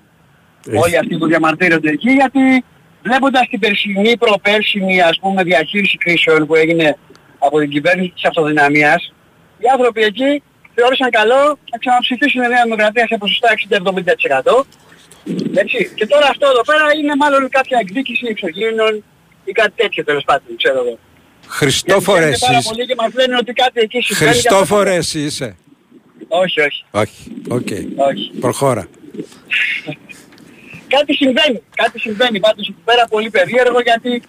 Έχει. 0.68 0.76
Όλοι 0.76 0.98
αυτοί 0.98 1.18
που 1.18 1.26
διαμαρτύρονται 1.26 1.90
εκεί 1.90 2.10
γιατί 2.10 2.64
βλέποντας 3.02 3.48
την 3.50 3.58
περσινή, 3.60 4.16
προπέρσινη 4.16 5.00
ας 5.00 5.18
πούμε 5.20 5.42
διαχείριση 5.42 5.96
κρίσεων 5.96 6.46
που 6.46 6.54
έγινε 6.54 6.98
από 7.38 7.58
την 7.58 7.70
κυβέρνηση 7.70 8.10
της 8.14 8.24
αυτοδυναμίας 8.24 9.12
οι 9.58 9.64
άνθρωποι 9.72 10.02
εκεί 10.02 10.42
θεώρησαν 10.76 11.10
καλό 11.10 11.42
να 11.70 11.76
ξαναψηφίσουν 11.82 12.42
η 12.42 12.48
Νέα 12.48 12.62
Δημοκρατία 12.62 13.06
σε 13.06 13.16
ποσοστά 13.22 13.48
60-70%. 14.52 14.64
Έτσι. 15.62 15.78
Και 15.98 16.06
τώρα 16.12 16.26
αυτό 16.32 16.46
εδώ 16.52 16.62
πέρα 16.70 16.84
είναι 16.98 17.14
μάλλον 17.22 17.48
κάποια 17.48 17.78
εκδίκηση 17.80 18.24
εξωγήινων 18.34 18.92
ή 19.44 19.52
κάτι 19.52 19.72
τέτοιο 19.76 20.04
τέλος 20.04 20.24
πάντων, 20.24 20.56
ξέρω 20.56 20.78
εγώ. 20.84 20.98
Χριστόφορε 21.48 22.28
Γιατί 22.28 22.34
εσύ. 22.34 22.46
πάρα 22.46 22.60
πολύ 22.68 22.86
και 22.86 22.94
μας 23.02 23.12
λένε 23.14 23.36
ότι 23.36 23.52
κάτι 23.52 23.80
εκεί 23.80 24.00
συμβαίνει. 24.00 24.30
Χριστόφορε 24.30 24.94
εσύ 24.94 25.20
είσαι. 25.20 25.56
Όχι, 26.28 26.60
όχι. 26.60 26.84
Όχι, 26.90 27.20
οκ. 27.48 27.68
Όχι. 28.10 28.30
Προχώρα. 28.40 28.88
Κάτι 30.88 31.14
συμβαίνει. 31.14 31.62
Κάτι 31.74 31.98
συμβαίνει 31.98 32.40
πάντως 32.40 32.68
εκεί 32.68 32.82
πέρα 32.84 33.06
πολύ 33.08 33.30
περίεργο 33.30 33.80
γιατί 33.80 34.10
α, 34.14 34.20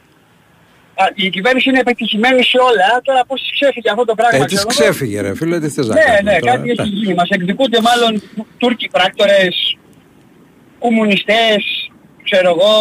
η 1.15 1.29
κυβέρνηση 1.29 1.69
είναι 1.69 1.79
επιτυχημένη 1.79 2.43
σε 2.43 2.57
όλα. 2.57 3.01
Τώρα 3.03 3.25
πώς 3.27 3.41
της 3.41 3.51
ξέφυγε 3.59 3.89
αυτό 3.89 4.05
το 4.05 4.15
πράγμα. 4.15 4.37
Έτσι 4.43 4.55
ξέρω 4.55 4.69
εγώ. 4.69 4.79
ξέφυγε 4.79 5.21
ρε 5.21 5.35
φίλε, 5.35 5.59
τι 5.59 5.69
θες 5.69 5.87
να 5.87 5.93
Ναι, 5.93 6.01
κάνουμε 6.01 6.31
ναι, 6.31 6.39
τώρα. 6.39 6.51
κάτι 6.55 6.69
έχει 6.69 6.87
γίνει. 6.89 7.13
Μας 7.13 7.29
εκδικούνται 7.29 7.79
μάλλον 7.81 8.21
Τούρκοι 8.57 8.87
πράκτορες, 8.95 9.77
κομμουνιστές, 10.79 11.61
ξέρω 12.23 12.49
εγώ. 12.55 12.71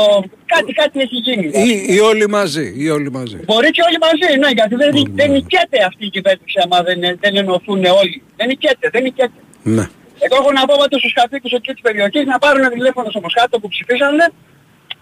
Κάτι, 0.54 0.72
κάτι 0.72 1.00
έχει 1.00 1.16
γίνει. 1.26 1.46
Ή, 1.68 1.94
ή 1.94 1.98
όλοι 2.00 2.28
μαζί, 2.28 2.74
ή 2.76 2.88
όλοι 2.90 3.10
μαζί. 3.10 3.38
Μπορεί 3.44 3.70
και 3.70 3.82
όλοι 3.88 3.98
μαζί, 4.06 4.38
ναι, 4.38 4.50
γιατί 4.58 4.74
δεν, 4.74 4.90
δεν 5.14 5.30
νικιέται 5.30 5.78
αυτή 5.88 6.04
η 6.06 6.10
κυβέρνηση 6.10 6.56
άμα 6.64 6.82
δεν, 6.82 6.98
δεν 7.22 7.36
ενωθούν 7.36 7.84
όλοι. 7.84 8.22
Δεν 8.36 8.46
νικιέται, 8.46 8.88
δεν 8.92 9.02
νικιέται. 9.02 9.38
Ναι. 9.62 9.86
Εγώ 10.24 10.36
έχω 10.40 10.52
να 10.52 10.62
πω 10.66 10.74
πάντως 10.78 11.00
στους 11.00 11.12
κατοίκους 11.12 11.52
εκεί 11.52 11.72
της 11.72 11.80
περιοχής 11.86 12.24
να 12.32 12.38
πάρουν 12.38 12.68
τηλέφωνο 12.76 13.10
στο 13.10 13.20
Μοσχάτο 13.20 13.58
που 13.60 13.68
ψηφίσανε 13.68 14.24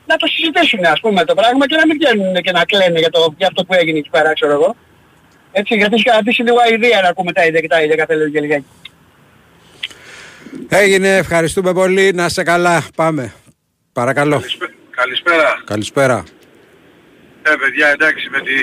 να 0.06 0.16
το 0.16 0.26
συζητήσουν 0.26 0.84
ας 0.84 1.00
πούμε 1.00 1.24
το 1.24 1.34
πράγμα 1.34 1.66
και 1.66 1.76
να 1.76 1.86
μην 1.86 1.96
βγαίνουν 1.98 2.34
και 2.42 2.50
να 2.50 2.64
κλαίνουν 2.64 2.96
για, 2.96 3.10
το, 3.10 3.34
για 3.36 3.46
αυτό 3.46 3.64
που 3.64 3.74
έγινε 3.74 3.98
εκεί 3.98 4.10
πέρα 4.10 4.32
ξέρω 4.32 4.52
εγώ. 4.52 4.76
Έτσι 5.52 5.74
γιατί 5.74 5.94
έχει 5.94 6.04
κρατήσει 6.04 6.42
λίγο 6.42 6.56
αηδία 6.60 7.00
να 7.02 7.08
ακούμε 7.08 7.32
τα 7.32 7.46
ίδια 7.46 7.60
και 7.60 7.68
τα 7.68 7.82
ίδια 7.82 7.96
κάθε 7.96 8.14
λίγο 8.14 8.28
και 8.28 8.40
λιγάκι. 8.40 8.66
Έγινε, 10.68 11.16
ευχαριστούμε 11.16 11.72
πολύ. 11.72 12.12
Να 12.12 12.24
είσαι 12.24 12.42
καλά. 12.42 12.86
Πάμε. 12.96 13.32
Παρακαλώ. 13.92 14.42
Καλησπέρα. 14.90 15.62
Καλησπέρα. 15.64 16.24
Ε, 17.42 17.54
παιδιά, 17.60 17.88
εντάξει, 17.88 18.28
με 18.30 18.40
τη 18.40 18.56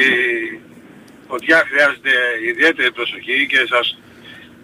φωτιά 1.28 1.64
χρειάζεται 1.70 2.12
ιδιαίτερη 2.50 2.92
προσοχή 2.92 3.48
και 3.48 3.66
σας... 3.70 4.00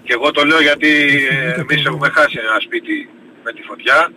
Και 0.04 0.14
εγώ 0.14 0.32
το 0.32 0.46
λέω 0.46 0.62
γιατί 0.62 0.92
ε, 1.32 1.60
εμείς 1.62 1.86
έχουμε 1.86 2.10
χάσει 2.10 2.38
ένα 2.40 2.60
σπίτι 2.60 3.10
με 3.44 3.52
τη 3.54 3.62
φωτιά. 3.62 4.12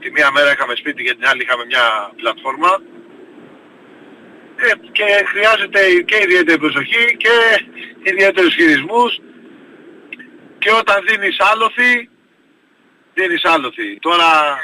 Τη 0.00 0.10
μία 0.10 0.30
μέρα 0.30 0.52
είχαμε 0.52 0.74
σπίτι 0.74 1.02
και 1.02 1.14
την 1.14 1.26
άλλη 1.26 1.42
είχαμε 1.42 1.64
μια 1.64 2.12
πλατφόρμα. 2.16 2.82
Ε, 4.56 4.72
και 4.92 5.04
χρειάζεται 5.26 5.80
και 6.04 6.18
ιδιαίτερη 6.22 6.58
προσοχή 6.58 7.16
και 7.16 7.34
ιδιαίτερους 8.02 8.54
χειρισμούς. 8.54 9.20
Και 10.58 10.70
όταν 10.72 11.04
δίνεις 11.08 11.36
άλοθη, 11.52 12.08
δίνεις 13.14 13.44
άλοθη. 13.44 13.98
Τώρα 13.98 14.58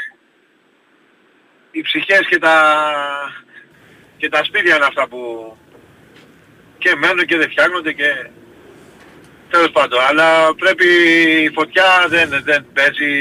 οι 1.71 1.83
ψυχές 1.83 2.27
και 2.29 2.39
τα, 2.39 2.57
και 4.17 4.29
τα 4.29 4.45
σπίτια 4.45 4.77
είναι 4.77 4.85
αυτά 4.85 5.09
που 5.09 5.21
και 6.79 6.97
μένουν 6.97 7.27
και 7.27 7.37
δεν 7.37 7.51
φτιάχνονται 7.51 7.93
και 7.93 8.31
τέλος 9.51 9.71
πάντων. 9.71 10.01
Αλλά 10.09 10.55
πρέπει 10.55 10.87
η 11.43 11.51
φωτιά 11.55 12.07
δεν, 12.09 12.29
δεν 12.45 12.67
παίζει, 12.73 13.13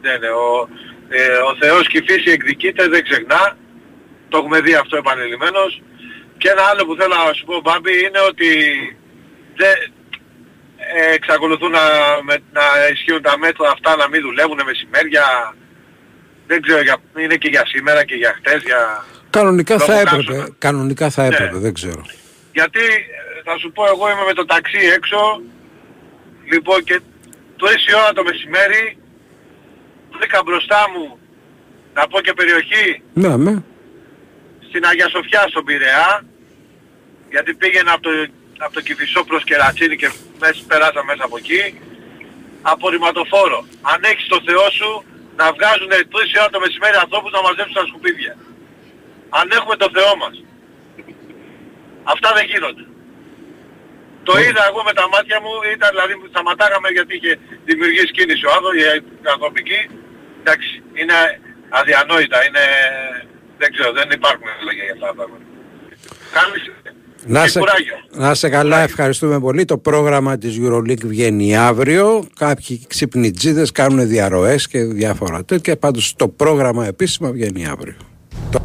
δεν, 0.00 0.22
ο, 0.22 0.68
ε, 1.18 1.26
ο 1.50 1.52
Θεός 1.60 1.86
και 1.88 1.98
η 1.98 2.04
φύση 2.08 2.30
εκδικείται, 2.30 2.88
δεν 2.88 3.02
ξεχνά. 3.08 3.56
Το 4.28 4.38
έχουμε 4.38 4.60
δει 4.60 4.74
αυτό 4.74 4.96
επανειλημμένος. 4.96 5.82
Και 6.38 6.48
ένα 6.48 6.62
άλλο 6.70 6.82
που 6.86 6.94
θέλω 6.98 7.14
να 7.26 7.32
σου 7.32 7.44
πω 7.44 7.60
Μπάμπη 7.64 7.92
είναι 8.06 8.20
ότι 8.30 8.48
δεν, 9.60 9.74
ε, 10.76 11.14
εξακολουθούν 11.14 11.70
να, 11.70 11.84
με, 12.22 12.34
να 12.52 12.62
ισχύουν 12.92 13.22
τα 13.22 13.38
μέτρα 13.38 13.70
αυτά 13.70 13.96
να 13.96 14.08
μην 14.08 14.20
δουλεύουν 14.20 14.60
μεσημέρια. 14.64 15.24
Δεν 16.46 16.62
ξέρω, 16.62 16.80
για, 16.82 16.96
είναι 17.18 17.36
και 17.36 17.48
για 17.48 17.66
σήμερα 17.66 18.04
και 18.04 18.14
για 18.14 18.32
χτες, 18.38 18.62
για... 18.62 19.04
Κανονικά 19.30 19.78
θα 19.78 19.86
λόγω 19.86 20.00
έπρεπε. 20.00 20.22
καύσωνα. 20.24 20.48
Κανονικά 20.58 21.10
θα 21.10 21.22
Ναι. 21.22 21.34
έπρεπε, 21.34 21.56
δεν 21.58 21.74
ξέρω. 21.74 22.02
Γιατί 22.52 22.80
ε, 22.80 23.42
θα 23.44 23.58
σου 23.58 23.72
πω 23.72 23.82
εγώ 23.86 24.10
είμαι 24.10 24.24
με 24.26 24.32
το 24.32 24.44
ταξί 24.44 24.78
έξω 24.96 25.42
λοιπόν 26.52 26.84
και 26.84 27.00
το 27.56 27.66
ίση 27.76 27.94
ώρα 27.96 28.12
το 28.12 28.22
μεσημέρι 28.22 28.98
βρήκα 30.16 30.42
μπροστά 30.44 30.80
μου 30.92 31.18
να 31.94 32.06
πω 32.08 32.20
και 32.20 32.32
περιοχή 32.32 33.02
Ναι, 33.12 33.36
με. 33.36 33.64
στην 34.68 34.84
Αγία 34.86 35.08
Σοφιά 35.08 35.42
στον 35.48 35.64
Πειραιά 35.64 36.24
γιατί 37.30 37.54
πήγαινα 37.54 37.92
από 37.92 38.02
το, 38.02 38.10
από 38.58 38.72
το 38.72 38.80
Κηφισό 38.80 39.24
προς 39.24 39.44
Κερατσίνη 39.44 39.96
και 39.96 40.10
μέσα, 40.40 40.60
περάσα 40.66 41.04
μέσα 41.04 41.24
από 41.24 41.36
εκεί 41.36 41.62
απορριμματοφόρο. 42.62 43.60
Αν 43.92 43.98
έχεις 44.10 44.26
το 44.34 44.38
Θεό 44.48 44.66
σου 44.78 44.90
να 45.36 45.46
βγάζουν 45.56 45.88
τρεις 46.12 46.30
ώρα 46.40 46.50
το 46.54 46.60
μεσημέρι 46.64 46.96
ανθρώπους 47.04 47.30
να 47.36 47.40
μαζέψουν 47.46 47.74
τα 47.80 47.86
σκουπίδια. 47.88 48.34
Αν 49.38 49.46
έχουμε 49.58 49.74
το 49.82 49.88
Θεό 49.96 50.12
μας. 50.22 50.34
Αυτά 52.12 52.28
δεν 52.36 52.44
γίνονται. 52.50 52.84
Το 54.28 54.32
είδα 54.44 54.62
εγώ 54.70 54.80
με 54.88 54.92
τα 54.98 55.06
μάτια 55.12 55.38
μου, 55.42 55.52
ήταν 55.76 55.88
δηλαδή 55.94 56.14
που 56.18 56.26
σταματάγαμε 56.32 56.88
γιατί 56.96 57.12
είχε 57.18 57.32
δημιουργήσει 57.68 58.10
κίνηση 58.16 58.44
ο 58.48 58.50
άνθρωπος, 58.56 58.76
η 59.24 59.28
ανθρωπική. 59.34 59.80
Εντάξει, 60.40 60.82
είναι 61.00 61.18
αδιανόητα, 61.68 62.38
είναι... 62.46 62.64
Δεν 63.58 63.72
ξέρω, 63.72 63.92
δεν 63.92 64.08
υπάρχουν 64.18 64.48
λόγια 64.66 64.84
για 64.84 64.94
αυτά 64.96 65.06
τα 65.06 65.14
πράγματα. 65.18 65.44
Κάνεις... 66.36 66.62
Να 67.26 67.42
και 67.42 67.48
σε, 67.48 67.58
κουράγιο. 67.58 67.96
να 68.10 68.34
σε 68.34 68.48
καλά, 68.48 68.78
ευχαριστούμε 68.80 69.40
πολύ. 69.40 69.64
Το 69.64 69.78
πρόγραμμα 69.78 70.38
της 70.38 70.58
EuroLeague 70.60 71.04
βγαίνει 71.04 71.56
αύριο. 71.56 72.26
Κάποιοι 72.38 72.80
ξυπνιτζίδες 72.86 73.72
κάνουν 73.72 74.08
διαρροές 74.08 74.68
και 74.68 74.84
διάφορα 74.84 75.44
τέτοια. 75.44 75.76
Πάντως 75.76 76.14
το 76.16 76.28
πρόγραμμα 76.28 76.86
επίσημα 76.86 77.30
βγαίνει 77.30 77.66
αύριο. 77.66 77.94
Το... 78.50 78.58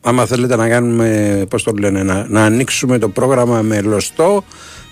Άμα 0.00 0.26
θέλετε 0.26 0.56
να 0.56 0.68
κάνουμε, 0.68 1.42
πώς 1.50 1.62
το 1.62 1.72
λένε, 1.72 2.02
να, 2.02 2.26
να 2.28 2.44
ανοίξουμε 2.44 2.98
το 2.98 3.08
πρόγραμμα 3.08 3.62
με 3.62 3.80
λωστό, 3.80 4.44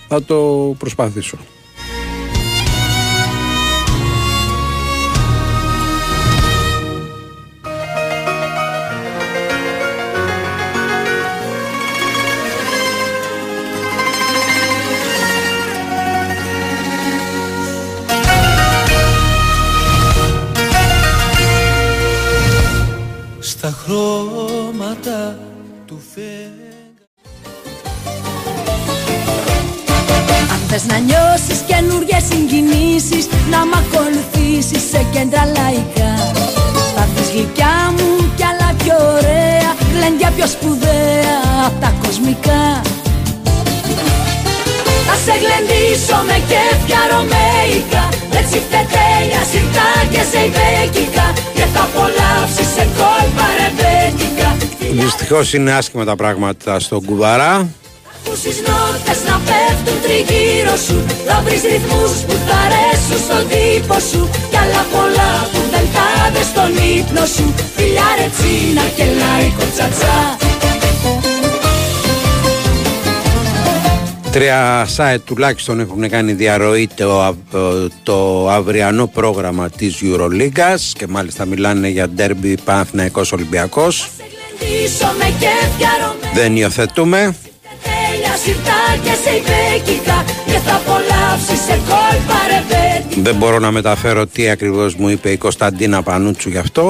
θα 0.09 0.23
το 0.23 0.37
προσπαθήσω. 0.79 1.39
Θες 30.81 30.93
να 30.93 30.99
νιώσεις 30.99 31.61
καινούργιες 31.71 32.25
συγκινήσεις 32.31 33.25
Να 33.51 33.59
μ' 33.69 33.77
ακολουθήσεις 33.83 34.83
σε 34.91 35.01
κέντρα 35.15 35.43
λαϊκά. 35.57 36.13
Θα 36.95 37.05
δεις 37.15 37.29
γλυκιά 37.35 37.77
μου 37.97 38.09
κι 38.37 38.45
άλλα 38.51 38.69
πιο 38.81 38.97
ωραία 39.17 39.71
Γλέντια 39.95 40.31
πιο 40.37 40.47
σπουδαία 40.55 41.39
απ' 41.67 41.81
τα 41.83 41.91
κοσμικά. 42.03 42.65
Θα 45.07 45.15
σε 45.25 45.35
γλεντήσω 45.43 46.19
με 46.29 46.37
κέφια 46.51 47.01
ρωμαϊκά 47.11 48.05
Με 48.33 48.41
τσιφτετέλια, 48.49 49.43
σιρτά 49.51 49.91
και 50.13 50.23
ζεϊμπέκικα 50.31 51.27
Και 51.57 51.65
θα 51.73 51.83
απολαύσεις 51.89 52.69
σε 52.75 52.85
κόλπα 52.99 53.47
ρεμπέτικα. 53.59 54.49
Δυστυχώς 55.03 55.53
είναι 55.55 55.73
άσχημα 55.73 56.05
τα 56.05 56.17
πράγματα 56.17 56.81
στον 56.81 57.05
Κουβαρά. 57.05 57.69
Ακούσεις 58.27 58.57
νότες 58.67 59.21
να 59.29 59.41
πέφτουν 59.49 59.97
τριγύρω 60.05 60.77
σου 60.87 60.97
Θα 61.27 61.43
βρεις 61.45 61.63
ρυθμούς 61.63 62.13
που 62.27 62.35
θα 62.47 62.57
αρέσουν 62.67 63.19
στον 63.27 63.43
τύπο 63.53 63.97
σου 64.11 64.21
Κι 64.51 64.57
άλλα 64.63 64.83
πολλά 64.95 65.33
που 65.53 65.61
δεν 65.75 65.87
θα 65.95 66.07
δες 66.35 66.47
στον 66.53 66.73
ύπνο 66.97 67.25
σου 67.35 67.47
Φιλιά 67.77 68.09
ρετσίνα 68.19 68.85
και 68.97 69.05
λαϊκό 69.21 69.65
τσατσά 69.75 70.17
Τρία 74.33 74.87
site 74.97 75.21
τουλάχιστον 75.25 75.81
έχουν 75.81 76.09
κάνει 76.09 76.33
διαρροή 76.33 76.89
το, 76.95 77.21
α- 77.21 77.35
το 78.03 78.49
αυριανό 78.51 79.07
πρόγραμμα 79.07 79.71
της 79.71 79.99
Euroleague 80.03 80.77
και 80.93 81.07
μάλιστα 81.07 81.45
μιλάνε 81.45 81.89
για 81.89 82.09
ντέρμπι 82.09 82.59
Παναθηναϊκός 82.65 83.33
Ολυμπιακός. 83.33 84.09
Πίσω 84.59 85.07
με 85.19 85.25
κέφια 85.25 86.15
Δεν 86.35 86.57
υιοθετούμε. 86.57 87.35
Ρωμέλια 88.21 88.37
Σιρτά 88.45 88.81
και 89.05 89.15
σεϊπέκικα 89.25 90.25
Και 90.47 90.59
θα 90.59 90.75
απολαύσεις 90.75 91.61
σε 91.67 91.73
κόλπα 91.89 92.39
ρεβέτικα 92.51 93.21
Δεν 93.23 93.35
μπορώ 93.35 93.59
να 93.59 93.71
μεταφέρω 93.71 94.27
τι 94.27 94.49
ακριβώς 94.49 94.95
μου 94.95 95.09
είπε 95.09 95.31
η 95.31 95.37
Κωνσταντίνα 95.37 96.03
Πανούτσου 96.03 96.49
γι' 96.49 96.59
αυτό. 96.59 96.83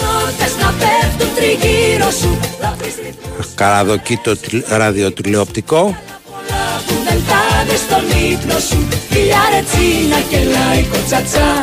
Νότες 0.00 0.52
να 0.62 0.74
πέφτουν 0.78 1.34
τριγύρω 1.36 2.10
σου 2.10 2.38
Θα 2.60 2.74
βρεις 2.78 2.94
ρυθμούς 2.96 3.46
Καραδοκεί 3.54 4.16
το 4.16 4.36
τηλε- 4.36 4.68
ραδιοτηλεοπτικό. 4.68 5.96
πολλά 6.30 6.82
που 6.86 6.94
δεν 7.08 7.22
θα 7.28 7.64
δεις 7.68 7.80
στον 7.80 8.04
ύπνο 8.30 8.58
σου 8.58 8.88
Φιλιά 9.10 9.40
ρετσίνα 9.54 10.18
και 10.30 10.36
λαϊκό 10.36 10.96
τσατσά 11.06 11.62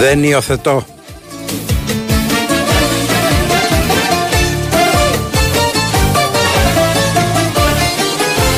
Δεν 0.00 0.22
υιοθετώ. 0.24 0.84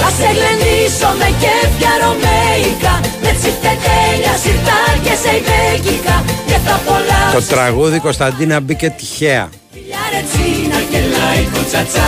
Θα 0.02 0.10
σε 0.18 0.28
γλεντήσω 0.32 1.08
με 1.18 1.24
κέφια 1.42 1.90
ρωμαϊκά 2.02 3.00
Με 3.22 3.30
τσιφτετέλια, 3.38 4.34
σιρτά 4.42 4.80
και 5.02 5.14
σεϊπέκικα 5.22 6.24
Και 6.46 6.58
θα 6.64 6.80
Το 6.84 6.92
απολαύσεις 6.92 7.48
τραγούδι 7.48 7.98
Κωνσταντίνα 7.98 8.60
μπήκε 8.60 8.88
τυχαία. 8.90 9.48
φιλιά 9.72 10.02
ρετσίνα 10.12 10.78
και 10.90 10.98
λαϊκό 10.98 11.60
τσατσά 11.68 12.06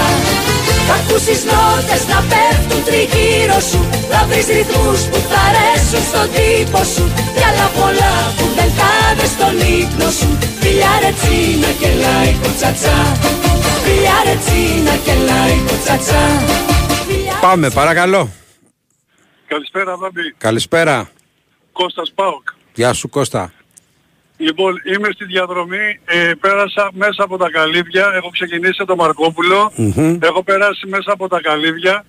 Θα 0.88 0.94
ακούσεις 1.00 1.40
νότες 1.50 2.02
να 2.12 2.18
πέφτουν 2.30 2.80
τριγύρω 2.88 3.58
σου 3.70 3.80
Θα 4.10 4.20
βρεις 4.28 4.46
ρυθμούς 4.56 5.00
που 5.10 5.18
θα 5.30 5.38
αρέσουν 5.48 6.02
στον 6.10 6.26
τύπο 6.34 6.80
σου 6.94 7.04
Κι 7.36 7.44
άλλα 7.48 7.66
πολλά 7.78 8.14
που 8.36 8.44
δεν 8.58 8.70
θα 8.78 8.90
δες 9.18 9.30
στον 9.36 9.54
ύπνο 9.78 10.08
σου 10.18 10.28
Φιλιά 10.60 10.92
ρετσίνα 11.02 11.70
και 11.80 11.90
λαϊκό 12.02 12.48
τσατσά 12.58 12.98
Φιλιά 13.84 14.16
ρετσίνα 14.26 14.94
και 15.04 15.14
λαϊκό 15.28 15.74
τσατσά 15.84 16.22
Πάμε 17.40 17.70
παρακαλώ. 17.70 18.28
Καλησπέρα, 19.46 19.96
Βάμπη. 19.96 20.34
Καλησπέρα. 20.38 21.10
Κώστας 21.72 22.12
Πάοκ. 22.14 22.48
Γεια 22.74 22.92
σου 22.92 23.08
Κώστα. 23.08 23.52
Λοιπόν, 24.36 24.74
είμαι 24.94 25.08
στη 25.12 25.24
διαδρομή, 25.24 26.00
ε, 26.04 26.32
πέρασα 26.40 26.90
μέσα 26.92 27.22
από 27.22 27.36
τα 27.36 27.50
καλύβια, 27.50 28.10
έχω 28.14 28.30
ξεκινήσει 28.30 28.76
από 28.78 28.86
το 28.86 28.96
Μαρκόπουλο, 28.96 29.72
Μμμ. 29.76 30.18
έχω 30.22 30.42
περάσει 30.42 30.86
μέσα 30.86 31.12
από 31.12 31.28
τα 31.28 31.40
καλύβια, 31.40 32.04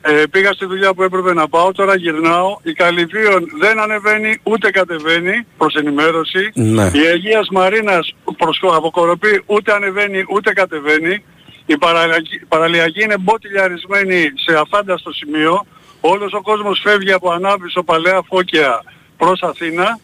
ε, 0.00 0.22
πήγα 0.30 0.52
στη 0.52 0.66
δουλειά 0.66 0.94
που 0.94 1.02
έπρεπε 1.02 1.32
να 1.34 1.48
πάω, 1.48 1.72
τώρα 1.72 1.96
γυρνάω, 1.96 2.58
η 2.62 2.72
Καλυβίων 2.72 3.48
δεν 3.60 3.78
ανεβαίνει 3.80 4.40
ούτε 4.42 4.70
κατεβαίνει, 4.70 5.46
προς 5.58 5.74
ενημέρωση, 5.74 6.50
Ναι. 6.54 6.82
η 6.94 7.06
Αγίας 7.12 7.48
Μαρίνας 7.50 8.14
προς, 8.36 8.60
από 8.74 8.90
Κοροπή 8.90 9.42
ούτε 9.46 9.72
ανεβαίνει 9.72 10.24
ούτε 10.34 10.52
κατεβαίνει, 10.52 11.24
η 11.66 11.78
παραλιακή, 11.78 12.38
παραλιακή 12.48 13.02
είναι 13.02 13.18
μπότιλιαρισμένη 13.18 14.30
σε 14.34 14.58
αφάνταστο 14.58 15.12
σημείο, 15.12 15.66
όλος 16.00 16.32
ο 16.32 16.40
κόσμος 16.42 16.80
φεύγει 16.82 17.12
από 17.12 17.30
Ανάβησο, 17.30 17.82
Παλαιά 17.82 18.22
Φώκια 18.28 18.82
προς 19.16 19.42
Αθήνα, 19.42 19.98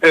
ε, 0.00 0.10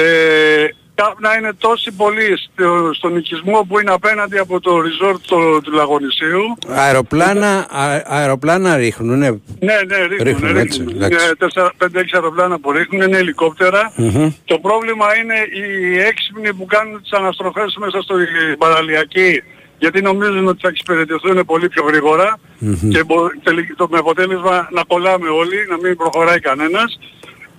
κάπνα 0.94 1.36
είναι 1.38 1.52
τόσοι 1.58 1.92
πολλοί 1.92 2.36
στο, 2.38 2.90
στον 2.94 3.16
οικισμό 3.16 3.66
που 3.68 3.80
είναι 3.80 3.90
απέναντι 3.92 4.38
από 4.38 4.60
το 4.60 4.76
resort 4.78 5.16
το, 5.26 5.60
του 5.60 5.72
Λαγωνισίου. 5.72 6.42
Αεροπλάνα, 6.68 7.58
α, 7.70 8.02
αεροπλάνα 8.06 8.76
ρίχνουν, 8.76 9.18
ναι. 9.18 9.30
Ναι, 9.30 9.76
ναι, 9.86 9.96
ρίχνουν. 9.96 10.18
Ρίχνουν, 10.22 10.56
έτσι, 10.56 10.84
εντάξει. 10.88 11.18
Είναι 11.26 11.70
4-5-6 11.98 12.02
αεροπλάνα 12.12 12.58
που 12.60 12.72
ρίχνουν, 12.72 13.02
είναι 13.02 13.16
ελικόπτερα. 13.16 13.92
Μμμ. 13.96 14.30
Το 14.44 14.58
πρόβλημα 14.58 15.06
είναι 15.16 15.34
οι 15.34 15.98
έξυπνοι 15.98 16.54
που 16.54 16.66
κάνουν 16.66 17.02
τις 17.02 17.12
αναστροφές 17.12 17.76
μέσα 17.80 18.02
στο 18.02 18.14
παραλιακή 18.58 19.42
γιατί 19.78 20.02
νομίζουν 20.02 20.46
ότι 20.48 20.58
θα 20.62 20.68
εξυπηρετηθούν 20.68 21.44
πολύ 21.44 21.68
πιο 21.68 21.84
γρήγορα 21.84 22.38
Μμμ. 22.58 22.88
και 22.90 23.04
μπο- 23.04 23.30
τελικ- 23.42 23.76
το, 23.76 23.88
με 23.90 23.98
αποτέλεσμα 23.98 24.68
να 24.72 24.82
κολλάμε 24.86 25.28
όλοι, 25.28 25.66
να 25.70 25.76
μην 25.82 25.96
προχωράει 25.96 26.40
κανένας. 26.40 26.98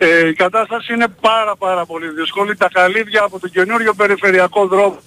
Ε, 0.02 0.28
η 0.28 0.34
κατάσταση 0.34 0.94
είναι 0.94 1.08
πάρα 1.22 1.56
πάρα 1.56 1.86
πολύ 1.86 2.08
δύσκολη. 2.08 2.56
Τα 2.56 2.70
καλύβια 2.74 3.24
από 3.24 3.40
τον 3.40 3.50
καινούριο 3.50 3.94
περιφερειακό 3.94 4.68
δρόμο 4.68 5.00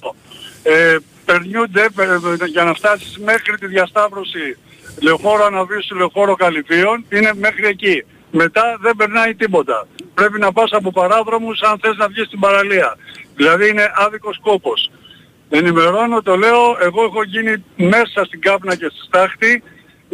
ε, 0.63 0.97
περνιούνται 1.25 1.89
πε- 1.95 2.47
για 2.47 2.65
να 2.65 2.75
φτάσεις 2.75 3.19
μέχρι 3.19 3.59
τη 3.59 3.67
διασταύρωση 3.67 4.57
Λεωφόρο 5.01 5.45
Αναβίσου, 5.45 5.97
Λεωφόρο 5.97 6.35
Καλυβίων, 6.35 7.05
είναι 7.09 7.31
μέχρι 7.35 7.67
εκεί. 7.67 8.05
Μετά 8.31 8.77
δεν 8.81 8.97
περνάει 8.97 9.35
τίποτα. 9.35 9.87
Πρέπει 10.15 10.39
να 10.39 10.53
πας 10.53 10.71
από 10.73 10.93
παράδρομους 10.93 11.61
αν 11.61 11.79
θες 11.83 11.97
να 11.97 12.09
βγεις 12.09 12.27
στην 12.27 12.41
παραλία. 12.41 12.97
Δηλαδή 13.37 13.69
είναι 13.69 13.93
άδικος 13.95 14.39
κόπος. 14.43 14.91
Ενημερώνω, 15.49 16.23
το 16.23 16.37
λέω, 16.37 16.77
εγώ 16.81 17.05
έχω 17.05 17.23
γίνει 17.23 17.65
μέσα 17.77 18.25
στην 18.25 18.41
κάπνα 18.41 18.75
και 18.77 18.87
στη 18.89 19.01
στάχτη 19.07 19.63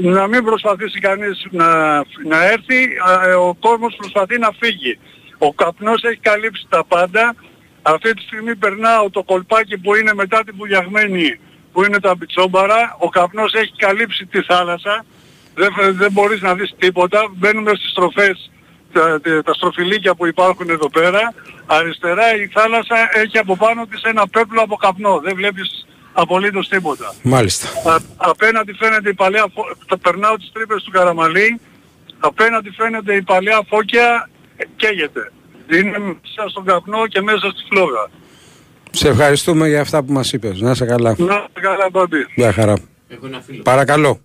να 0.01 0.27
μην 0.27 0.45
προσπαθήσει 0.45 1.01
κανείς 1.01 1.47
να, 1.51 1.97
να 2.25 2.45
έρθει, 2.45 2.99
α, 3.07 3.29
ε, 3.29 3.35
ο 3.35 3.57
κόσμος 3.61 3.95
προσπαθεί 3.97 4.39
να 4.39 4.51
φύγει. 4.61 4.99
Ο 5.39 5.53
καπνός 5.55 6.03
έχει 6.03 6.19
καλύψει 6.20 6.66
τα 6.69 6.85
πάντα. 6.85 7.35
Αυτή 7.83 8.15
τη 8.15 8.23
στιγμή 8.23 8.57
περνάω 8.57 9.11
το 9.11 9.23
κολπάκι 9.23 9.79
που 9.79 9.95
είναι 9.95 10.15
μετά 10.15 10.45
την 10.45 10.57
Πουλιαγμένη, 10.57 11.41
που 11.73 11.85
είναι 11.85 12.01
τα 12.01 12.15
μπιτσόμπαρα. 12.15 12.97
Ο 12.99 13.09
καπνός 13.09 13.53
έχει 13.53 13.73
καλύψει 13.77 14.27
τη 14.27 14.43
θάλασσα. 14.43 15.05
Δεν, 15.55 15.73
δεν 15.91 16.12
μπορείς 16.12 16.41
να 16.41 16.55
δεις 16.55 16.75
τίποτα. 16.79 17.31
Μπαίνουμε 17.35 17.70
στις 17.75 17.91
στροφές, 17.91 18.51
τα, 18.93 19.20
τα, 19.20 19.43
τα 19.43 19.55
στροφιλίκια 19.55 20.15
που 20.15 20.27
υπάρχουν 20.27 20.70
εδώ 20.70 20.91
πέρα. 20.91 21.35
Αριστερά 21.66 22.37
η 22.37 22.47
θάλασσα 22.47 23.11
έχει 23.12 23.39
από 23.39 23.57
πάνω 23.57 23.87
της 23.87 24.03
ένα 24.03 24.29
πέπλο 24.29 24.61
από 24.62 24.77
καπνό. 24.77 25.20
Δεν 25.25 25.35
βλέπεις 25.35 25.87
απολύτως 26.23 26.69
τίποτα. 26.69 27.15
Μάλιστα. 27.23 27.90
Α, 27.90 27.97
απέναντι 28.16 28.73
φαίνεται 28.73 29.09
η 29.09 29.15
παλαιά 29.15 29.47
φω... 29.55 29.62
θα 29.89 29.99
περνάω 29.99 30.36
τις 30.36 30.51
τρύπες 30.53 30.82
του 30.82 30.90
Καραμαλή. 30.90 31.61
Απέναντι 32.19 32.70
φαίνεται 32.70 33.15
η 33.15 33.23
παλαιά 33.23 33.61
φώκια 33.69 34.28
ε, 34.57 34.65
καίγεται. 34.77 35.32
Είναι 35.73 35.99
μέσα 35.99 36.49
στον 36.49 36.65
καπνό 36.65 37.07
και 37.07 37.20
μέσα 37.20 37.51
στη 37.51 37.62
φλόγα. 37.70 38.09
Σε 38.90 39.09
ευχαριστούμε 39.09 39.69
για 39.69 39.81
αυτά 39.81 40.03
που 40.03 40.12
μας 40.12 40.32
είπες. 40.32 40.61
Να 40.61 40.70
είσαι 40.70 40.85
καλά. 40.86 41.15
Να 41.19 41.35
είστε 41.47 41.61
καλά, 41.61 41.89
Μπάμπη. 41.90 42.27
Γεια 42.35 42.53
χαρά. 42.53 42.74
Παρακαλώ. 43.62 44.20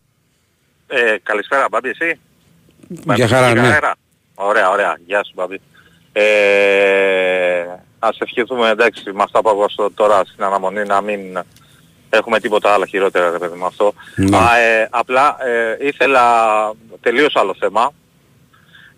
Ε, 0.88 1.16
καλησπέρα, 1.24 1.66
Μπάμπη, 1.72 1.90
εσύ; 1.90 2.20
Για 3.16 3.28
χαρά, 3.28 3.48
Κύριε 3.48 3.62
ναι. 3.62 3.68
Αέρα. 3.68 3.96
Ωραία, 4.36 4.70
ωραία. 4.70 4.98
Γεια 5.06 5.24
σου, 5.24 5.32
Μπάμπη. 5.36 5.62
Ε, 6.12 6.24
ας 8.00 8.18
ευχηθούμε, 8.20 8.70
εντάξει, 8.70 9.04
με 9.14 9.24
αυτά 9.24 9.42
που 9.42 9.50
ακούω 9.50 9.70
στο- 9.70 9.92
τώρα 9.94 10.22
στην 10.26 10.44
αναμονή 10.44 10.84
να 10.86 11.02
μην 11.02 11.20
έχουμε 12.18 12.40
τίποτα 12.40 12.74
άλλο 12.74 12.86
χειρότερα, 12.86 13.30
ρε 13.32 13.38
παιδί 13.38 13.58
με 13.58 13.66
αυτό. 13.66 13.94
Ναι. 14.16 14.38
Α, 14.38 14.58
ε, 14.58 14.88
απλά 14.92 15.38
ε, 15.80 15.88
ήθελα 15.88 16.24
τελείως 17.02 17.36
άλλο 17.36 17.56
θέμα. 17.60 17.94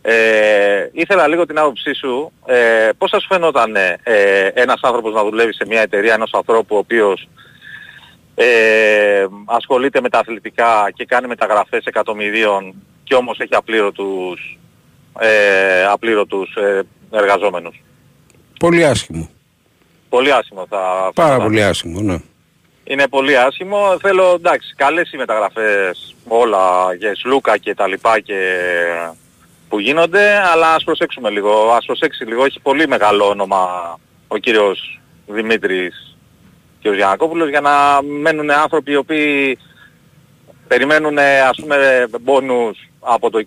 Ε, 0.01 0.89
ήθελα 0.91 1.27
λίγο 1.27 1.45
την 1.45 1.59
άποψή 1.59 1.93
σου. 1.93 2.31
Ε, 2.45 2.89
πώς 2.97 3.09
θα 3.09 3.19
σου 3.19 3.27
φαινόταν 3.27 3.75
ε, 3.75 3.97
ε, 4.03 4.47
ένας 4.53 4.79
άνθρωπος 4.81 5.13
να 5.13 5.23
δουλεύει 5.23 5.53
σε 5.53 5.65
μια 5.67 5.81
εταιρεία 5.81 6.13
ενός 6.13 6.33
ανθρώπου 6.33 6.75
ο 6.75 6.77
οποίος 6.77 7.27
ε, 8.35 9.25
ασχολείται 9.45 10.01
με 10.01 10.09
τα 10.09 10.19
αθλητικά 10.19 10.91
και 10.93 11.05
κάνει 11.05 11.27
μεταγραφές 11.27 11.85
εκατομμυρίων 11.85 12.73
και 13.03 13.15
όμως 13.15 13.39
έχει 13.39 13.55
απλήρωτους, 13.55 14.59
ε, 15.19 15.85
απλήρωτους 15.85 16.55
ε, 16.55 16.81
εργαζόμενους; 17.11 17.81
Πολύ 18.59 18.85
άσχημο. 18.85 19.29
Πολύ 20.09 20.31
άσχημο 20.31 20.65
θα 20.69 21.11
Πάρα 21.13 21.27
φαινόταν. 21.29 21.47
πολύ 21.47 21.63
άσχημο, 21.63 22.01
ναι. 22.01 22.17
Είναι 22.87 23.07
πολύ 23.07 23.37
άσχημο. 23.37 23.97
Θέλω, 24.01 24.33
εντάξει, 24.33 24.73
καλές 24.75 25.11
οι 25.11 25.17
μεταγραφές 25.17 26.15
όλα 26.27 26.93
για 26.93 27.15
Σλούκα 27.15 27.57
και 27.57 27.75
τα 27.75 27.87
λοιπά 27.87 28.19
και 28.19 28.59
που 29.69 29.79
γίνονται, 29.79 30.41
αλλά 30.53 30.73
ας 30.73 30.83
προσέξουμε 30.83 31.29
λίγο. 31.29 31.71
Ας 31.71 31.85
προσέξει 31.85 32.25
λίγο. 32.25 32.45
Έχει 32.45 32.59
πολύ 32.59 32.87
μεγάλο 32.87 33.27
όνομα 33.27 33.67
ο 34.27 34.37
κύριος 34.37 35.01
Δημήτρης 35.27 36.17
και 36.79 36.89
ο 36.89 36.93
Γιανακόπουλος 36.93 37.49
για 37.49 37.61
να 37.61 38.01
μένουν 38.01 38.51
άνθρωποι 38.51 38.91
οι 38.91 38.95
οποίοι 38.95 39.57
περιμένουν 40.67 41.17
ας 41.49 41.57
πούμε 41.61 42.07
μπόνους 42.21 42.89
από 43.07 43.29
το 43.29 43.39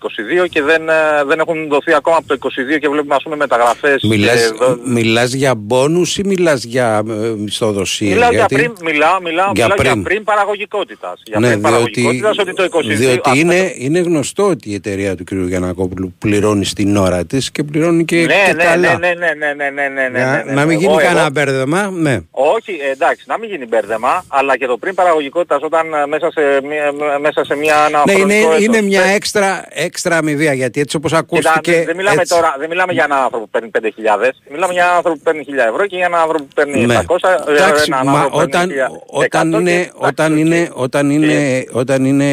22 0.43 0.47
και 0.49 0.61
δεν, 0.61 0.89
ε, 0.89 0.93
δεν 1.27 1.39
έχουν 1.39 1.67
δοθεί 1.69 1.93
ακόμα 1.93 2.17
από 2.17 2.27
το 2.27 2.37
22 2.75 2.77
και 2.79 2.89
βλέπουμε 2.89 3.15
ας 3.15 3.23
πούμε 3.23 3.35
μεταγραφές 3.35 4.03
Μιλάς, 4.03 4.41
και 4.51 4.65
δο- 4.65 4.77
μιλάς 4.85 5.33
για 5.33 5.55
μπόνους 5.55 6.17
ή 6.17 6.21
μιλάς 6.25 6.63
για 6.63 7.03
ε, 7.09 7.13
μισθοδοσία. 7.37 8.09
Μιλάω 8.13 8.29
για 8.29 8.37
γιατί... 8.39 8.55
πριν, 8.55 8.71
μιλάω, 8.91 9.21
μιλάω, 9.21 9.51
Για 9.55 9.63
μιλάω 9.63 9.77
πριν. 9.77 9.93
για 9.93 10.01
πριν 10.03 10.23
παραγωγικότητας. 10.23 11.21
Για 11.25 11.39
ναι, 11.39 11.47
πριν 11.47 11.59
διότι, 11.59 11.73
παραγωγικότητας 11.73 12.37
ότι 12.37 12.53
το 12.53 12.63
22... 12.63 12.83
διότι 12.85 13.29
ας 13.29 13.39
πούμε, 13.39 13.55
είναι, 13.55 13.73
είναι 13.77 13.99
γνωστό 13.99 14.43
ότι 14.47 14.69
η 14.69 14.73
εταιρεία 14.73 15.15
του 15.15 15.23
κ. 15.23 15.33
Γιανακόπουλου 15.33 16.13
πληρώνει 16.19 16.65
στην 16.65 16.97
ώρα 16.97 17.25
της 17.25 17.51
και 17.51 17.63
πληρώνει 17.63 18.05
και, 18.05 18.15
ναι, 18.15 18.25
και 18.47 18.53
ναι, 18.53 18.63
καλά. 18.63 18.97
ναι, 18.97 19.07
ναι, 19.13 19.33
ναι, 19.33 19.53
ναι, 19.53 19.69
ναι, 19.69 19.87
ναι, 19.89 20.07
ναι, 20.09 20.19
Να, 20.23 20.35
ναι, 20.35 20.43
ναι. 20.43 20.51
να 20.53 20.65
μην 20.65 20.77
γίνει 20.79 20.91
Εγώ- 20.91 21.01
κανένα 21.01 21.19
εγώ- 21.19 21.29
μπέρδεμα, 21.31 21.89
ναι. 21.91 22.19
Όχι, 22.31 22.71
ε, 22.87 22.91
εντάξει, 22.91 23.23
να 23.27 23.37
μην 23.37 23.49
γίνει 23.49 23.65
μπέρδεμα, 23.65 24.23
αλλά 24.27 24.57
και 24.57 24.65
το 24.65 24.77
πριν 24.77 24.93
παραγωγικότητας 24.95 25.61
όταν 25.61 25.93
ε, 25.93 26.05
μέσα 26.07 26.31
σε 26.31 26.41
μια, 26.67 26.91
μέσα 27.19 27.43
σε 27.45 27.55
μια, 27.55 27.75
ένα 27.87 28.03
Ναι, 28.05 28.11
είναι, 28.11 28.19
χρονικό 28.39 28.57
είναι 28.63 28.77
έτος, 28.77 28.89
μια 28.89 29.01
πέ- 29.01 29.11
έξτρα, 29.57 29.67
έξτρα 29.83 30.17
αμοιβία 30.17 30.53
γιατί 30.53 30.79
έτσι 30.79 30.95
όπως 30.95 31.11
Κοίτα, 31.11 31.21
ακούστηκε. 31.23 31.83
δεν, 31.85 31.95
μιλάμε 31.95 32.21
έτσι, 32.21 32.33
τώρα, 32.35 32.55
δεν 32.59 32.69
μιλάμε 32.69 32.93
για 32.93 33.03
έναν 33.03 33.17
άνθρωπο 33.23 33.43
που 33.45 33.49
παίρνει 33.49 33.69
5.000, 33.73 34.29
μιλάμε 34.51 34.73
για 34.73 34.83
έναν 34.83 34.95
άνθρωπο 34.95 35.17
που 35.17 35.23
παίρνει 35.23 35.45
1.000 35.47 35.53
ευρώ 35.71 35.85
και 35.87 35.95
για 35.95 36.05
έναν 36.05 36.19
άνθρωπο 36.21 36.43
που 36.43 36.49
παίρνει 36.55 36.85
Ναι. 36.85 36.99
700, 37.07 37.29
ε, 37.47 37.51
Εντάξει, 37.51 37.83
έναν 37.87 38.01
μα 38.05 38.11
άνθρωπο 38.21 38.39
που 38.39 38.49
παίρνει 38.49 38.73
όταν, 38.81 38.89
1.000, 39.13 39.23
όταν, 39.23 39.53
100 39.53 39.59
είναι, 39.59 39.83
και- 39.83 39.91
όταν, 39.95 40.37
είναι, 40.37 40.69
όταν, 40.73 41.09
είναι, 41.09 41.63
όταν 41.71 42.05
είναι 42.05 42.31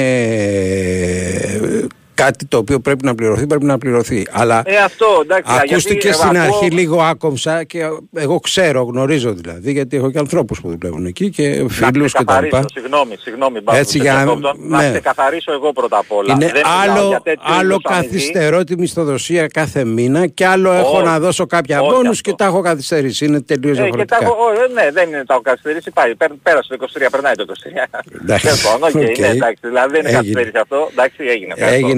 ε, 1.43 1.87
κάτι 2.17 2.47
το 2.47 2.57
οποίο 2.57 2.79
πρέπει 2.81 3.05
να 3.05 3.15
πληρωθεί, 3.15 3.47
πρέπει 3.47 3.65
να 3.65 3.79
πληρωθεί. 3.79 4.27
Αλλά 4.31 4.63
Ε, 4.67 4.77
αυτό, 4.77 5.07
εντάξει, 5.23 5.53
ακούστηκε 5.63 5.93
γιατί, 5.93 6.09
ε, 6.09 6.13
στην 6.13 6.29
ακούω- 6.39 6.41
αρχή 6.63 6.71
λίγο 6.75 7.03
άκομψα 7.03 7.65
και 7.65 7.81
εγώ 8.15 8.39
ξέρω, 8.41 8.83
γνωρίζω 8.83 9.33
δηλαδή, 9.33 9.73
γιατί 9.73 9.97
έχω 9.97 10.11
και 10.11 10.19
ανθρώπους 10.19 10.61
που 10.61 10.69
δουλεύουν 10.79 11.07
εκεί 11.07 11.31
και 11.31 11.49
Να 11.49 11.69
φίλους 11.69 12.13
και 12.13 12.25
τα 12.25 12.41
λοιπά. 12.41 12.41
ξεκαθαρίσω, 12.41 12.69
συγγνώμη, 12.73 13.17
συγγνώμη, 13.19 13.61
Μπάμπη, 13.61 13.79
Έτσι, 13.79 13.97
που 13.97 14.03
για 14.05 14.13
σε 14.13 14.19
να- 14.19 14.25
διακόπτω. 14.25 14.55
να 14.59 14.83
ναι. 14.83 14.91
ξεκαθαρίσω 14.91 15.53
εγώ 15.53 15.73
πρώτα 15.73 15.99
απ' 15.99 16.13
όλα. 16.13 16.33
Είναι 16.33 16.45
Δεν 16.47 16.55
μιλάω 16.55 16.97
άλλο, 16.99 17.09
για 17.09 17.21
τέτοιου 17.25 17.43
άλλο 17.59 17.73
είδους 17.75 17.85
αμοιβή. 17.85 18.13
καθυστερώ 18.13 18.65
τη 18.65 18.77
μισθοδοσία 18.79 19.47
κάθε 19.47 19.85
μήνα 19.85 20.27
και 20.27 20.47
άλλο 20.47 20.73
έχω 20.73 20.97
Όχι. 20.97 21.05
να 21.05 21.19
δώσω 21.21 21.47
κάποια 21.47 21.81
Όχι 21.81 21.91
μπόνους 21.91 22.09
αυτό. 22.19 22.31
και 22.31 22.37
τα 22.37 22.45
έχω 22.45 22.61
καθυστερήσει. 22.61 23.25
Είναι 23.25 23.41
τελείως 23.41 23.79
Ε, 23.79 23.81
και 23.83 23.89
τα 23.91 23.97
διαφορετικά. 23.97 24.19
έχω, 24.23 24.35
ό, 24.45 24.81
ε, 24.81 24.83
ναι, 24.85 24.91
δεν 24.93 25.09
είναι 25.09 25.25
τα 25.25 25.35
έχω 25.35 25.43
καθυστερήσει, 25.43 25.91
πάει, 25.91 26.15
πέρ- 26.15 26.33
πέρασε 26.43 26.69
το 26.69 26.75
23, 26.75 27.11
περνάει 27.11 27.35
το 27.35 27.43
23. 27.43 27.87
Εντάξει, 28.23 28.45
Τέλος 28.47 28.63
πάντων, 28.63 28.89
οκ, 28.89 29.09
οκ. 29.11 29.19
ναι, 29.19 29.27
εντάξει, 29.27 29.61
δηλαδή 29.73 29.91
δεν 29.91 30.01
είναι 30.01 30.09
Έγινε. 30.09 30.19
καθυστέρηση 30.21 30.59
αυτό, 30.59 30.89
εντάξει, 30.93 31.23
έγινε. 31.35 31.55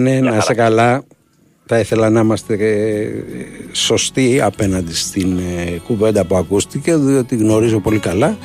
Ευχαριστώ. 0.08 0.16
Έγινε, 0.16 0.20
Μια 0.20 0.20
να 0.20 0.28
χαρά. 0.30 0.38
είσαι 0.38 0.54
καλά. 0.54 1.02
Θα 1.70 1.78
ήθελα 1.78 2.10
να 2.10 2.20
είμαστε 2.20 2.54
ε, 2.54 3.08
σωστοί 3.72 4.40
απέναντι 4.40 4.94
στην 4.94 5.38
ε, 5.38 5.70
κουβέντα 5.86 6.24
που 6.24 6.36
ακούστηκε, 6.36 6.96
διότι 6.96 7.36
γνωρίζω 7.36 7.80
πολύ 7.80 7.98
καλά 7.98 8.36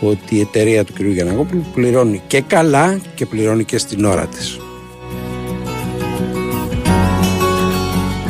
ότι 0.00 0.36
η 0.36 0.40
εταιρεία 0.40 0.84
του 0.84 0.92
κ. 0.92 1.00
Γιανακόπουλου 1.00 1.64
πληρώνει 1.74 2.22
και 2.26 2.40
καλά 2.40 3.00
και 3.14 3.26
πληρώνει 3.26 3.64
και 3.64 3.78
στην 3.78 4.04
ώρα 4.04 4.26
της. 4.26 4.58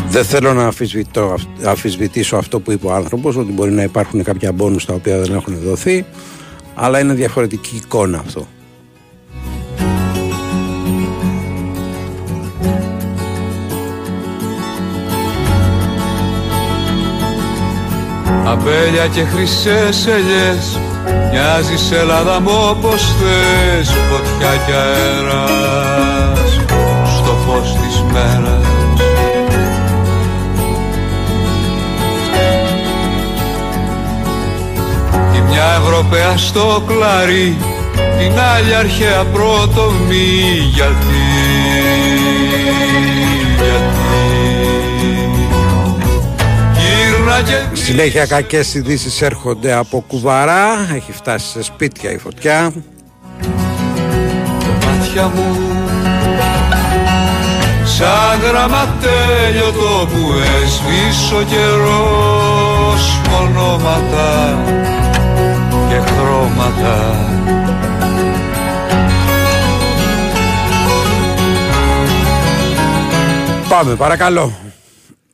Δεν 0.08 0.24
θέλω 0.24 0.52
να 0.52 0.64
αμφισβητώ, 0.64 1.34
αμφισβητήσω 1.64 2.36
αυτό 2.36 2.60
που 2.60 2.72
είπε 2.72 2.86
ο 2.86 2.92
άνθρωπος, 2.92 3.36
ότι 3.36 3.52
μπορεί 3.52 3.70
να 3.70 3.82
υπάρχουν 3.82 4.22
κάποια 4.22 4.52
μπόνους 4.52 4.84
τα 4.84 4.94
οποία 4.94 5.18
δεν 5.18 5.34
έχουν 5.34 5.56
δοθεί, 5.64 6.04
αλλά 6.74 7.00
είναι 7.00 7.14
διαφορετική 7.14 7.76
εικόνα 7.76 8.18
αυτό. 8.18 8.46
Αμπέλια 18.44 19.06
και 19.06 19.24
χρυσές 19.24 20.06
ελιές 20.06 20.78
Μοιάζεις 21.32 21.90
Ελλάδα 21.92 22.40
μου 22.40 22.50
όπως 22.70 23.02
θες 23.02 23.88
Φωτιά 23.88 24.56
και 24.66 24.72
αέρας 24.72 26.60
Στο 27.16 27.36
φως 27.46 27.72
της 27.74 28.04
μέρας. 28.12 28.64
Η 35.34 35.40
μια 35.48 35.82
Ευρωπαία 35.82 36.36
στο 36.36 36.82
κλαρί 36.86 37.56
Την 37.94 38.40
άλλη 38.56 38.74
αρχαία 38.74 39.24
πρωτομή 39.32 40.70
Γιατί. 40.74 41.20
Γύρνα 46.74 47.42
και 47.42 47.69
Συνέχεια 47.90 48.26
κακές 48.26 48.74
ειδήσεις 48.74 49.22
έρχονται 49.22 49.72
από 49.72 50.04
κουβαρά. 50.06 50.88
Έχει 50.94 51.12
φτάσει 51.12 51.46
σε 51.46 51.62
σπίτια 51.62 52.10
η 52.10 52.18
φωτιά. 52.18 52.72
μάτια 54.84 55.28
μου 55.28 55.56
Σαν 57.84 58.40
γραμματέλιο 58.40 59.72
το 59.72 60.06
που 60.06 60.32
έσβησε 60.62 61.34
ο 61.34 61.42
καιρός 61.42 63.20
Μονόματα 63.30 64.58
και 65.88 66.10
χρώματα 66.10 67.28
Πάμε, 73.68 73.94
παρακαλώ. 73.94 74.69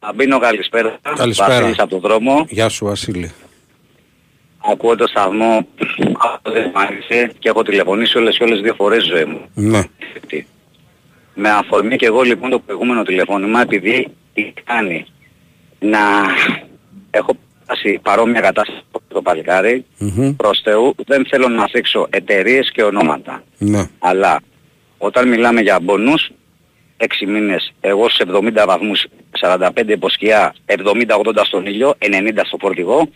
Αμπίνο 0.08 0.38
καλησπέρα. 0.38 0.98
Καλησπέρα. 1.16 1.54
Βασίλης 1.54 1.78
από 1.78 1.90
τον 1.90 2.00
δρόμο. 2.00 2.46
Γεια 2.48 2.68
σου, 2.68 2.84
Βασίλη. 2.84 3.32
Ακούω 4.70 4.96
το 4.96 5.06
σταθμό 5.06 5.66
αυτό 6.22 6.50
δεν 6.52 6.70
μ' 6.74 6.78
άρεσε 6.78 7.32
και 7.38 7.48
έχω 7.48 7.62
τηλεφωνήσει 7.62 8.18
όλες 8.18 8.36
και 8.36 8.44
όλες 8.44 8.60
δύο 8.60 8.74
φορές 8.74 9.04
ζωή 9.04 9.24
μου. 9.24 9.40
Ναι. 9.54 9.82
Με 11.34 11.50
αφορμή 11.50 11.96
και 11.96 12.06
εγώ 12.06 12.22
λοιπόν 12.22 12.50
το 12.50 12.58
προηγούμενο 12.58 13.02
τηλεφώνημα 13.02 13.60
επειδή 13.60 14.08
τι 14.34 14.52
κάνει 14.64 15.06
να 15.78 15.98
έχω 17.10 17.36
φτάσει 17.62 17.98
παρόμοια 18.02 18.40
κατάσταση 18.40 18.82
από 18.92 19.04
το 19.08 19.22
παλικάρι 19.22 19.84
προς 20.36 20.60
Θεού 20.64 20.94
δεν 21.06 21.26
θέλω 21.26 21.48
να 21.48 21.68
θέξω 21.68 22.06
εταιρείες 22.10 22.70
και 22.72 22.82
ονόματα. 22.82 23.42
Ναι. 23.58 23.88
Αλλά 23.98 24.40
όταν 24.98 25.28
μιλάμε 25.28 25.60
για 25.60 25.80
μπονούς 25.80 26.30
6 26.96 27.06
μήνες 27.26 27.72
εγώ 27.80 28.08
σε 28.08 28.24
70 28.32 28.64
βαθμούς 28.66 29.06
45 29.40 29.68
υποσκιά 29.86 30.54
70-80 30.66 30.76
στον 31.42 31.66
ήλιο 31.66 31.94
90 31.98 32.40
στο 32.44 32.56
φορτηγό. 32.60 33.08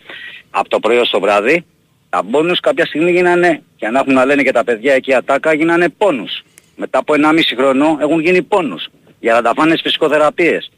Από 0.49 0.69
το 0.69 0.79
πρωί 0.79 0.97
ως 0.97 1.09
το 1.09 1.19
βράδυ 1.19 1.65
τα 2.09 2.21
μπόνους 2.23 2.59
κάποια 2.59 2.85
στιγμή 2.85 3.11
γίνανε 3.11 3.61
και 3.75 3.85
αν 3.85 3.95
έχουν 3.95 4.13
να 4.13 4.25
λένε 4.25 4.43
και 4.43 4.51
τα 4.51 4.63
παιδιά 4.63 4.93
εκεί 4.93 5.13
ατάκα 5.13 5.53
γίνανε 5.53 5.89
πόνους. 5.89 6.43
Μετά 6.75 6.99
από 6.99 7.13
1,5 7.17 7.39
χρόνο 7.57 7.97
έχουν 8.01 8.19
γίνει 8.19 8.41
πόνους. 8.41 8.87
Για 9.19 9.33
να 9.33 9.41
τα 9.41 9.53
φάνε 9.55 9.69
στις 9.69 9.81
φυσικοθεραπείες. 9.81 10.71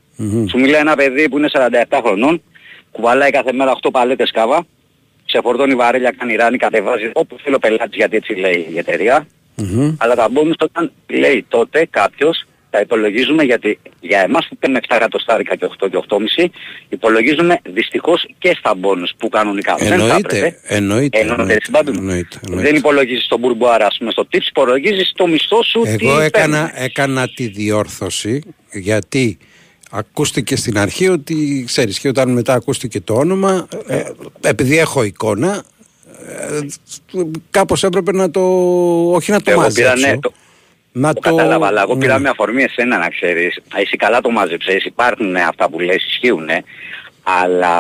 Σου 0.50 0.60
μιλάει 0.60 0.82
ένα 0.82 0.96
παιδί 0.96 1.30
που 1.30 1.38
είναι 1.38 1.50
47 1.90 2.00
χρονών 2.04 2.42
κουβαλάει 2.92 3.32
κάθε 3.32 3.54
μέρα 3.54 3.78
8 3.82 3.90
παλέτες 3.92 4.32
κάβα 4.32 4.66
ξεφορτώνει 5.26 5.76
βαρέλια, 5.76 6.12
κάνει 6.18 6.36
ράνι, 6.36 6.58
κατεβάζει 6.58 7.12
όπου 7.14 7.38
θέλει 7.44 7.56
ο 7.56 7.60
πελάτης 7.60 7.96
γιατί 7.96 8.16
έτσι 8.16 8.34
λέει 8.34 8.68
η 8.74 8.78
εταιρεία. 8.78 9.28
Αλλά 9.98 10.16
τα 10.16 10.30
μπόνους 10.30 10.56
όταν 10.60 10.92
λέει 11.10 11.46
τότε 11.50 11.88
κάποιος 11.90 12.46
τα 12.74 12.80
υπολογίζουμε 12.80 13.44
γιατί 13.44 13.80
για 14.00 14.20
εμάς 14.20 14.48
που 14.50 14.58
παίρνουμε 14.58 14.82
7 14.88 14.96
εκατοστάρικα 14.96 15.56
και 15.56 15.66
8 15.80 15.90
και 15.90 15.98
8,5 16.38 16.46
υπολογίζουμε 16.90 17.60
δυστυχώς 17.64 18.28
και 18.38 18.56
στα 18.60 18.76
μπόνους 18.76 19.12
που 19.18 19.30
κανονικά 19.30 19.76
δεν 19.76 19.88
θα 19.88 19.94
Εννοείται, 19.94 20.16
έπρεπε. 20.38 20.60
εννοείται. 20.64 21.20
Εννοείται, 21.20 21.42
εννοείται, 21.42 21.58
συμπάντων. 21.64 21.96
εννοείται, 21.98 22.40
εννοείται. 22.46 22.70
Δεν 22.70 22.76
υπολογίζεις 22.80 23.28
τον 23.28 23.40
μπουρμπουάρα 23.40 23.86
ας 23.86 23.96
πούμε 23.98 24.12
στο 24.12 24.28
tips, 24.32 24.48
υπολογίζεις 24.50 25.12
το 25.16 25.28
μισθό 25.28 25.64
σου 25.64 25.82
τι 25.98 26.08
Εγώ 26.08 26.20
έκανα, 26.20 26.58
παίρνεις. 26.66 26.86
έκανα 26.86 27.28
τη 27.36 27.48
διόρθωση 27.48 28.42
γιατί 28.72 29.38
ακούστηκε 29.92 30.56
στην 30.56 30.78
αρχή 30.78 31.08
ότι 31.10 31.64
ξέρεις 31.68 32.00
και 32.00 32.08
όταν 32.08 32.30
μετά 32.30 32.54
ακούστηκε 32.54 33.02
το 33.02 33.14
όνομα 33.14 33.68
ε, 33.88 34.04
επειδή 34.42 34.78
έχω 34.78 35.04
εικόνα 35.04 35.64
ε, 36.28 36.60
κάπως 37.50 37.84
έπρεπε 37.84 38.12
να 38.12 38.32
το 38.32 38.42
όχι 39.12 39.32
να 39.32 39.42
το 39.42 39.52
Εγώ 39.52 39.62
μαζέψω 39.62 39.94
πήρα, 39.96 40.12
ναι, 40.12 40.20
το, 40.20 40.34
να 40.94 41.14
το 41.14 41.20
κατάλαβα, 41.20 41.68
αλλά 41.68 41.82
εγώ 41.82 41.94
ναι. 41.94 42.00
πήρα 42.00 42.20
με 42.20 42.30
αφορμή 42.30 42.64
εσένα 42.64 42.98
να 42.98 43.10
ξέρεις. 43.10 43.58
Α, 43.58 43.80
Εσύ 43.80 43.98
καλά 43.98 44.22
το 44.22 44.30
μάζεψες, 44.30 44.84
υπάρχουν 44.86 45.36
αυτά 45.36 45.70
που 45.70 45.80
λες, 45.80 46.06
ισχύουν, 46.06 46.50
αλλά 47.24 47.74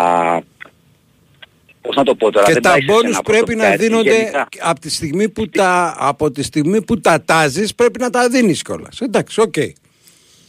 πώς 1.82 1.96
να 1.96 2.04
το 2.04 2.16
πω 2.16 2.32
τώρα, 2.32 2.46
και 2.46 2.54
δεν 2.54 2.62
τα 2.62 2.70
πάει 2.70 2.80
σε 2.80 2.86
μπόνους 2.86 3.02
σένα 3.12 3.22
πρέπει 3.22 3.56
να 3.56 3.62
προσωπικά, 3.62 3.74
έτσι, 3.74 3.88
δίνονται 3.88 4.18
γενικά. 4.18 4.48
από 4.60 4.80
τη 4.80 4.90
στιγμή 4.90 5.30
που 5.30 5.50
τα, 5.50 5.96
από 6.00 6.32
τη 6.32 6.44
στιγμή 6.44 6.82
που 6.82 7.00
τα 7.00 7.24
τάζεις 7.24 7.76
πρέπει 7.76 8.00
να 8.00 8.10
τα 8.10 8.30
δίνεις 8.30 8.62
κιόλας. 8.62 9.00
Εντάξει, 9.02 9.42
οκ. 9.42 9.58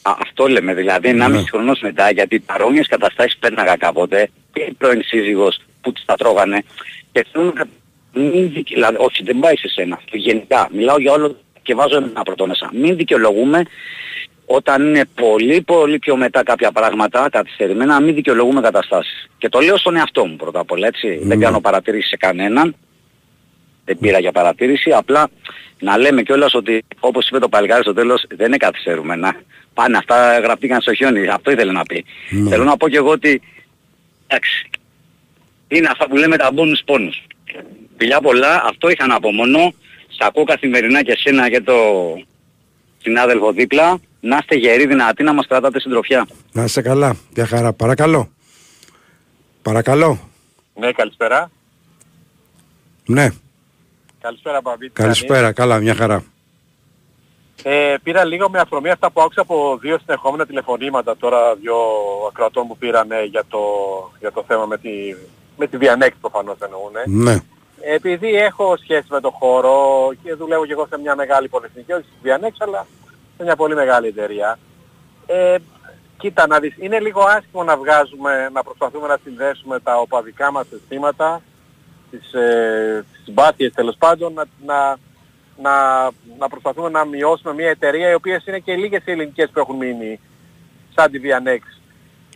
Α, 0.03 0.17
αυτό 0.21 0.47
λέμε 0.49 0.75
δηλαδή, 0.75 1.09
1,5 1.09 1.31
Ναι. 1.31 1.43
χρονός 1.51 1.81
μετά, 1.81 2.11
γιατί 2.11 2.41
παρόμοιες 2.41 2.87
καταστάσεις 2.89 3.37
πέρναγα 3.37 3.77
κάποτε 3.77 4.29
και 4.53 4.61
η 4.63 4.73
πρώην 4.73 5.03
σύζυγος 5.05 5.61
που 5.81 5.93
τις 5.93 6.05
τα 6.05 6.15
τρώγανε 6.15 6.63
και 7.13 7.27
θέλω 7.33 7.53
να 7.57 7.65
μην 8.21 8.53
δικαι... 8.53 8.75
δηλαδή, 8.75 8.97
όχι 8.99 9.23
δεν 9.23 9.39
πάει 9.39 9.57
σε 9.57 9.69
σένα, 9.69 9.95
αυτό 9.95 10.17
γενικά, 10.17 10.69
μιλάω 10.73 10.99
για 10.99 11.13
όλο 11.13 11.37
και 11.65 11.75
βάζω 11.75 11.97
ένα 11.97 12.23
πρώτο 12.23 12.47
μέσα. 12.47 12.71
Μην 12.73 12.97
δικαιολογούμε 12.97 13.63
όταν 14.47 14.87
είναι 14.87 15.05
πολύ 15.15 15.63
πολύ 15.63 15.99
πιο 15.99 16.17
μετά 16.17 16.43
κάποια 16.43 16.73
πράγματα 16.73 17.29
καθυστερημένα, 17.31 18.01
μην 18.01 18.15
δικαιολογούμε 18.15 18.61
καταστάσεις. 18.61 19.29
Και 19.39 19.49
το 19.49 19.61
λέω 19.61 19.77
στον 19.77 19.97
εαυτό 19.97 20.27
μου 20.27 20.37
πρώτα 20.37 20.61
απ' 20.61 20.71
όλα, 20.71 20.87
έτσι. 20.87 21.19
Δεν 21.23 21.41
κάνω 21.41 21.61
παρατήρηση 21.61 22.09
σε 22.09 22.17
κανέναν, 22.17 22.77
δεν 23.85 23.99
πήρα 23.99 24.19
για 24.19 24.33
παρατήρηση, 24.33 24.91
απλά 24.91 25.29
να 25.79 25.99
λέμε 25.99 26.23
κιόλας 26.23 26.55
ότι 26.55 26.85
όπως 27.01 27.29
είπε 27.29 27.39
το 27.39 27.49
παλικάρι 27.49 27.83
στο 27.83 27.95
τέλος 27.95 28.25
δεν 28.29 28.47
είναι 28.47 28.57
καθυστερούμενα. 28.57 29.37
Πάνε 29.75 29.97
αυτά 29.97 30.39
γραφτήκαν 30.39 30.81
στο 30.81 30.95
χιόνι, 30.95 31.29
αυτό 31.29 31.51
ήθελε 31.51 31.73
να 31.73 31.83
πει. 31.83 32.05
Θέλω 32.49 32.65
να 32.65 32.77
πω 32.77 32.89
κι 32.89 32.97
εγώ 32.97 33.11
ότι 33.11 33.43
εντάξει, 34.27 34.71
είναι 35.69 35.89
αυτά 35.91 36.09
που 36.09 36.17
λέμε 36.17 36.37
τα 36.37 36.53
μπόνους 36.53 36.83
πόνους. 36.85 37.27
Φιλιά 37.97 38.21
πολλά, 38.21 38.63
αυτό 38.67 38.89
είχα 38.89 39.07
να 39.07 39.21
πω 39.21 39.33
μόνο. 39.33 39.75
Σ' 40.17 40.21
ακούω 40.27 40.45
καθημερινά 40.45 41.03
και 41.03 41.13
εσένα 41.13 41.51
και 41.51 41.61
το 41.61 41.75
συνάδελφο 42.99 43.53
δίπλα. 43.53 43.99
Να 44.21 44.37
είστε 44.41 44.55
γεροί 44.55 44.87
δυνατοί 44.87 45.23
να 45.23 45.33
μας 45.33 45.47
κρατάτε 45.47 45.81
συντροφιά. 45.81 46.27
Να 46.53 46.65
είσαι 46.65 46.83
καλά. 46.83 47.17
Μια 47.35 47.47
χαρά. 47.47 47.73
Παρακαλώ. 47.73 48.29
Παρακαλώ. 49.63 50.31
Ναι, 50.75 50.93
καλησπέρα. 50.93 51.51
Ναι. 53.07 53.29
Καλησπέρα, 54.21 54.61
Μπαμπή. 54.61 54.87
τι 54.87 54.93
Καλησπέρα. 54.93 55.53
Καλά. 55.53 55.79
Μια 55.79 55.95
χαρά. 55.95 56.25
κάνεις; 57.63 57.93
Ε, 57.93 57.97
πήρα 58.03 58.25
λίγο 58.25 58.51
με 58.51 58.59
αφορμή 58.59 58.91
αυτά 58.91 59.11
που 59.11 59.21
άκουσα 59.21 59.41
από 59.41 59.79
δύο 59.81 59.99
συνεχόμενα 59.99 60.47
τηλεφωνήματα 60.47 61.17
τώρα, 61.17 61.55
δύο 61.55 61.77
ακροατών 62.29 62.67
που 62.67 62.77
πήρανε 62.77 63.25
για 63.25 63.45
το, 63.49 63.59
για 64.21 64.33
το 64.33 64.45
θέμα 64.49 64.65
με 64.67 64.79
τη, 64.79 64.91
με 65.57 65.67
τη 65.67 65.77
Διανέκτη 65.77 66.17
προφανώς 66.21 66.57
εννοούν. 66.61 67.23
Ναι. 67.23 67.39
Επειδή 67.87 68.35
έχω 68.35 68.77
σχέση 68.77 69.07
με 69.11 69.21
το 69.21 69.31
χώρο 69.31 70.11
και 70.23 70.35
δουλεύω 70.35 70.67
και 70.67 70.73
εγώ 70.73 70.87
σε 70.87 70.99
μια 70.99 71.15
μεγάλη 71.15 71.49
πολυεθνική, 71.49 71.93
όχι 71.93 72.03
στη 72.03 72.19
Διανέξ, 72.23 72.61
αλλά 72.61 72.87
σε 73.37 73.43
μια 73.43 73.57
πολύ 73.57 73.75
μεγάλη 73.75 74.07
εταιρεία. 74.07 74.59
Ε, 75.27 75.57
κοίτα 76.17 76.47
να 76.47 76.59
δεις, 76.59 76.75
είναι 76.79 77.01
λίγο 77.01 77.21
άσχημο 77.21 77.63
να 77.63 77.77
βγάζουμε, 77.77 78.49
να 78.53 78.63
προσπαθούμε 78.63 79.07
να 79.07 79.19
συνδέσουμε 79.25 79.81
τα 79.81 79.97
οπαδικά 79.97 80.53
μας 80.53 80.67
αισθήματα, 80.73 81.43
τις, 82.11 82.33
ε, 82.33 83.05
τις 83.13 83.23
συμπάθειες 83.25 83.73
τέλος 83.73 83.97
πάντων, 83.99 84.33
να, 84.33 84.45
να, 84.65 84.97
να, 85.57 86.05
να 86.39 86.49
προσπαθούμε 86.49 86.89
να 86.89 87.05
μειώσουμε 87.05 87.55
μια 87.55 87.69
εταιρεία 87.69 88.11
οι 88.11 88.15
οποίες 88.15 88.47
είναι 88.47 88.59
και 88.59 88.75
λίγες 88.75 89.03
οι 89.07 89.11
ελληνικές 89.11 89.51
που 89.51 89.59
έχουν 89.59 89.77
μείνει 89.77 90.21
σαν 90.95 91.11
τη 91.11 91.21
Vianex. 91.23 91.61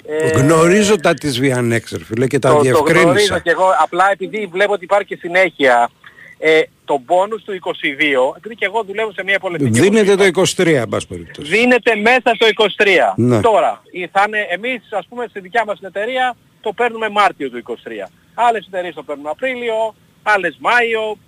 Ε, 0.06 0.28
Γνωρίζω 0.28 0.96
τα 1.00 1.14
της 1.14 1.40
Βιανέξερ, 1.40 2.00
φίλε, 2.02 2.26
και 2.26 2.38
τα 2.38 2.48
το, 2.48 2.54
το 2.54 2.60
γνωρίζω 2.60 2.84
διευκρίνησα. 2.84 3.38
και 3.38 3.50
εγώ, 3.50 3.64
απλά 3.82 4.10
επειδή 4.12 4.46
βλέπω 4.52 4.72
ότι 4.72 4.84
υπάρχει 4.84 5.06
και 5.06 5.16
συνέχεια 5.20 5.90
ε, 6.38 6.60
το 6.84 7.00
μπόνους 7.04 7.42
του 7.44 7.52
22, 7.62 8.36
επειδή 8.36 8.54
και 8.54 8.64
εγώ 8.64 8.82
δουλεύω 8.86 9.12
σε 9.12 9.22
μια 9.24 9.38
πολυεθνική 9.38 9.80
Δίνεται 9.80 10.14
το 10.14 10.40
23, 10.56 10.66
εν 10.66 10.88
πάση 10.88 11.06
περιπτώσει. 11.06 11.50
δίνεται 11.50 11.94
μέσα 11.94 12.30
στο 12.34 12.46
23. 12.78 12.86
Ναι. 13.16 13.40
Τώρα, 13.40 13.82
ή 13.90 14.06
θα 14.12 14.24
είναι, 14.26 14.46
εμείς 14.50 14.82
ας 14.90 15.06
πούμε 15.08 15.26
στη 15.28 15.40
δικιά 15.40 15.64
μας 15.66 15.78
την 15.78 15.86
εταιρεία 15.86 16.36
το 16.60 16.72
παίρνουμε 16.72 17.08
Μάρτιο 17.08 17.50
του 17.50 17.62
23. 17.66 17.74
Άλλες 18.34 18.66
εταιρείες 18.66 18.94
το 18.94 19.02
παίρνουν 19.02 19.26
Απρίλιο, 19.26 19.94
άλλες 20.22 20.56
Μάιο. 20.60 21.18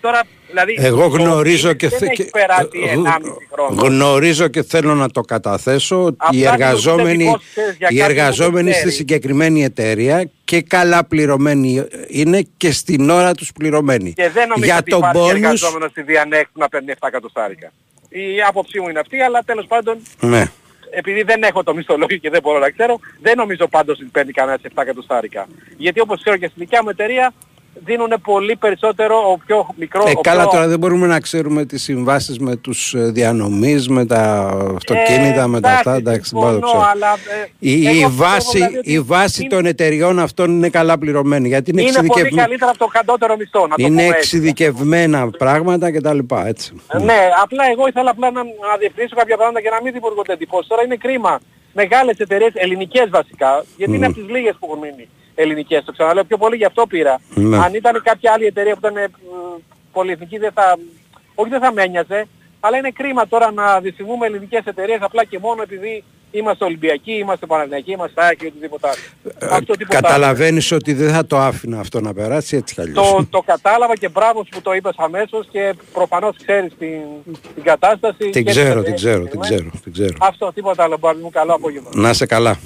Τώρα, 0.00 0.20
δηλαδή, 0.48 0.74
Εγώ 0.78 1.00
το 1.00 1.06
γνωρίζω 1.08 1.70
business 1.70 1.76
και, 1.76 1.88
δεν 1.88 1.98
θε- 1.98 2.08
έχει 2.08 2.22
και- 2.24 2.30
περάσει 2.30 2.68
ε, 2.88 2.92
1,5 2.92 3.36
χρόνο. 3.52 3.82
γνωρίζω 3.86 4.48
και 4.48 4.62
θέλω 4.62 4.94
να 4.94 5.10
το 5.10 5.20
καταθέσω 5.20 6.04
ότι 6.04 6.16
οι 6.36 6.46
Απλά 6.46 6.52
εργαζόμενοι, 6.52 7.16
δημοσιευτικός, 7.16 7.50
ξέρεις, 7.50 7.76
για 7.78 7.88
οι 7.90 7.96
κάποιον 7.96 8.06
που 8.06 8.10
εργαζόμενοι 8.20 8.70
στη 8.70 8.78
ξέρει. 8.80 8.94
συγκεκριμένη 8.94 9.64
εταιρεία 9.64 10.30
και 10.44 10.62
καλά 10.62 11.04
πληρωμένοι 11.04 11.84
είναι 12.08 12.46
και 12.56 12.72
στην 12.72 13.10
ώρα 13.10 13.34
τους 13.34 13.52
πληρωμένοι. 13.52 14.12
Και 14.12 14.28
δεν 14.30 14.48
νομίζω 14.48 14.64
Για 14.66 14.76
ότι 14.76 14.90
το 14.90 14.96
υπάρχει 14.96 15.18
bonus, 15.22 15.28
εργαζόμενος 15.34 15.90
στη 15.90 16.02
Διανέκ 16.02 16.44
που 16.44 16.58
να 16.60 16.68
παίρνει 16.68 16.92
7 16.98 17.08
εκατοστάρικα. 17.08 17.72
Η 18.08 18.42
άποψή 18.48 18.80
μου 18.80 18.88
είναι 18.88 18.98
αυτή, 18.98 19.20
αλλά 19.20 19.42
τέλος 19.44 19.66
πάντων 19.66 19.98
ναι. 20.20 20.44
επειδή 20.90 21.22
δεν 21.22 21.42
έχω 21.42 21.62
το 21.62 21.74
μισθολόγιο 21.74 22.16
και 22.16 22.30
δεν 22.30 22.40
μπορώ 22.42 22.58
να 22.58 22.70
ξέρω, 22.70 22.98
δεν 23.22 23.32
νομίζω 23.36 23.66
πάντως 23.68 23.98
ότι 24.00 24.08
παίρνει 24.12 24.32
κανένας 24.32 24.60
7 24.62 24.82
εκατοστάρικα. 24.82 25.46
Γιατί 25.76 26.00
όπως 26.00 26.20
ξέρω 26.22 26.36
και 26.36 26.46
στην 26.46 26.56
δικιά 26.58 26.82
μου 26.82 26.88
εταιρεία, 26.88 27.32
δίνουν 27.74 28.14
πολύ 28.22 28.56
περισσότερο 28.56 29.16
ο 29.32 29.38
πιο 29.46 29.68
μικρό... 29.76 30.04
Ε, 30.06 30.12
ο 30.16 30.20
καλά 30.20 30.42
πιο... 30.42 30.50
τώρα 30.50 30.68
δεν 30.68 30.78
μπορούμε 30.78 31.06
να 31.06 31.20
ξέρουμε 31.20 31.64
τις 31.64 31.82
συμβάσεις 31.82 32.38
με 32.38 32.56
τους 32.56 32.94
ε, 32.94 33.10
διανομείς, 33.10 33.88
με 33.88 34.06
τα 34.06 34.50
αυτοκίνητα, 34.76 35.46
με 35.46 35.60
τα 35.60 35.70
αυτά, 35.70 35.94
εντάξει, 35.94 36.30
δεν 36.32 36.40
μπορώ 36.40 36.54
να 36.54 36.60
το 36.60 36.66
συμφωνώ, 36.66 36.86
ξέρω. 36.86 37.06
αλλά, 37.06 37.14
ε, 37.42 37.48
Η, 37.58 37.86
εγώ 37.86 37.90
η 37.90 37.92
πιστεύω 37.92 38.14
βάση, 38.16 38.58
δηλαδή 38.58 38.76
ότι 38.76 38.92
η 38.92 39.00
βάση 39.00 39.46
των 39.46 39.66
εταιριών 39.66 40.18
αυτών 40.18 40.50
είναι 40.50 40.68
καλά 40.68 40.98
πληρωμένη 40.98 41.48
γιατί 41.48 41.70
είναι, 41.70 41.80
είναι 41.82 41.90
πολύ 41.92 42.06
εξειδικευμένα, 42.06 42.46
καλύτερα 42.46 42.70
από 42.70 42.78
το 42.78 42.86
κατώτερο 42.86 43.36
μισθό, 43.36 43.60
να 43.60 43.68
το 43.68 43.74
είναι 43.78 43.88
πούμε 43.88 44.02
έτσι. 44.02 44.16
εξειδικευμένα 44.16 45.30
πράγματα 45.38 45.92
κτλ. 45.92 46.18
Έτσι. 46.46 46.72
Ναι, 47.02 47.20
απλά 47.42 47.64
εγώ 47.72 47.86
ήθελα 47.86 48.10
απλά 48.10 48.30
να, 48.30 48.42
να 48.42 48.76
διευθυνήσω 48.78 49.14
κάποια 49.16 49.36
πράγματα 49.36 49.60
και 49.60 49.70
να 49.70 49.82
μην 49.82 49.92
δημιουργούνται 49.92 50.32
εντυπώσεις. 50.32 50.68
Τώρα 50.68 50.82
είναι 50.82 50.96
κρίμα. 50.96 51.40
Μεγάλες 51.72 52.16
εταιρείες, 52.18 52.52
ελληνικές 52.54 53.08
βασικά, 53.10 53.64
γιατί 53.76 53.94
είναι 53.96 54.06
Μμμ. 54.06 54.12
από 54.12 54.20
τις 54.20 54.30
λίγες 54.34 54.56
που 54.58 54.66
έχουν 54.68 54.78
μείνει 54.78 55.08
ελληνικές. 55.40 55.84
Το 55.84 55.92
ξαναλέω 55.92 56.24
πιο 56.24 56.36
πολύ 56.36 56.56
γι' 56.56 56.64
αυτό 56.64 56.86
πήρα. 56.86 57.20
Ναι. 57.34 57.56
Αν 57.56 57.74
ήταν 57.74 58.02
κάποια 58.04 58.32
άλλη 58.32 58.46
εταιρεία 58.46 58.72
που 58.72 58.80
ήταν 58.82 58.96
ε, 58.96 59.10
πολυεθνική 59.92 60.38
δεν 60.38 60.52
θα... 60.52 60.78
Όχι 61.34 61.50
δεν 61.50 61.60
θα 61.60 61.72
με 61.72 61.82
ένοιαζε, 61.82 62.28
αλλά 62.60 62.76
είναι 62.76 62.90
κρίμα 62.90 63.28
τώρα 63.28 63.52
να 63.52 63.80
διευθυνούμε 63.80 64.26
ελληνικές 64.26 64.62
εταιρείες 64.64 64.98
απλά 65.00 65.24
και 65.24 65.38
μόνο 65.38 65.62
επειδή 65.62 66.04
είμαστε 66.30 66.64
Ολυμπιακοί, 66.64 67.12
είμαστε 67.12 67.46
Παναθηναϊκοί, 67.46 67.92
είμαστε 67.92 68.22
ΑΕΚ 68.22 68.42
ή 68.42 68.46
οτιδήποτε 68.46 68.88
άλλο. 68.88 69.54
Αυτό 69.54 69.72
τίποτα 69.76 69.98
άλλο. 69.98 70.06
Καταλαβαίνεις 70.06 70.72
ότι 70.72 70.92
δεν 70.92 71.10
θα 71.12 71.26
το 71.26 71.38
άφηνα 71.38 71.80
αυτό 71.80 72.00
να 72.00 72.14
περάσει 72.14 72.56
έτσι 72.56 72.74
κι 72.74 72.80
αλλιώς. 72.80 73.10
Το, 73.10 73.26
το 73.30 73.40
κατάλαβα 73.40 73.96
και 73.96 74.08
μπράβο 74.08 74.44
σου 74.44 74.50
που 74.50 74.62
το 74.62 74.72
είπες 74.72 74.94
αμέσως 74.96 75.46
και 75.50 75.74
προφανώς 75.92 76.36
ξέρεις 76.46 76.72
την, 76.78 77.00
την 77.54 77.62
κατάσταση. 77.62 78.30
Την 78.30 78.44
και 78.44 78.50
ξέρω, 78.50 78.82
τις 78.82 78.84
την 78.84 78.94
εταιρείες 78.94 78.94
ξέρω, 78.94 79.20
που 79.22 79.28
την 79.28 79.34
είμαι. 79.34 79.44
ξέρω, 79.44 79.70
την 79.82 79.92
ξέρω. 79.92 80.16
Αυτό, 80.20 80.52
τίποτα 80.54 80.82
άλλο, 80.82 80.96
μπάρι 80.98 81.18
μου, 81.18 81.30
καλό 81.30 81.54
απόγευμα. 81.54 81.90
Να 81.94 82.10
είσαι 82.10 82.26
καλά. 82.26 82.58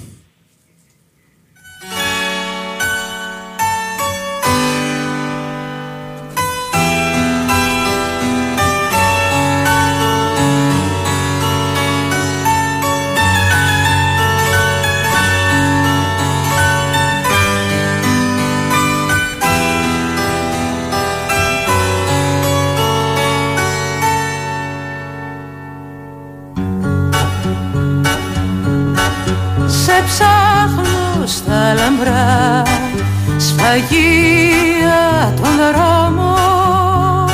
Σφαγεία 33.75 35.33
των 35.35 35.51
δρόμων. 35.55 37.29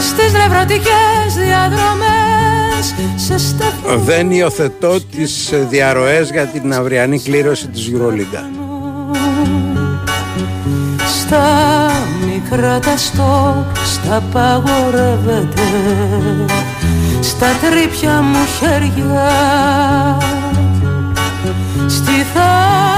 Στις 0.00 0.32
νευρωτικές 0.32 1.34
διαδρομές 1.36 2.94
σε 3.16 3.38
στεφνούς 3.38 4.04
Δεν 4.04 4.30
υιοθετώ 4.30 5.00
τις 5.00 5.52
ε, 5.52 5.66
διαρροές 5.70 6.30
για 6.30 6.46
την 6.46 6.74
αυριανή 6.74 7.20
κλήρωση 7.20 7.68
της 7.68 7.90
Euroliga. 7.92 8.42
Στα 11.20 11.46
μικρά 12.26 12.78
τα 12.78 12.96
στόπ, 12.96 13.76
στα 13.84 14.22
παγορεύεται 14.32 15.62
Στα 17.20 17.46
τρίπια 17.46 18.22
μου 18.22 18.46
χέρια. 18.58 19.28
Στη 21.86 22.26
θάλασσα 22.34 22.97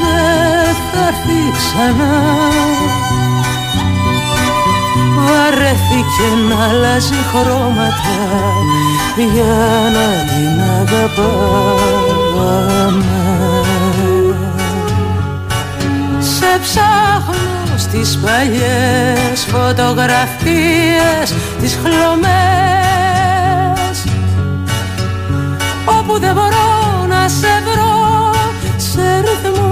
δεν 0.00 0.74
θα 0.92 1.00
έρθει 1.08 1.40
ξανά 1.56 2.16
Βαρέθηκε 5.26 6.26
να 6.48 6.58
αλλάζει 6.64 7.20
χρώματα 7.30 8.18
Για 9.16 9.58
να 9.96 10.08
την 10.30 10.56
αγαπάμε. 10.80 12.08
Σε 16.20 16.58
ψάχνω 16.62 17.76
στις 17.76 18.18
παλιές 18.24 19.46
φωτογραφίες 19.50 21.28
τις 21.60 21.78
χλωμές 21.82 22.38
όπου 25.84 26.18
δεν 26.18 26.34
μπορώ 26.34 27.06
να 27.08 27.28
σε 27.28 27.62
βρω 27.64 28.32
σε 28.76 29.20
ρυθμούς 29.20 29.67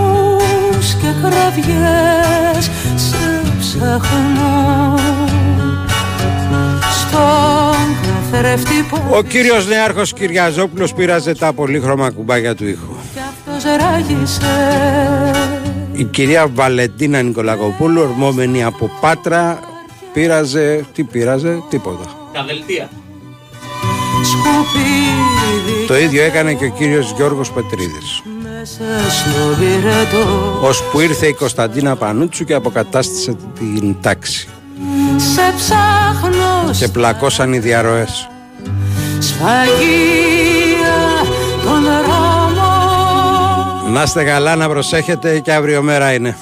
και 1.22 1.28
κραυγές 1.28 2.70
σε 2.94 3.43
ψάχνω 3.59 4.94
στον 6.90 7.86
καθρέφτη 8.02 8.82
που 8.88 9.01
Ο 9.10 9.22
κύριος 9.22 9.66
Νεάρχος 9.66 10.12
Κυριαζόπουλος 10.12 10.94
πήραζε 10.94 11.34
τα 11.34 11.52
πολύχρωμα 11.52 12.10
κουμπάκια 12.10 12.55
του 12.55 12.66
ήχου. 12.68 12.94
αυτός 13.28 13.72
ράγισε 13.76 14.44
Η 15.93 16.05
κυρία 16.05 16.47
Βαλεντίνα 16.55 17.22
Νικολακοπούλου, 17.22 18.01
ορμόμενη 18.01 18.64
από 18.64 18.90
Πάτρα, 19.01 19.59
πήραζε, 20.12 20.84
τι 20.94 21.02
πήραζε, 21.05 21.62
τίποτα. 21.68 22.05
τα 22.32 22.44
δελτία 22.44 22.88
σκουπίδι 24.22 25.86
Το 25.86 25.97
ίδιο 25.97 26.22
έκανε 26.22 26.55
και 26.55 26.64
ο 26.64 26.68
κύριος 26.70 27.12
Γιώργος 27.16 27.51
Πετρίδης. 27.52 28.22
Μέσα 28.66 29.10
στο 29.10 29.55
πυρετό 29.59 30.59
Ως 30.60 30.82
που 30.82 31.01
ήρθε 31.01 31.26
η 31.26 31.32
Κωνσταντίνα 31.32 31.97
Πανούτσου 31.97 32.44
και 32.44 32.55
αποκατάστησε 32.55 33.36
την 33.59 33.97
τάξη. 34.01 34.48
σε 35.16 35.55
ψάχνω 35.56 36.70
Και 36.78 36.88
πλακώσαν 36.88 37.52
οι 37.52 37.59
διαρροές. 37.59 38.28
σφαγεία 39.18 40.97
των 41.64 41.82
δρόμων 41.82 42.55
Να 43.93 44.02
είστε 44.02 44.24
καλά, 44.24 44.56
να 44.56 44.68
προσέχετε 44.68 45.38
και 45.40 45.52
αύριο 45.52 45.82
μέρα 45.82 46.12
είναι. 46.12 46.36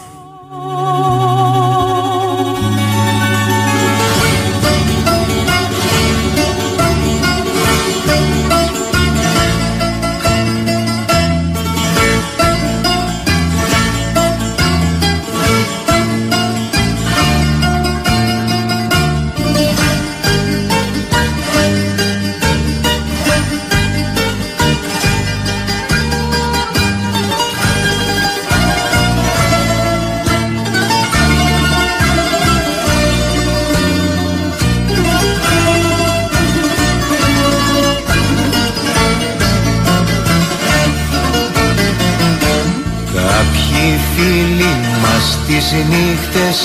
Τις 45.65 45.73
νύχτες 45.89 46.57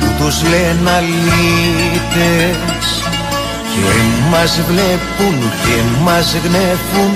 που 0.00 0.08
τους 0.18 0.36
λένε 0.42 0.90
αλήτες. 0.90 2.86
Και 3.72 3.86
μας 4.30 4.52
βλέπουν 4.68 5.36
και 5.64 5.76
μας 6.02 6.28
γνέφουν 6.44 7.12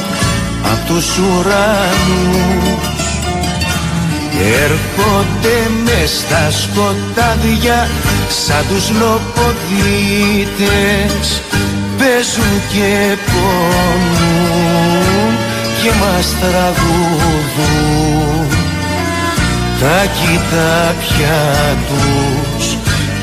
απ' 0.73 0.85
τους 0.86 1.09
ουρανούς. 1.19 2.94
Έρχονται 4.62 5.57
μες 5.85 6.11
στα 6.19 6.44
σκοτάδια 6.51 7.78
σαν 8.28 8.65
τους 8.69 8.86
λοποδίτες. 8.90 11.27
Παίζουν 11.98 12.55
και 12.73 12.90
πονούν 13.27 15.32
και 15.82 15.90
μας 16.01 16.27
τραγουδούν 16.40 18.45
τα 19.81 20.07
κοιτά 20.16 20.94
πια 21.01 21.77
τους 21.89 22.66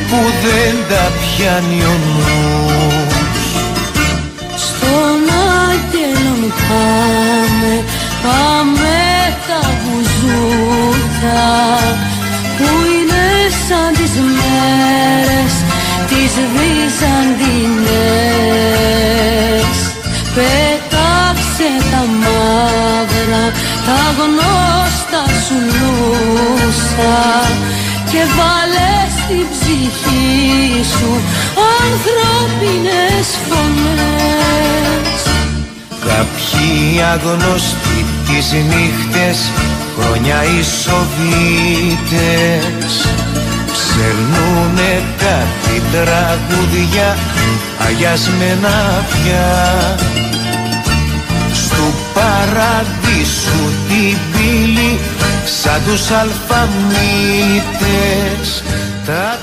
που 0.09 0.19
δεν 0.43 0.75
τα 0.89 1.05
πιάνει 1.19 1.81
ο 1.83 1.95
νους. 2.05 3.45
Στον 4.65 5.19
άγγελο 5.67 6.33
μου 6.41 6.51
πάμε, 6.69 7.73
πάμε 8.23 8.95
τα 9.47 9.61
που 12.57 12.69
είναι 12.95 13.25
σαν 13.67 13.89
τις 13.93 14.13
μέρες 14.35 15.53
τις 16.09 16.33
Βυζαντινές. 16.53 17.83
Πέταξε 20.35 21.69
τα 21.91 22.01
μαύρα 22.21 23.45
γνώστα 24.17 25.23
σου 25.43 25.57
νούσα 25.73 27.19
και 28.11 28.21
βάλε 28.37 28.93
στην 29.19 29.45
ψυχή 29.53 30.83
σου 30.97 31.11
ανθρώπινες 31.83 33.27
φωνές. 33.47 35.19
Κάποιοι 36.07 37.01
αγνωστοί 37.13 37.99
τις 38.25 38.47
νύχτες 38.51 39.39
χρόνια 39.97 40.39
οι 40.43 40.61
Σοβίτες 40.83 42.13
Ψερνούνε 43.73 45.01
κάτι 45.17 45.81
τραγούδια 45.91 47.17
αγιασμένα 47.87 49.03
πια. 49.11 49.49
Στου 51.53 51.93
παραδείσου 52.13 53.62
την 53.93 54.17
πύλη 54.31 54.99
σαν 55.45 55.81
τους 55.85 56.11
αλφαμίτες 56.11 57.63
τα 59.05 59.39